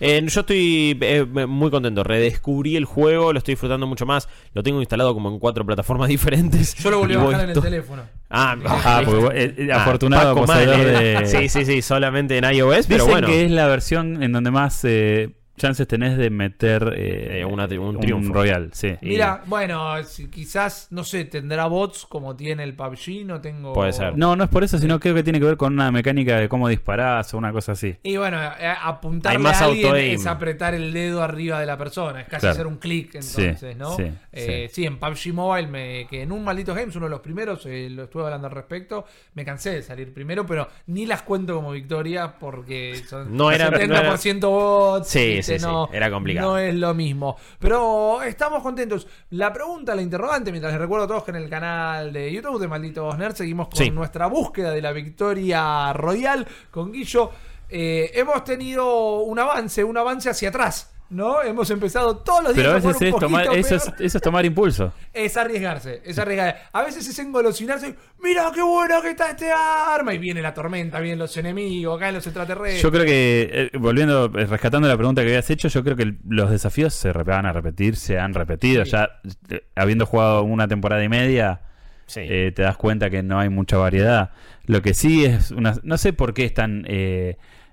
Eh, 0.00 0.22
yo 0.26 0.40
estoy 0.40 0.96
eh, 1.00 1.24
muy 1.24 1.70
contento. 1.70 2.04
Redescubrí 2.04 2.76
el 2.76 2.84
juego, 2.84 3.32
lo 3.32 3.38
estoy 3.38 3.52
disfrutando 3.52 3.86
mucho 3.86 4.06
más. 4.06 4.28
Lo 4.54 4.62
tengo 4.62 4.78
instalado 4.80 5.12
como 5.14 5.28
en 5.30 5.38
cuatro 5.40 5.64
plataformas 5.66 6.08
diferentes. 6.08 6.74
Yo 6.76 6.90
lo 6.90 6.98
volví 7.00 7.14
a 7.14 7.18
bajar 7.18 7.44
en 7.44 7.50
el 7.50 7.60
teléfono. 7.60 8.02
Ah, 8.30 8.56
Ah, 8.66 9.02
porque 9.04 9.54
eh, 9.58 9.68
Ah, 9.72 9.82
afortunado 9.82 10.34
Paco 10.34 10.46
Mane. 10.46 10.66
de... 10.66 11.26
Sí, 11.26 11.48
sí, 11.48 11.64
sí, 11.64 11.82
solamente 11.82 12.36
en 12.38 12.44
iOS, 12.44 12.86
pero 12.86 13.04
Dicen 13.04 13.10
bueno. 13.10 13.26
que 13.26 13.44
es 13.44 13.50
la 13.50 13.66
versión 13.66 14.22
en 14.22 14.32
donde 14.32 14.50
más 14.50 14.84
eh, 14.84 15.30
chances 15.58 15.86
tenés 15.86 16.16
de 16.16 16.30
meter 16.30 16.94
eh, 16.96 17.40
Eh, 17.40 17.44
una 17.44 17.64
un 17.66 18.00
triunfo. 18.00 18.32
royal, 18.32 18.70
sí. 18.72 18.96
Y- 19.02 19.08
Mira, 19.08 19.42
bueno, 19.46 20.02
si 20.04 20.28
quizás, 20.28 20.88
no 20.90 21.04
sé, 21.04 21.24
tendrá 21.26 21.66
bots 21.66 22.06
como 22.06 22.34
tiene 22.36 22.62
el 22.64 22.74
PUBG, 22.74 23.24
no 23.26 23.40
tengo... 23.40 23.72
Puede 23.74 23.92
ser. 23.92 24.16
No, 24.16 24.34
no 24.36 24.44
es 24.44 24.50
por 24.50 24.64
eso, 24.64 24.78
sino 24.78 24.98
creo 24.98 25.14
que 25.14 25.22
tiene 25.22 25.38
que 25.38 25.44
ver 25.44 25.56
con 25.56 25.74
una 25.74 25.90
mecánica 25.92 26.38
de 26.38 26.48
cómo 26.48 26.68
disparás 26.68 27.34
o 27.34 27.38
una 27.38 27.52
cosa 27.52 27.72
así. 27.72 27.96
Y 28.02 28.16
bueno, 28.16 28.38
eh, 28.42 28.72
apuntarle 28.82 29.38
más 29.38 29.60
a 29.60 29.66
alguien 29.66 29.94
es 29.96 30.26
apretar 30.26 30.74
el 30.74 30.92
dedo 30.92 31.22
arriba 31.22 31.60
de 31.60 31.66
la 31.66 31.76
persona. 31.76 32.20
Es 32.22 32.28
casi 32.28 32.40
Claro. 32.40 32.52
hacer 32.54 32.66
un 32.66 32.76
clic, 32.78 33.14
entonces, 33.16 33.58
Sí, 33.60 33.66
¿no? 33.76 33.96
sí, 33.96 34.04
Eh, 34.32 34.68
sí. 34.72 34.86
en 34.86 34.98
PUBG 34.98 35.32
Mobile, 35.34 35.66
me, 35.68 36.06
que 36.08 36.22
en 36.22 36.32
un 36.32 36.44
maldito 36.44 36.74
Games, 36.74 36.94
uno 36.96 37.06
de 37.06 37.10
los 37.10 37.20
primeros, 37.20 37.66
eh, 37.66 37.88
lo 37.90 38.04
estuve 38.04 38.24
hablando 38.24 38.46
al 38.46 38.52
respecto, 38.54 39.04
me 39.34 39.44
cansé 39.44 39.70
de 39.70 39.82
salir 39.82 40.12
primero, 40.14 40.46
pero 40.46 40.68
ni 40.86 41.06
las 41.06 41.22
cuento 41.22 41.54
como 41.56 41.72
victoria 41.72 42.34
porque 42.38 43.02
son 43.08 43.36
No 43.36 43.50
era- 43.50 43.70
70% 43.70 44.48
bots. 44.48 45.08
Sí, 45.08 45.42
no, 45.60 45.88
era 45.92 46.10
complicado. 46.10 46.50
No 46.50 46.58
es 46.58 46.74
lo 46.74 46.94
mismo. 46.94 47.36
Pero 47.58 48.22
estamos 48.22 48.62
contentos. 48.62 49.06
La 49.30 49.52
pregunta, 49.52 49.94
la 49.94 50.02
interrogante, 50.02 50.50
mientras 50.50 50.72
les 50.72 50.80
recuerdo 50.80 51.04
a 51.04 51.08
todos 51.08 51.24
que 51.24 51.30
en 51.30 51.36
el 51.38 51.48
canal 51.48 52.12
de 52.12 52.32
YouTube 52.32 52.60
de 52.60 52.68
Malditos 52.68 53.16
Nerds 53.16 53.38
seguimos 53.38 53.68
con 53.68 53.94
nuestra 53.94 54.26
búsqueda 54.26 54.70
de 54.70 54.82
la 54.82 54.92
victoria 54.92 55.92
royal 55.92 56.46
con 56.70 56.92
Guillo. 56.92 57.30
Eh, 57.68 58.10
hemos 58.14 58.44
tenido 58.44 59.20
un 59.20 59.38
avance, 59.38 59.84
un 59.84 59.96
avance 59.96 60.30
hacia 60.30 60.48
atrás. 60.48 60.92
¿No? 61.10 61.42
Hemos 61.42 61.70
empezado 61.70 62.18
todos 62.18 62.42
los 62.44 62.54
días 62.54 62.66
Pero 62.66 62.70
a 62.72 62.74
veces 62.92 63.00
es 63.00 63.16
tomar, 63.16 63.46
eso, 63.56 63.76
es, 63.76 63.84
peor. 63.84 64.02
eso 64.02 64.18
es 64.18 64.22
tomar 64.22 64.44
impulso. 64.44 64.92
Es 65.14 65.36
arriesgarse, 65.38 66.02
es 66.04 66.18
arriesgarse. 66.18 66.60
A 66.72 66.82
veces 66.82 67.08
es 67.08 67.18
engolosinarse. 67.18 67.94
Mira 68.22 68.50
qué 68.54 68.62
bueno 68.62 69.00
que 69.00 69.10
está 69.10 69.30
este 69.30 69.50
arma. 69.50 70.12
Y 70.12 70.18
viene 70.18 70.42
la 70.42 70.52
tormenta, 70.52 71.00
vienen 71.00 71.18
los 71.18 71.34
enemigos, 71.38 71.98
caen 71.98 72.14
los 72.14 72.26
extraterrestres. 72.26 72.82
Yo 72.82 72.90
creo 72.92 73.04
que, 73.04 73.48
eh, 73.72 73.78
volviendo, 73.78 74.26
eh, 74.26 74.44
rescatando 74.46 74.86
la 74.86 74.96
pregunta 74.96 75.22
que 75.22 75.28
habías 75.28 75.48
hecho, 75.50 75.68
yo 75.68 75.82
creo 75.82 75.96
que 75.96 76.14
los 76.28 76.50
desafíos 76.50 76.92
se 76.94 77.10
van 77.12 77.46
a 77.46 77.52
repetir, 77.52 77.96
se 77.96 78.18
han 78.18 78.34
repetido. 78.34 78.84
Sí. 78.84 78.90
Ya 78.92 79.08
eh, 79.48 79.64
habiendo 79.76 80.04
jugado 80.06 80.42
una 80.42 80.68
temporada 80.68 81.02
y 81.02 81.08
media, 81.08 81.62
Sí. 82.06 82.20
eh, 82.22 82.52
te 82.54 82.62
das 82.62 82.76
cuenta 82.76 83.08
que 83.10 83.22
no 83.22 83.40
hay 83.40 83.48
mucha 83.48 83.76
variedad. 83.78 84.30
Lo 84.66 84.82
que 84.82 84.92
sí 84.94 85.24
es 85.24 85.50
una. 85.52 85.74
No 85.82 85.96
sé 85.98 86.12
por 86.12 86.34
qué 86.34 86.44
es 86.44 86.54
tan. 86.54 86.84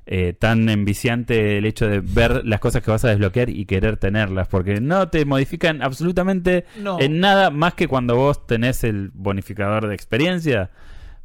Eh, 0.07 0.33
tan 0.33 0.69
enviciante 0.69 1.57
el 1.57 1.65
hecho 1.65 1.87
de 1.87 1.99
ver 1.99 2.45
las 2.45 2.59
cosas 2.59 2.83
que 2.83 2.91
vas 2.91 3.03
a 3.05 3.09
desbloquear 3.09 3.49
y 3.49 3.65
querer 3.65 3.97
tenerlas, 3.97 4.47
porque 4.47 4.79
no 4.79 5.09
te 5.09 5.25
modifican 5.25 5.81
absolutamente 5.81 6.65
No. 6.79 6.99
en 6.99 7.19
nada 7.19 7.49
más 7.49 7.73
que 7.73 7.87
cuando 7.87 8.15
vos 8.15 8.45
tenés 8.45 8.83
el 8.83 9.09
bonificador 9.13 9.87
de 9.87 9.95
experiencia. 9.95 10.69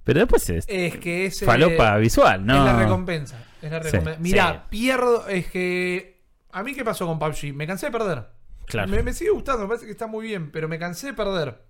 Pero 0.03 0.21
después 0.21 0.49
es 0.49 0.65
Es 0.67 0.97
que 0.97 1.27
es. 1.27 1.43
eh, 1.43 1.45
falopa 1.45 1.97
visual, 1.99 2.45
¿no? 2.47 2.57
Es 2.67 2.73
la 2.73 2.79
recompensa. 2.83 3.45
Es 3.61 3.71
la 3.71 3.83
Sí. 3.83 3.91
recompensa. 3.91 4.21
Mirá, 4.21 4.53
Sí. 4.53 4.59
pierdo. 4.71 5.29
Es 5.29 5.47
que. 5.51 6.19
A 6.53 6.63
mí, 6.63 6.75
¿qué 6.75 6.83
pasó 6.85 7.07
con 7.07 7.19
PUBG? 7.19 7.53
Me 7.55 7.67
cansé 7.67 7.87
de 7.87 7.93
perder. 7.93 8.25
Claro. 8.67 8.89
Me, 8.91 9.03
me 9.03 9.13
sigue 9.13 9.31
gustando, 9.31 9.63
me 9.63 9.69
parece 9.69 9.85
que 9.85 9.93
está 9.93 10.07
muy 10.07 10.27
bien, 10.27 10.51
pero 10.51 10.69
me 10.69 10.79
cansé 10.79 11.09
de 11.09 11.13
perder. 11.13 11.63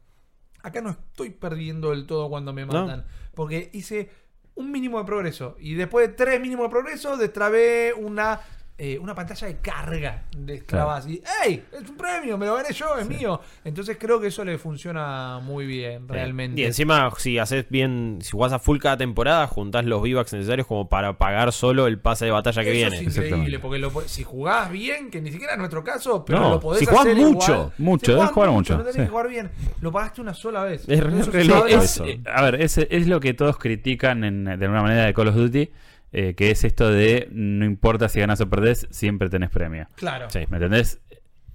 Acá 0.62 0.80
no 0.80 0.90
estoy 0.90 1.30
perdiendo 1.30 1.90
del 1.90 2.06
todo 2.06 2.28
cuando 2.30 2.52
me 2.52 2.64
No. 2.64 2.72
matan. 2.86 3.04
Porque 3.34 3.68
hice 3.72 4.10
un 4.54 4.70
mínimo 4.70 4.98
de 4.98 5.04
progreso. 5.04 5.56
Y 5.58 5.74
después 5.74 6.08
de 6.08 6.14
tres 6.14 6.40
mínimos 6.40 6.66
de 6.66 6.70
progreso, 6.70 7.16
destrabé 7.16 7.92
una. 7.94 8.40
Eh, 8.82 8.98
una 8.98 9.14
pantalla 9.14 9.46
de 9.46 9.58
carga 9.58 10.22
destrabás. 10.34 11.06
Y 11.06 11.22
¡Ey! 11.44 11.62
Es 11.70 11.88
un 11.90 11.96
premio, 11.98 12.38
me 12.38 12.46
lo 12.46 12.54
gané 12.54 12.72
yo, 12.72 12.96
es 12.98 13.06
mío. 13.06 13.38
Entonces 13.62 13.98
creo 14.00 14.18
que 14.18 14.28
eso 14.28 14.42
le 14.42 14.56
funciona 14.56 15.38
muy 15.42 15.66
bien, 15.66 16.08
realmente. 16.08 16.60
Y 16.60 16.64
encima, 16.64 17.10
si 17.18 17.38
haces 17.38 17.66
bien, 17.68 18.20
si 18.22 18.30
jugás 18.30 18.52
a 18.54 18.58
full 18.58 18.78
cada 18.78 18.96
temporada, 18.96 19.46
juntás 19.46 19.84
los 19.84 20.00
V-Bucks 20.00 20.32
necesarios 20.32 20.66
como 20.66 20.88
para 20.88 21.18
pagar 21.18 21.52
solo 21.52 21.86
el 21.86 21.98
pase 21.98 22.24
de 22.24 22.30
batalla 22.30 22.62
que 22.64 22.70
Eso 22.82 22.90
viene. 22.90 23.06
es 23.08 23.16
increíble, 23.16 23.58
porque 23.58 23.78
lo 23.78 23.90
si 24.06 24.24
jugás 24.24 24.70
bien, 24.70 25.10
que 25.10 25.20
ni 25.20 25.30
siquiera 25.30 25.52
es 25.52 25.58
nuestro 25.58 25.84
caso, 25.84 26.24
pero 26.24 26.40
No, 26.40 26.50
lo 26.52 26.60
podés 26.60 26.80
si 26.80 26.86
jugás 26.86 27.02
hacer 27.04 27.16
mucho, 27.16 27.52
igual. 27.52 27.72
mucho, 27.76 28.06
Si 28.06 28.12
debes 28.12 28.20
jugás 28.22 28.32
jugar 28.32 28.50
mucho, 28.50 28.72
No 28.76 28.80
tenés 28.80 28.94
sí. 28.96 29.02
que 29.02 29.08
jugar 29.08 29.28
bien. 29.28 29.50
Lo 29.82 29.92
pagaste 29.92 30.20
una 30.22 30.32
sola 30.32 30.64
vez. 30.64 30.88
Es 30.88 31.00
Es- 31.00 31.28
eso. 31.68 32.04
eh, 32.06 32.20
a 32.32 32.42
ver, 32.42 32.62
es, 32.62 32.78
es 32.78 33.06
lo 33.06 33.20
que 33.20 33.34
todos 33.34 33.58
critican 33.58 34.24
en- 34.24 34.44
de 34.44 34.52
alguna 34.52 34.82
manera 34.82 35.04
de 35.04 35.12
Call 35.12 35.28
of 35.28 35.34
Duty, 35.34 35.68
eh, 36.12 36.34
que 36.34 36.50
es 36.50 36.64
esto 36.64 36.90
de 36.90 37.28
no 37.32 37.64
importa 37.64 38.08
si 38.08 38.20
ganas 38.20 38.40
o 38.40 38.48
perdés, 38.50 38.86
siempre 38.90 39.28
tenés 39.28 39.50
premio. 39.50 39.86
Claro. 39.96 40.28
Sí. 40.30 40.40
¿Me 40.50 40.56
entendés? 40.58 41.00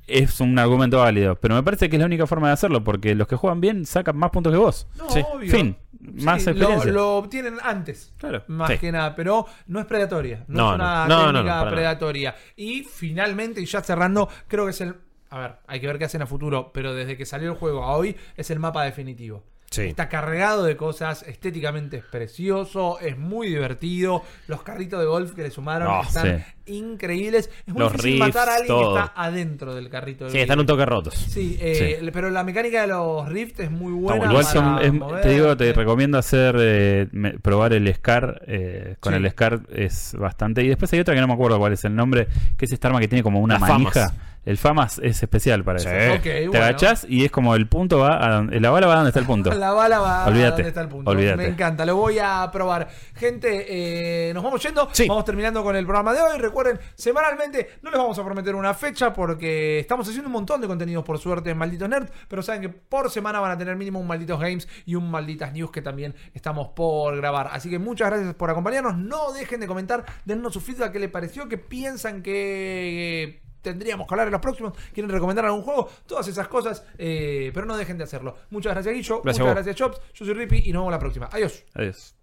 Es 0.07 0.39
un 0.39 0.57
argumento 0.59 0.99
válido, 0.99 1.35
pero 1.35 1.55
me 1.55 1.63
parece 1.63 1.89
que 1.89 1.95
es 1.95 1.99
la 1.99 2.05
única 2.05 2.27
forma 2.27 2.47
de 2.47 2.53
hacerlo, 2.53 2.83
porque 2.83 3.15
los 3.15 3.27
que 3.27 3.35
juegan 3.35 3.59
bien 3.59 3.85
sacan 3.85 4.15
más 4.15 4.29
puntos 4.29 4.53
que 4.53 4.59
vos. 4.59 4.87
No, 4.97 5.09
Sí. 5.09 5.23
obvio. 5.33 5.51
Fin, 5.51 5.75
más 5.99 6.43
Sí, 6.43 6.51
experiencia. 6.51 6.91
Lo, 6.91 6.97
lo 6.99 7.17
obtienen 7.17 7.55
antes. 7.63 8.13
Claro. 8.17 8.43
Más 8.47 8.69
Sí. 8.71 8.77
que 8.77 8.91
nada, 8.91 9.15
pero 9.15 9.47
no 9.65 9.79
es 9.79 9.87
predatoria. 9.87 10.43
No, 10.47 10.57
No, 10.57 10.69
es 10.69 10.75
una 10.75 11.07
no. 11.07 11.07
No, 11.07 11.25
no, 11.25 11.31
no, 11.31 11.39
técnica 11.39 11.69
predatoria. 11.71 12.35
Y 12.55 12.83
finalmente, 12.83 13.61
y 13.61 13.65
ya 13.65 13.81
cerrando, 13.81 14.29
creo 14.47 14.65
que 14.65 14.71
es 14.71 14.81
el. 14.81 14.95
A 15.31 15.39
ver, 15.39 15.55
hay 15.65 15.79
que 15.79 15.87
ver 15.87 15.97
qué 15.97 16.05
hacen 16.05 16.21
a 16.21 16.27
futuro, 16.27 16.69
pero 16.71 16.93
desde 16.93 17.17
que 17.17 17.25
salió 17.25 17.49
el 17.51 17.57
juego 17.57 17.83
a 17.83 17.97
hoy 17.97 18.15
es 18.37 18.51
el 18.51 18.59
mapa 18.59 18.83
definitivo. 18.83 19.43
Sí. 19.75 19.81
Está 19.83 20.07
cargado 20.09 20.63
de 20.63 20.77
cosas, 20.77 21.23
estéticamente 21.23 21.97
es 21.97 22.03
precioso, 22.03 22.99
es 22.99 23.17
muy 23.17 23.47
divertido. 23.49 24.23
Los 24.47 24.63
carritos 24.63 24.99
de 24.99 25.05
golf 25.05 25.33
que 25.33 25.43
le 25.43 25.51
sumaron 25.51 25.87
No, 25.87 26.01
están 26.01 26.43
sí. 26.65 26.73
increíbles. 26.73 27.49
Es 27.67 27.73
muy 27.73 27.81
Los 27.83 27.91
difícil 27.93 28.13
riffs, 28.21 28.27
matar 28.35 28.49
a 28.49 28.53
alguien 28.55 28.67
todo. 28.67 28.93
que 28.95 28.99
está 29.01 29.13
adentro 29.15 29.75
del 29.75 29.89
carrito 29.89 30.25
de 30.25 30.31
Sí, 30.31 30.37
golf. 30.37 30.41
están 30.43 30.59
un 30.59 30.65
toque 30.65 30.85
rotos. 30.85 31.13
Sí, 31.15 31.57
eh, 31.59 32.09
pero 32.13 32.29
la 32.29 32.43
mecánica 32.43 32.81
de 32.81 32.87
los 32.87 33.27
rifts 33.29 33.59
es 33.59 33.71
muy 33.71 33.91
buena. 33.93 34.25
Igual 34.25 34.45
son, 34.45 34.79
es- 34.81 35.21
te 35.23 35.29
digo, 35.29 35.55
te 35.57 35.73
recomiendo 35.73 36.17
hacer, 36.17 36.55
eh, 36.59 37.07
me- 37.11 37.37
probar 37.39 37.73
el 37.73 37.87
SCAR. 37.87 38.41
eh, 38.47 38.95
con 38.99 39.13
Sí. 39.13 39.17
el 39.17 39.25
SCAR 39.25 39.61
es 39.73 40.15
bastante. 40.17 40.63
Y 40.63 40.67
después 40.67 40.91
hay 40.93 40.99
otra 40.99 41.13
que 41.15 41.21
no 41.21 41.27
me 41.27 41.33
acuerdo 41.33 41.57
cuál 41.59 41.73
es 41.73 41.83
el 41.85 41.95
nombre, 41.95 42.27
que 42.57 42.65
es 42.65 42.71
esta 42.71 42.87
arma 42.87 42.99
que 42.99 43.07
tiene 43.07 43.23
como 43.23 43.39
una 43.39 43.55
Las 43.55 43.61
manija. 43.69 43.91
FAMAS. 44.09 44.13
El 44.45 44.57
FAMAS 44.57 44.99
es 45.03 45.21
especial 45.23 45.63
para 45.63 45.79
Sí. 45.79 45.87
eso. 45.89 46.21
Te 46.21 46.47
bueno. 46.47 46.63
agachás 46.63 47.05
y 47.09 47.25
es 47.25 47.31
como 47.31 47.55
el 47.55 47.67
punto 47.67 47.99
va 47.99 48.23
a 48.25 48.31
donde, 48.35 48.59
la 48.59 48.69
bala 48.69 48.85
va 48.87 48.93
a 48.93 48.95
donde 48.97 49.09
está 49.09 49.19
el 49.19 49.25
punto. 49.25 49.49
La 49.55 49.71
bala 49.71 49.99
va 49.99 50.25
Olvídate, 50.27 50.47
a 50.47 50.51
donde 50.51 50.67
está 50.67 50.81
el 50.81 50.87
punto. 50.87 51.09
olvídate. 51.11 51.37
Me 51.37 51.47
encanta, 51.47 51.85
lo 51.85 51.95
voy 51.95 52.19
a 52.19 52.47
probar. 52.51 52.87
Gente, 53.15 54.29
eh, 54.29 54.33
nos 54.33 54.43
vamos 54.43 54.61
yendo. 54.61 54.87
Sí. 54.91 55.07
Vamos 55.07 55.25
terminando 55.25 55.63
con 55.63 55.75
el 55.75 55.85
programa 55.85 56.13
de 56.13 56.21
hoy. 56.21 56.37
Recuerden, 56.37 56.79
semanalmente 56.95 57.69
no 57.81 57.89
les 57.89 57.97
vamos 57.99 58.17
a 58.19 58.23
prometer 58.23 58.53
una 58.55 58.73
fecha 58.75 59.11
porque 59.13 59.79
estamos 59.79 60.07
haciendo 60.07 60.27
un 60.27 60.33
montón 60.33 60.61
de 60.61 60.67
contenidos 60.67 61.03
por 61.03 61.17
suerte 61.17 61.49
en 61.49 61.57
Malditos 61.57 61.89
Nerd. 61.89 62.09
Pero 62.27 62.43
saben 62.43 62.61
que 62.61 62.69
por 62.69 63.09
semana 63.09 63.39
van 63.39 63.51
a 63.51 63.57
tener 63.57 63.75
mínimo 63.75 63.99
un 63.99 64.05
Malditos 64.07 64.39
Games 64.39 64.67
y 64.85 64.93
un 64.95 65.09
Malditas 65.09 65.53
News 65.53 65.71
que 65.71 65.81
también 65.81 66.13
estamos 66.33 66.67
por 66.75 67.15
grabar. 67.17 67.49
Así 67.51 67.69
que 67.69 67.79
muchas 67.79 68.09
gracias 68.11 68.35
por 68.35 68.49
acompañarnos. 68.51 68.95
No 68.97 69.31
dejen 69.33 69.59
de 69.59 69.67
comentar, 69.67 70.05
dennos 70.25 70.53
su 70.53 70.61
feedback, 70.61 70.91
qué 70.91 70.99
les 70.99 71.09
pareció, 71.09 71.49
qué 71.49 71.57
piensan 71.57 72.21
que 72.21 73.41
tendríamos 73.65 74.07
que 74.07 74.13
hablar 74.13 74.27
en 74.27 74.31
los 74.31 74.41
próximos, 74.41 74.73
quieren 74.93 75.09
recomendar 75.11 75.45
algún 75.45 75.63
juego, 75.63 75.89
todas 76.05 76.27
esas 76.27 76.47
cosas, 76.47 76.85
eh, 76.97 77.51
pero 77.53 77.65
no 77.65 77.75
dejen 77.75 77.97
de 77.97 78.05
hacerlo. 78.05 78.37
Muchas 78.51 78.73
gracias, 78.73 78.95
Guillo. 78.95 79.21
Gracias 79.21 79.41
muchas 79.41 79.55
gracias, 79.55 79.75
Chops. 79.75 79.99
Yo 80.13 80.25
soy 80.25 80.33
Rippy 80.33 80.63
y 80.65 80.71
nos 80.71 80.81
vemos 80.81 80.91
la 80.91 80.99
próxima. 80.99 81.29
Adiós. 81.31 81.63
Adiós. 81.73 82.15